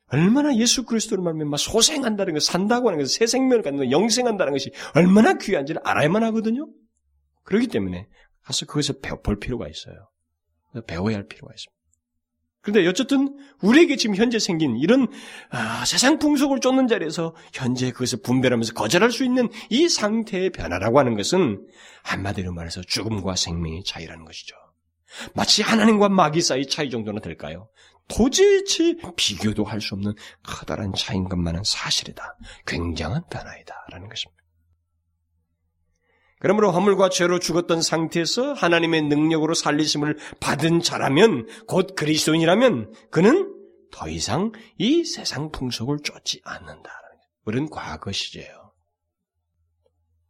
얼마나 0.10 0.56
예수 0.56 0.86
그리스도로 0.86 1.22
말미암아 1.22 1.58
소생한다는 1.58 2.34
것, 2.34 2.42
산다고 2.42 2.88
하는 2.88 3.00
것, 3.00 3.10
새 3.10 3.28
생명을 3.28 3.64
갖는 3.64 3.80
것, 3.80 3.92
영생한다는 3.92 4.54
것이 4.54 4.72
얼마나 4.96 5.34
귀한지를 5.34 5.82
알아야만 5.84 6.24
하거든요. 6.24 6.70
그렇기 7.44 7.68
때문에 7.68 8.08
가서 8.44 8.66
그것을 8.66 9.02
배워 9.02 9.20
볼 9.20 9.38
필요가 9.38 9.68
있어요. 9.68 10.10
배워야 10.88 11.18
할 11.18 11.28
필요가 11.28 11.54
있습니다. 11.54 11.77
그런데 12.68 12.86
어쨌든 12.90 13.34
우리에게 13.62 13.96
지금 13.96 14.16
현재 14.18 14.40
생긴 14.40 14.76
이런 14.76 15.08
아, 15.52 15.86
세상 15.86 16.20
풍속을 16.20 16.60
쫓는 16.60 16.90
자리에서 16.90 17.34
현재 17.54 17.92
그것을 17.92 18.22
분별하면서 18.22 18.74
거절할 18.74 19.10
수 19.10 19.24
있는 19.24 19.50
이 19.70 19.88
상태의 19.88 20.50
변화라고 20.50 21.00
하는 21.00 21.16
것은 21.16 21.66
한마디로 22.04 22.52
말해서 22.52 22.82
죽음과 22.82 23.38
생명의 23.38 23.86
차이라는 23.86 24.26
것이죠. 24.26 24.58
마치 25.34 25.62
하나님과 25.62 26.10
마귀 26.10 26.42
사이 26.42 26.68
차이 26.68 26.90
정도나 26.90 27.22
될까요? 27.22 27.70
도저히 28.10 28.66
비교도 29.16 29.64
할 29.64 29.80
수 29.80 29.96
없는 29.96 30.14
커다란 30.44 30.92
차이인 30.94 31.30
것만은 31.30 31.62
사실이다. 31.64 32.38
굉장한 32.66 33.24
변화이다 33.30 33.86
라는 33.92 34.10
것입니다. 34.10 34.37
그러므로 36.40 36.72
허물과 36.72 37.10
죄로 37.10 37.40
죽었던 37.40 37.82
상태에서 37.82 38.54
하나님의 38.54 39.04
능력으로 39.04 39.54
살리심을 39.54 40.18
받은 40.40 40.82
자라면 40.82 41.48
곧 41.68 41.96
그리스도인이라면 41.96 42.94
그는 43.10 43.54
더 43.92 44.08
이상 44.10 44.52
이 44.78 45.04
세상 45.04 45.52
풍속을 45.52 46.00
쫓지 46.04 46.42
않는다. 46.44 46.92
우리는 47.46 47.70
과거 47.70 48.12
시제예요. 48.12 48.74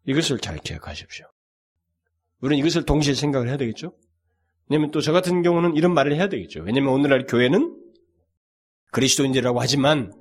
이것을 0.06 0.40
잘 0.40 0.58
기억하십시오. 0.58 1.26
우리는 2.40 2.60
이것을 2.60 2.86
동시에 2.86 3.14
생각을 3.14 3.50
해야 3.50 3.58
되겠죠? 3.58 3.94
왜냐면 4.70 4.92
또 4.92 5.02
저 5.02 5.12
같은 5.12 5.42
경우는 5.42 5.76
이런 5.76 5.94
말을 5.94 6.16
해야 6.16 6.30
되겠죠. 6.30 6.62
왜냐면 6.62 6.94
오늘날 6.94 7.26
교회는 7.26 7.76
그리스도인이라고 8.92 9.60
하지만 9.60 10.14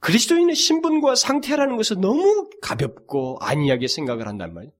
그리스도인의 0.00 0.54
신분과 0.54 1.14
상태라는 1.14 1.76
것을 1.76 2.00
너무 2.00 2.48
가볍고 2.62 3.38
안이하게 3.40 3.88
생각을 3.88 4.26
한단 4.28 4.54
말이에요. 4.54 4.72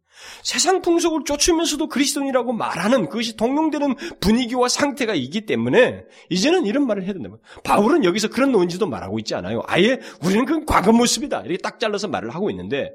세상 0.43 0.83
풍속을 0.83 1.25
쫓으면서도 1.25 1.89
그리스도인이라고 1.89 2.53
말하는 2.53 3.09
그것이 3.09 3.37
동용되는 3.37 3.95
분위기와 4.21 4.69
상태가 4.69 5.15
있기 5.15 5.47
때문에 5.47 6.05
이제는 6.29 6.67
이런 6.67 6.87
말을 6.87 7.05
해야 7.05 7.13
된다. 7.13 7.31
바울은 7.65 8.05
여기서 8.05 8.29
그런 8.29 8.53
논지도 8.53 8.87
말하고 8.87 9.19
있지 9.21 9.35
않아요. 9.35 9.63
아예 9.67 10.01
우리는 10.25 10.45
그 10.45 10.65
과거 10.65 10.93
모습이다. 10.93 11.43
이렇게 11.43 11.59
딱 11.59 11.79
잘라서 11.79 12.09
말을 12.09 12.31
하고 12.35 12.51
있는데 12.51 12.91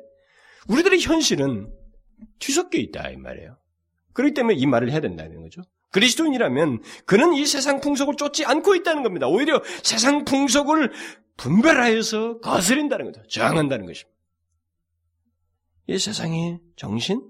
우리들의 0.67 0.99
현실은 0.99 1.71
뒤섞여 2.39 2.77
있다 2.77 3.09
이 3.09 3.17
말이에요. 3.17 3.57
그렇기 4.13 4.33
때문에 4.33 4.55
이 4.55 4.65
말을 4.65 4.91
해야 4.91 4.99
된다는 4.99 5.41
거죠. 5.41 5.61
그리스도인이라면 5.93 6.81
그는 7.05 7.33
이 7.33 7.45
세상 7.45 7.79
풍속을 7.79 8.15
쫓지 8.17 8.45
않고 8.45 8.75
있다는 8.75 9.03
겁니다. 9.03 9.27
오히려 9.27 9.61
세상 9.83 10.25
풍속을 10.25 10.91
분별하여서 11.37 12.39
거스린다는 12.39 13.05
거죠. 13.05 13.25
저항한다는 13.27 13.85
것입니다. 13.85 14.11
이 15.87 15.97
세상의 15.97 16.59
정신, 16.75 17.21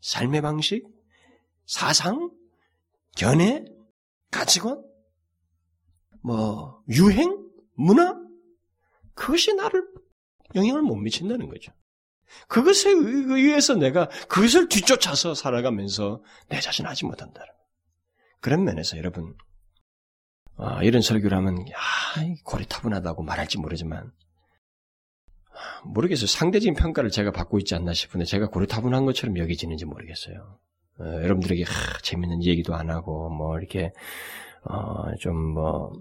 삶의 0.00 0.42
방식, 0.42 0.84
사상, 1.66 2.30
견해, 3.16 3.64
가치관, 4.30 4.82
뭐 6.22 6.82
유행, 6.88 7.38
문화 7.74 8.16
그것이 9.14 9.54
나를 9.54 9.86
영향을 10.54 10.82
못 10.82 10.96
미친다는 10.96 11.48
거죠. 11.48 11.72
그것에 12.48 12.90
의해서 12.90 13.74
내가 13.74 14.08
그것을 14.28 14.68
뒤쫓아서 14.68 15.34
살아가면서 15.34 16.22
내 16.48 16.60
자신 16.60 16.86
하지 16.86 17.04
못한다는 17.04 17.51
그런 18.42 18.64
면에서 18.64 18.98
여러분 18.98 19.34
아, 20.58 20.82
이런 20.82 21.00
설교를 21.00 21.36
하면 21.38 21.64
아, 21.74 22.34
고리타분하다고 22.44 23.22
말할지 23.22 23.58
모르지만 23.58 24.12
모르겠어요. 25.84 26.26
상대적인 26.26 26.74
평가를 26.74 27.10
제가 27.10 27.30
받고 27.30 27.58
있지 27.58 27.74
않나 27.74 27.94
싶은데 27.94 28.24
제가 28.24 28.48
고리타분한 28.48 29.04
것처럼 29.06 29.38
여겨지는지 29.38 29.84
모르겠어요. 29.86 30.58
어, 30.98 31.04
여러분들에게 31.04 31.62
하, 31.62 31.98
재밌는 32.02 32.42
얘기도 32.44 32.74
안 32.74 32.90
하고 32.90 33.30
뭐 33.30 33.58
이렇게 33.58 33.92
어, 34.64 35.14
좀뭐 35.20 35.92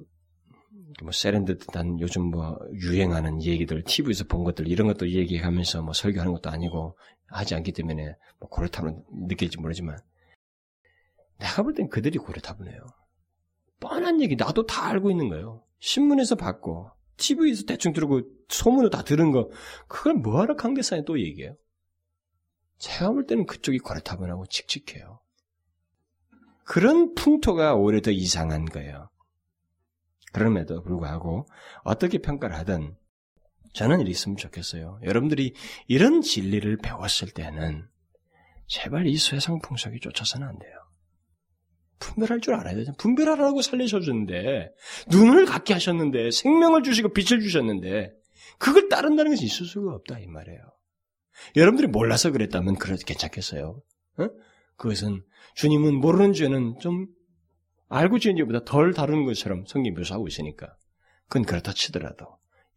뭐 1.03 1.11
세련듯한 1.11 1.99
요즘 1.99 2.23
뭐 2.23 2.57
유행하는 2.73 3.41
얘기들 3.41 3.83
TV에서 3.83 4.25
본 4.25 4.43
것들 4.43 4.67
이런 4.67 4.87
것도 4.87 5.09
얘기하면서 5.09 5.83
뭐 5.83 5.93
설교하는 5.93 6.33
것도 6.33 6.49
아니고 6.49 6.97
하지 7.27 7.55
않기 7.55 7.71
때문에 7.71 8.15
뭐 8.39 8.49
고리타분 8.49 9.03
느낄지 9.27 9.59
모르지만 9.59 9.97
내가 11.41 11.63
볼 11.63 11.73
땐 11.73 11.89
그들이 11.89 12.19
고려타분해요. 12.19 12.79
뻔한 13.79 14.21
얘기 14.21 14.35
나도 14.35 14.67
다 14.67 14.85
알고 14.87 15.09
있는 15.09 15.27
거예요. 15.29 15.63
신문에서 15.79 16.35
봤고 16.35 16.91
TV에서 17.17 17.63
대충 17.65 17.93
들고 17.93 18.21
소문을 18.49 18.91
다 18.91 19.03
들은 19.03 19.31
거 19.31 19.49
그걸 19.87 20.13
뭐하러 20.13 20.55
관계사에 20.55 21.03
또 21.03 21.19
얘기해요? 21.19 21.55
제가 22.77 23.11
볼 23.11 23.25
때는 23.25 23.45
그쪽이 23.45 23.79
고려타분하고 23.79 24.45
칙칙해요. 24.47 25.19
그런 26.63 27.15
풍토가 27.15 27.75
오히려 27.75 28.01
더 28.01 28.11
이상한 28.11 28.65
거예요. 28.65 29.09
그럼에도 30.31 30.81
불구하고 30.83 31.47
어떻게 31.83 32.19
평가를 32.19 32.55
하든 32.57 32.95
저는 33.73 34.01
이렇게 34.01 34.17
으면 34.27 34.37
좋겠어요. 34.37 34.99
여러분들이 35.03 35.55
이런 35.87 36.21
진리를 36.21 36.77
배웠을 36.77 37.29
때는 37.31 37.87
제발 38.67 39.07
이 39.07 39.17
세상 39.17 39.59
풍속이 39.59 39.99
쫓아서는 39.99 40.47
안 40.47 40.59
돼요. 40.59 40.80
분별할 42.01 42.41
줄 42.41 42.55
알아야 42.55 42.75
되죠. 42.75 42.91
분별하라고 42.97 43.61
살리셔주는데, 43.61 44.73
눈을 45.09 45.45
갖게 45.45 45.73
하셨는데, 45.73 46.31
생명을 46.31 46.83
주시고 46.83 47.13
빛을 47.13 47.39
주셨는데, 47.39 48.11
그걸 48.57 48.89
따른다는 48.89 49.31
것이 49.31 49.45
있을 49.45 49.65
수가 49.65 49.93
없다, 49.93 50.19
이 50.19 50.27
말이에요. 50.27 50.59
여러분들이 51.55 51.87
몰라서 51.87 52.31
그랬다면, 52.31 52.75
그래도 52.75 53.03
괜찮겠어요. 53.05 53.81
어? 54.17 54.27
그것은, 54.75 55.23
주님은 55.55 55.95
모르는 55.95 56.33
죄는 56.33 56.79
좀, 56.81 57.07
알고 57.87 58.19
지은 58.19 58.35
죄보다 58.37 58.65
덜 58.65 58.93
다루는 58.93 59.25
것처럼 59.25 59.65
성경이 59.65 59.91
묘사하고 59.91 60.27
있으니까. 60.27 60.75
그건 61.27 61.45
그렇다 61.45 61.73
치더라도, 61.73 62.25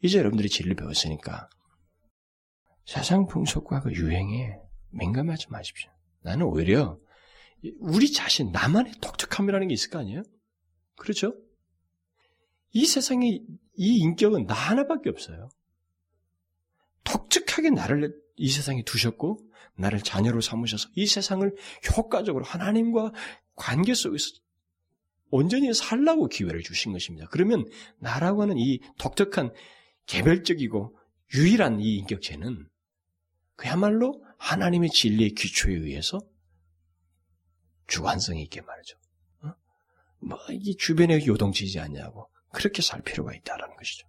이제 0.03 0.19
여러분들이 0.19 0.49
진리를 0.49 0.77
배웠으니까, 0.77 1.49
세상 2.85 3.27
풍속과 3.27 3.81
그 3.81 3.93
유행에 3.93 4.59
민감하지 4.91 5.47
마십시오. 5.51 5.91
나는 6.23 6.47
오히려 6.47 6.99
우리 7.79 8.13
자신, 8.13 8.53
나만의 8.53 8.95
독특함이라는 9.01 9.69
게 9.69 9.75
있을 9.75 9.91
거 9.91 9.99
아니에요? 9.99 10.23
그렇죠? 10.97 11.35
이 12.73 12.87
세상에 12.87 13.41
이 13.77 13.99
인격은 13.99 14.47
나 14.47 14.55
하나밖에 14.55 15.11
없어요. 15.11 15.49
독특하게 17.05 17.71
나를 17.71 18.15
이 18.37 18.49
세상에 18.49 18.83
두셨고 18.83 19.39
나를 19.77 20.01
자녀로 20.01 20.41
삼으셔서 20.41 20.89
이 20.95 21.07
세상을 21.07 21.55
효과적으로 21.97 22.45
하나님과 22.45 23.13
관계 23.55 23.95
속에서 23.95 24.27
온전히 25.31 25.73
살라고 25.73 26.29
기회를 26.29 26.63
주신 26.63 26.93
것입니다. 26.93 27.27
그러면 27.31 27.67
나라고 27.99 28.43
하는 28.43 28.57
이 28.59 28.81
독특한 28.99 29.53
개별적이고 30.07 30.97
유일한 31.35 31.81
이 31.81 31.97
인격체는 31.97 32.69
그야말로 33.57 34.23
하나님의 34.39 34.91
진리의 34.91 35.31
기초에 35.31 35.75
의해서 35.75 36.21
주관성이 37.87 38.43
있게 38.45 38.61
말이죠. 38.61 38.97
어? 39.43 39.53
뭐, 40.21 40.39
이 40.51 40.77
주변에 40.77 41.25
요동치지 41.27 41.81
않냐고. 41.81 42.29
그렇게 42.53 42.83
살 42.83 43.03
필요가 43.03 43.35
있다라는 43.35 43.77
것이죠. 43.77 44.07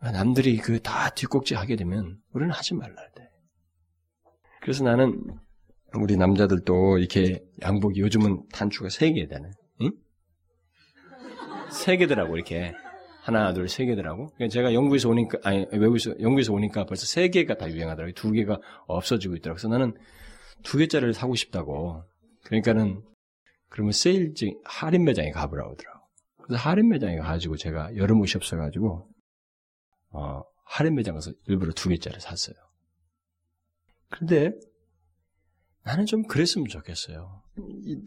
남들이 0.00 0.56
그 0.58 0.80
다 0.80 1.10
뒷꼭지 1.10 1.54
하게 1.54 1.76
되면 1.76 2.18
우리는 2.32 2.52
하지 2.52 2.74
말라야 2.74 3.08
돼. 3.14 3.28
그래서 4.60 4.82
나는 4.84 5.20
우리 5.94 6.16
남자들도 6.16 6.98
이렇게 6.98 7.40
양복이 7.62 8.00
요즘은 8.00 8.48
단추가 8.52 8.88
세 8.88 9.12
개되네. 9.12 9.50
응? 9.82 9.90
세 11.70 11.96
개더라고 11.96 12.34
이렇게 12.36 12.72
하나 13.22 13.52
둘 13.52 13.68
세 13.68 13.84
개더라고. 13.84 14.28
그러니까 14.34 14.52
제가 14.52 14.74
영국에서 14.74 15.08
오니까 15.08 15.38
아니 15.44 15.66
외국에서 15.72 16.18
영국에서 16.20 16.52
오니까 16.52 16.84
벌써 16.84 17.06
세 17.06 17.28
개가 17.28 17.54
다 17.56 17.70
유행하더라고. 17.70 18.12
두 18.14 18.32
개가 18.32 18.58
없어지고 18.86 19.36
있더라고. 19.36 19.56
그래서 19.56 19.68
나는 19.68 19.94
두 20.64 20.78
개짜리를 20.78 21.14
사고 21.14 21.34
싶다고. 21.36 22.04
그러니까는 22.44 23.02
그러면 23.68 23.92
세일증 23.92 24.60
할인 24.64 25.04
매장에 25.04 25.30
가보라고 25.30 25.72
하더라고. 25.72 26.06
그래서 26.42 26.68
할인 26.68 26.88
매장에 26.88 27.16
가가지고 27.16 27.56
제가 27.56 27.96
여름 27.96 28.20
옷이 28.20 28.32
없어가지고 28.36 29.08
어, 30.10 30.42
할인 30.64 30.94
매장 30.94 31.14
가서 31.14 31.32
일부러 31.46 31.72
두 31.72 31.88
개짜리 31.88 32.20
샀어요. 32.20 32.56
근데 34.08 34.52
나는 35.84 36.06
좀 36.06 36.26
그랬으면 36.26 36.68
좋겠어요. 36.68 37.42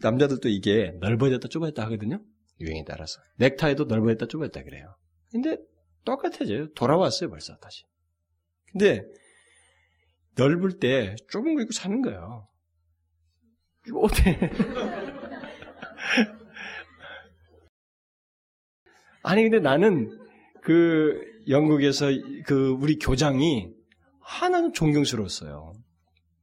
남자들도 0.00 0.48
이게 0.48 0.92
넓어졌다 1.00 1.48
좁아졌다 1.48 1.82
하거든요. 1.84 2.22
유행에 2.60 2.84
따라서. 2.86 3.20
넥타이도 3.36 3.84
넓어졌다 3.84 4.26
좁아졌다 4.26 4.62
그래요. 4.62 4.96
근데 5.30 5.58
똑같아져요. 6.04 6.72
돌아왔어요 6.74 7.28
벌써 7.28 7.56
다시. 7.58 7.84
근데 8.70 9.02
넓을 10.36 10.78
때 10.78 11.16
좁은 11.28 11.54
거 11.54 11.62
입고 11.62 11.72
사는 11.72 12.00
거예요. 12.02 12.48
어때? 13.94 14.50
아니 19.22 19.42
근데 19.42 19.58
나는 19.58 20.18
그 20.62 21.20
영국에서 21.48 22.06
그 22.46 22.70
우리 22.80 22.98
교장이 22.98 23.72
하나는 24.20 24.72
존경스러웠어요. 24.72 25.72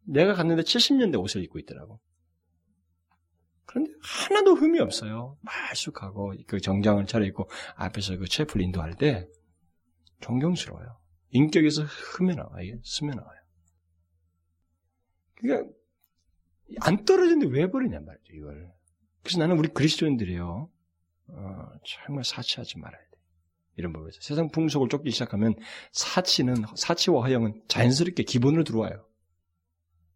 내가 0.05 0.33
갔는데 0.33 0.63
70년대 0.63 1.19
옷을 1.19 1.43
입고 1.43 1.59
있더라고. 1.59 1.99
그런데 3.65 3.91
하나도 4.01 4.55
흠이 4.55 4.79
없어요. 4.79 5.37
말쑥하고 5.41 6.33
그 6.47 6.59
정장을 6.59 7.05
차려입고 7.05 7.49
앞에서 7.75 8.17
그 8.17 8.27
채플 8.27 8.61
인도할 8.61 8.95
때 8.95 9.27
존경스러워요. 10.21 10.99
인격에서 11.31 11.83
흠이 11.83 12.35
나와요. 12.35 12.79
스며 12.83 13.13
나와요. 13.15 13.39
그러니까 15.35 15.73
안 16.81 17.05
떨어지는데 17.05 17.47
왜 17.47 17.69
버리냔 17.69 18.05
말이죠, 18.05 18.33
이걸. 18.33 18.71
그래서 19.21 19.39
나는 19.39 19.57
우리 19.57 19.69
그리스도인들이요. 19.69 20.69
어, 21.27 21.65
정말 21.85 22.23
사치하지 22.23 22.79
말아야 22.79 23.01
돼. 23.01 23.17
이런 23.75 23.93
법에서. 23.93 24.19
세상 24.21 24.49
풍속을 24.49 24.89
쫓기 24.89 25.11
시작하면 25.11 25.55
사치는, 25.91 26.55
사치와 26.75 27.25
허영은 27.25 27.63
자연스럽게 27.67 28.23
기본으로 28.23 28.63
들어와요. 28.63 29.07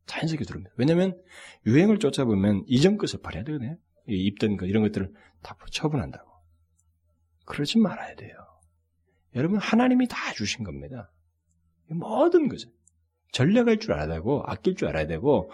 자연스럽게 0.06 0.46
들어옵니다. 0.46 0.74
왜냐면 0.78 1.22
유행을 1.66 2.00
쫓아보면 2.00 2.64
이전 2.68 2.98
것을 2.98 3.20
버려야 3.22 3.44
되거든요. 3.44 3.78
입던 4.08 4.58
것, 4.58 4.68
이런 4.68 4.84
것들을 4.84 5.12
다 5.42 5.58
처분한다고. 5.72 6.30
그러지 7.46 7.80
말아야 7.80 8.16
돼요. 8.16 8.36
여러분, 9.36 9.58
하나님이 9.58 10.08
다 10.08 10.34
주신 10.34 10.64
겁니다. 10.64 11.12
모든 11.88 12.48
것을. 12.50 12.70
전략할 13.32 13.80
줄 13.80 13.94
알아야 13.94 14.08
되고, 14.08 14.44
아낄 14.46 14.76
줄 14.76 14.88
알아야 14.88 15.08
되고, 15.08 15.52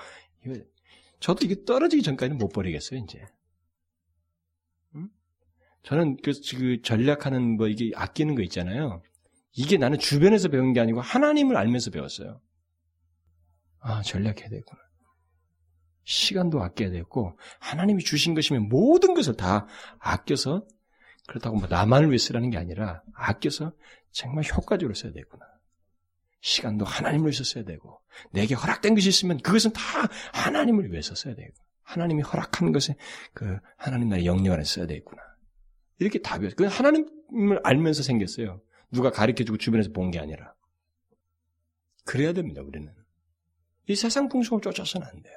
저도 1.24 1.46
이게 1.46 1.64
떨어지기 1.64 2.04
전까지는 2.04 2.38
못 2.38 2.50
버리겠어요, 2.50 3.00
이제. 3.00 3.26
음? 4.94 5.08
저는 5.84 6.18
그, 6.22 6.34
그 6.58 6.82
전략하는 6.82 7.56
뭐 7.56 7.70
이게 7.70 7.92
아끼는 7.96 8.36
거 8.36 8.42
있잖아요. 8.42 9.02
이게 9.54 9.78
나는 9.78 10.00
주변에서 10.00 10.50
배운 10.50 10.74
게 10.74 10.82
아니고 10.82 11.00
하나님을 11.00 11.56
알면서 11.56 11.92
배웠어요. 11.92 12.42
아, 13.80 14.02
전략해야 14.02 14.50
되구나. 14.50 14.82
시간도 16.04 16.62
아껴야 16.62 16.92
되고, 16.92 17.40
하나님이 17.62 18.04
주신 18.04 18.34
것이면 18.34 18.68
모든 18.68 19.14
것을 19.14 19.38
다 19.38 19.66
아껴서, 20.00 20.68
그렇다고 21.30 21.56
뭐 21.56 21.70
나만을 21.70 22.10
위해 22.10 22.18
쓰라는 22.18 22.50
게 22.50 22.58
아니라, 22.58 23.02
아껴서 23.14 23.72
정말 24.12 24.44
효과적으로 24.44 24.94
써야 24.94 25.14
되구나. 25.14 25.46
시간도 26.44 26.84
하나님을 26.84 27.28
위해서 27.28 27.44
써야 27.46 27.64
되고, 27.64 28.02
내게 28.32 28.54
허락된 28.54 28.96
것이 28.96 29.08
있으면 29.08 29.38
그것은 29.38 29.72
다 29.72 29.82
하나님을 30.34 30.92
위해서 30.92 31.16
써야 31.16 31.36
되고, 31.36 31.54
하나님이 31.84 32.22
허락한 32.22 32.74
것에 32.74 32.96
그 33.34 33.58
하나님 33.78 34.10
나라의 34.10 34.26
영역 34.26 34.54
안에 34.54 34.64
써야 34.66 34.86
되겠구나. 34.86 35.22
이렇게 36.00 36.20
답이었어요. 36.20 36.56
그건 36.56 36.68
하나님을 36.70 37.62
알면서 37.64 38.04
생겼어요. 38.04 38.62
누가 38.92 39.10
가르쳐주고 39.10 39.58
주변에서 39.58 39.92
본 39.92 40.12
게 40.12 40.20
아니라. 40.20 40.54
그래야 42.04 42.34
됩니다, 42.34 42.62
우리는. 42.62 42.94
이 43.88 43.96
세상 43.96 44.28
풍속을 44.28 44.62
쫓아서는 44.62 45.08
안 45.08 45.22
돼요. 45.24 45.36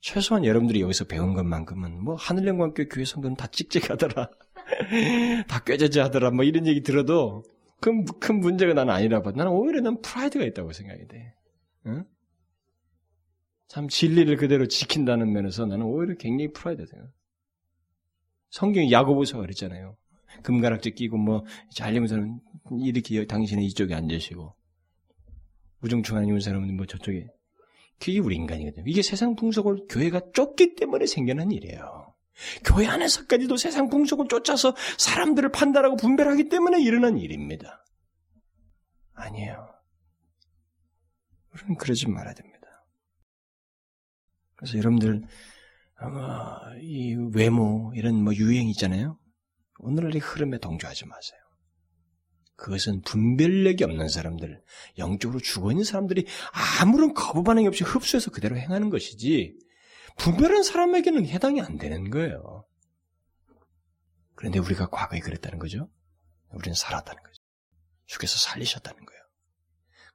최소한 0.00 0.46
여러분들이 0.46 0.80
여기서 0.80 1.04
배운 1.04 1.34
것만큼은 1.34 2.02
뭐 2.02 2.14
하늘 2.14 2.46
영광교 2.46 2.88
교회 2.88 3.04
성도는 3.04 3.36
다 3.36 3.46
찍찍하더라. 3.48 4.30
다 5.48 5.64
꾀죄죄하더라. 5.64 6.30
뭐 6.30 6.44
이런 6.44 6.66
얘기 6.66 6.82
들어도 6.82 7.44
큰, 7.80 8.04
큰 8.04 8.40
문제가 8.40 8.74
나는 8.74 8.92
아니라 8.92 9.22
봐. 9.22 9.32
나는 9.32 9.52
오히려 9.52 9.80
난 9.80 10.00
프라이드가 10.00 10.44
있다고 10.44 10.72
생각이 10.72 11.06
돼. 11.08 11.34
응? 11.86 12.04
참 13.68 13.88
진리를 13.88 14.36
그대로 14.36 14.66
지킨다는 14.66 15.32
면에서 15.32 15.64
나는 15.66 15.86
오히려 15.86 16.14
굉장히 16.16 16.52
프라이드 16.52 16.84
생각. 16.86 17.10
성경이 18.50 18.90
야고보서가 18.90 19.42
그랬잖아요. 19.42 19.96
금가락지 20.42 20.92
끼고 20.92 21.16
뭐 21.16 21.44
잘리면서는 21.72 22.40
이렇게 22.82 23.24
당신은 23.26 23.62
이쪽에 23.62 23.94
앉으시고 23.94 24.54
우중충한 25.82 26.26
이웃 26.26 26.40
사람은 26.40 26.76
뭐 26.76 26.86
저쪽에 26.86 27.28
그게 27.98 28.18
우리 28.18 28.36
인간이거든요. 28.36 28.84
이게 28.86 29.02
세상 29.02 29.36
풍속을 29.36 29.86
교회가 29.88 30.32
좇기 30.32 30.74
때문에 30.74 31.06
생겨난 31.06 31.52
일이에요. 31.52 32.09
교회 32.64 32.86
안에서까지도 32.86 33.56
세상 33.56 33.88
풍속을 33.88 34.28
쫓아서 34.28 34.74
사람들을 34.98 35.50
판단하고 35.52 35.96
분별하기 35.96 36.48
때문에 36.48 36.80
일어난 36.82 37.18
일입니다. 37.18 37.84
아니에요. 39.14 39.68
우리는 41.52 41.76
그러지 41.76 42.08
말아야 42.08 42.34
됩니다. 42.34 42.60
그래서 44.56 44.78
여러분들 44.78 45.22
아마 45.96 46.58
이 46.80 47.14
외모 47.34 47.92
이런 47.94 48.22
뭐 48.22 48.34
유행 48.34 48.68
있잖아요. 48.70 49.18
오늘날의 49.78 50.20
흐름에 50.20 50.58
동조하지 50.58 51.06
마세요. 51.06 51.40
그것은 52.56 53.00
분별력이 53.02 53.84
없는 53.84 54.08
사람들, 54.08 54.62
영적으로 54.98 55.40
죽어 55.40 55.70
있는 55.72 55.82
사람들이 55.82 56.26
아무런 56.82 57.14
거부 57.14 57.42
반응이 57.42 57.66
없이 57.66 57.84
흡수해서 57.84 58.30
그대로 58.30 58.56
행하는 58.58 58.90
것이지, 58.90 59.58
분별한 60.16 60.62
사람에게는 60.62 61.26
해당이 61.26 61.60
안 61.60 61.78
되는 61.78 62.10
거예요. 62.10 62.66
그런데 64.34 64.58
우리가 64.58 64.88
과거에 64.88 65.20
그랬다는 65.20 65.58
거죠. 65.58 65.90
우리는 66.50 66.74
살았다는 66.74 67.22
거죠. 67.22 67.42
주께서 68.06 68.38
살리셨다는 68.38 69.04
거예요. 69.04 69.20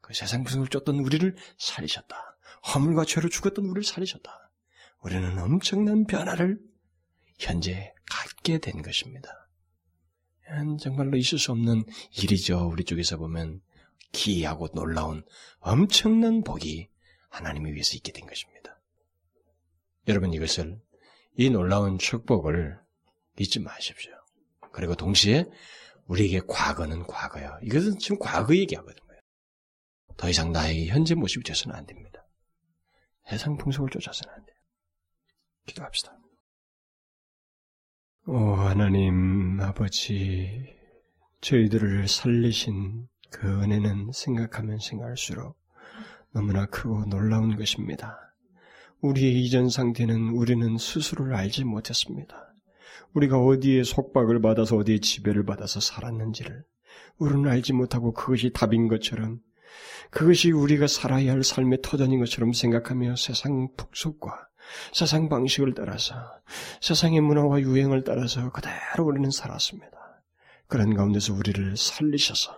그 0.02 0.14
세상 0.14 0.44
부승을 0.44 0.68
쫓던 0.68 1.00
우리를 1.00 1.36
살리셨다. 1.58 2.38
허물과 2.74 3.06
죄로 3.06 3.30
죽었던 3.30 3.66
우리를 3.66 3.84
살리셨다. 3.84 4.52
우리는 5.02 5.38
엄청난 5.40 6.06
변화를 6.06 6.60
현재 7.40 7.94
갖게 8.10 8.60
된 8.60 8.82
것입니다. 8.82 9.30
정말로 10.80 11.18
있을 11.18 11.40
수 11.40 11.52
없는 11.52 11.84
일이죠. 12.12 12.70
우리 12.72 12.84
쪽에서 12.84 13.18
보면 13.18 13.62
기이하고 14.12 14.70
놀라운 14.70 15.24
엄청난 15.60 16.44
복이 16.44 16.90
하나님에 17.30 17.72
위해서 17.72 17.96
있게 17.96 18.12
된 18.12 18.26
것입니다. 18.26 18.55
여러분 20.08 20.34
이것을 20.34 20.80
이 21.38 21.50
놀라운 21.50 21.98
축복을 21.98 22.80
잊지 23.40 23.60
마십시오. 23.60 24.14
그리고 24.72 24.96
동시에 24.96 25.46
우리에게 26.08 26.42
과거는 26.48 27.04
과거야. 27.08 27.60
이것은 27.64 27.98
지금 27.98 28.20
과거 28.20 28.56
얘기하거든요. 28.56 29.06
더 30.18 30.30
이상 30.30 30.52
나의 30.52 30.88
현재 30.88 31.16
모습이 31.16 31.44
되서는 31.44 31.76
안 31.76 31.86
됩니다. 31.86 32.26
세상 33.28 33.58
풍속을 33.58 33.90
쫓아서는 33.90 34.34
안 34.34 34.46
돼요. 34.46 34.56
기도합시다. 35.66 36.18
오 38.28 38.38
하나님 38.38 39.60
아버지 39.62 40.74
저희들을 41.42 42.08
살리신 42.08 43.08
그 43.32 43.48
은혜는 43.62 44.12
생각하면 44.14 44.80
생각할수록 44.80 45.58
너무나 46.32 46.66
크고 46.66 47.06
놀라운 47.06 47.56
것입니다. 47.56 48.25
우리의 49.06 49.44
이전 49.44 49.70
상태는 49.70 50.30
우리는 50.30 50.78
스스로를 50.78 51.36
알지 51.36 51.64
못했습니다. 51.64 52.54
우리가 53.14 53.40
어디에 53.40 53.84
속박을 53.84 54.42
받아서 54.42 54.76
어디에 54.78 55.00
지배를 55.00 55.46
받아서 55.46 55.80
살았는지를 55.80 56.64
우리는 57.18 57.48
알지 57.50 57.74
못하고 57.74 58.14
그것이 58.14 58.52
답인 58.54 58.88
것처럼 58.88 59.40
그것이 60.10 60.52
우리가 60.52 60.88
살아야 60.88 61.32
할 61.32 61.44
삶의 61.44 61.80
터전인 61.82 62.20
것처럼 62.20 62.54
생각하며 62.54 63.16
세상 63.16 63.70
풍속과 63.78 64.48
세상 64.94 65.30
방식을 65.30 65.74
따라서 65.76 66.16
세상의 66.82 67.22
문화와 67.22 67.62
유행을 67.62 68.04
따라서 68.04 68.52
그대로 68.52 69.06
우리는 69.06 69.30
살았습니다. 69.30 69.92
그런 70.68 70.96
가운데서 70.96 71.34
우리를 71.34 71.78
살리셔서 71.78 72.58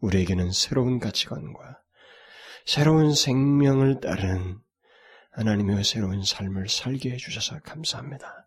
우리에게는 0.00 0.52
새로운 0.52 0.98
가치관과 0.98 1.78
새로운 2.64 3.14
생명을 3.14 4.00
따른 4.00 4.63
하나님의 5.34 5.84
새로운 5.84 6.22
삶을 6.22 6.68
살게 6.68 7.10
해주셔서 7.12 7.60
감사합니다. 7.60 8.46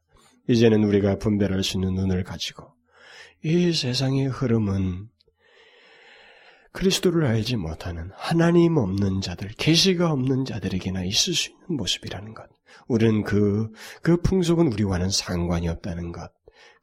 이제는 0.50 0.84
우리가 0.84 1.18
분별할 1.18 1.64
수 1.64 1.78
있는 1.78 1.94
눈을 1.96 2.24
가지고 2.24 2.74
이 3.44 3.74
세상의 3.74 4.28
흐름은 4.28 5.10
그리스도를 6.78 7.26
알지 7.26 7.56
못하는 7.56 8.12
하나님 8.14 8.78
없는 8.78 9.22
자들, 9.22 9.50
계시가 9.58 10.12
없는 10.12 10.46
자들에게나 10.46 11.04
있을 11.06 11.34
수 11.34 11.50
있는 11.50 11.66
모습이라는 11.70 12.36
것. 12.36 12.48
우리는 12.88 13.24
그, 13.24 13.72
그 14.04 14.22
풍속은 14.22 14.72
우리와는 14.74 15.10
상관이 15.10 15.68
없다는 15.70 16.12
것. 16.12 16.32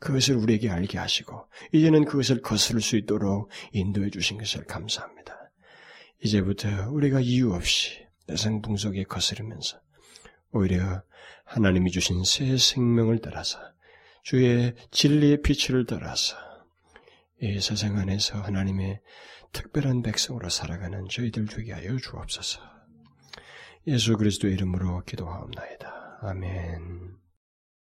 그것을 0.00 0.34
우리에게 0.34 0.68
알게 0.68 0.98
하시고, 0.98 1.46
이제는 1.72 2.06
그것을 2.06 2.42
거스를 2.42 2.80
수 2.80 2.96
있도록 2.96 3.50
인도해 3.72 4.10
주신 4.10 4.36
것을 4.36 4.64
감사합니다. 4.64 5.52
이제부터 6.24 6.90
우리가 6.90 7.20
이유 7.20 7.52
없이 7.52 8.04
세상 8.26 8.62
풍속에 8.62 9.04
거스르면서, 9.04 9.78
오히려 10.54 11.02
하나님이 11.44 11.90
주신 11.90 12.24
새 12.24 12.56
생명을 12.56 13.18
따라서, 13.20 13.58
주의 14.22 14.74
진리의 14.90 15.42
빛을 15.42 15.84
따라서, 15.86 16.36
이 17.42 17.60
세상 17.60 17.98
안에서 17.98 18.40
하나님의 18.40 19.00
특별한 19.52 20.02
백성으로 20.02 20.48
살아가는 20.48 21.08
저희들 21.08 21.46
되게 21.46 21.72
하여 21.72 21.96
주옵소서. 21.96 22.62
예수 23.88 24.16
그리스도의 24.16 24.54
이름으로 24.54 25.04
기도하옵나이다. 25.04 26.20
아멘. 26.22 27.23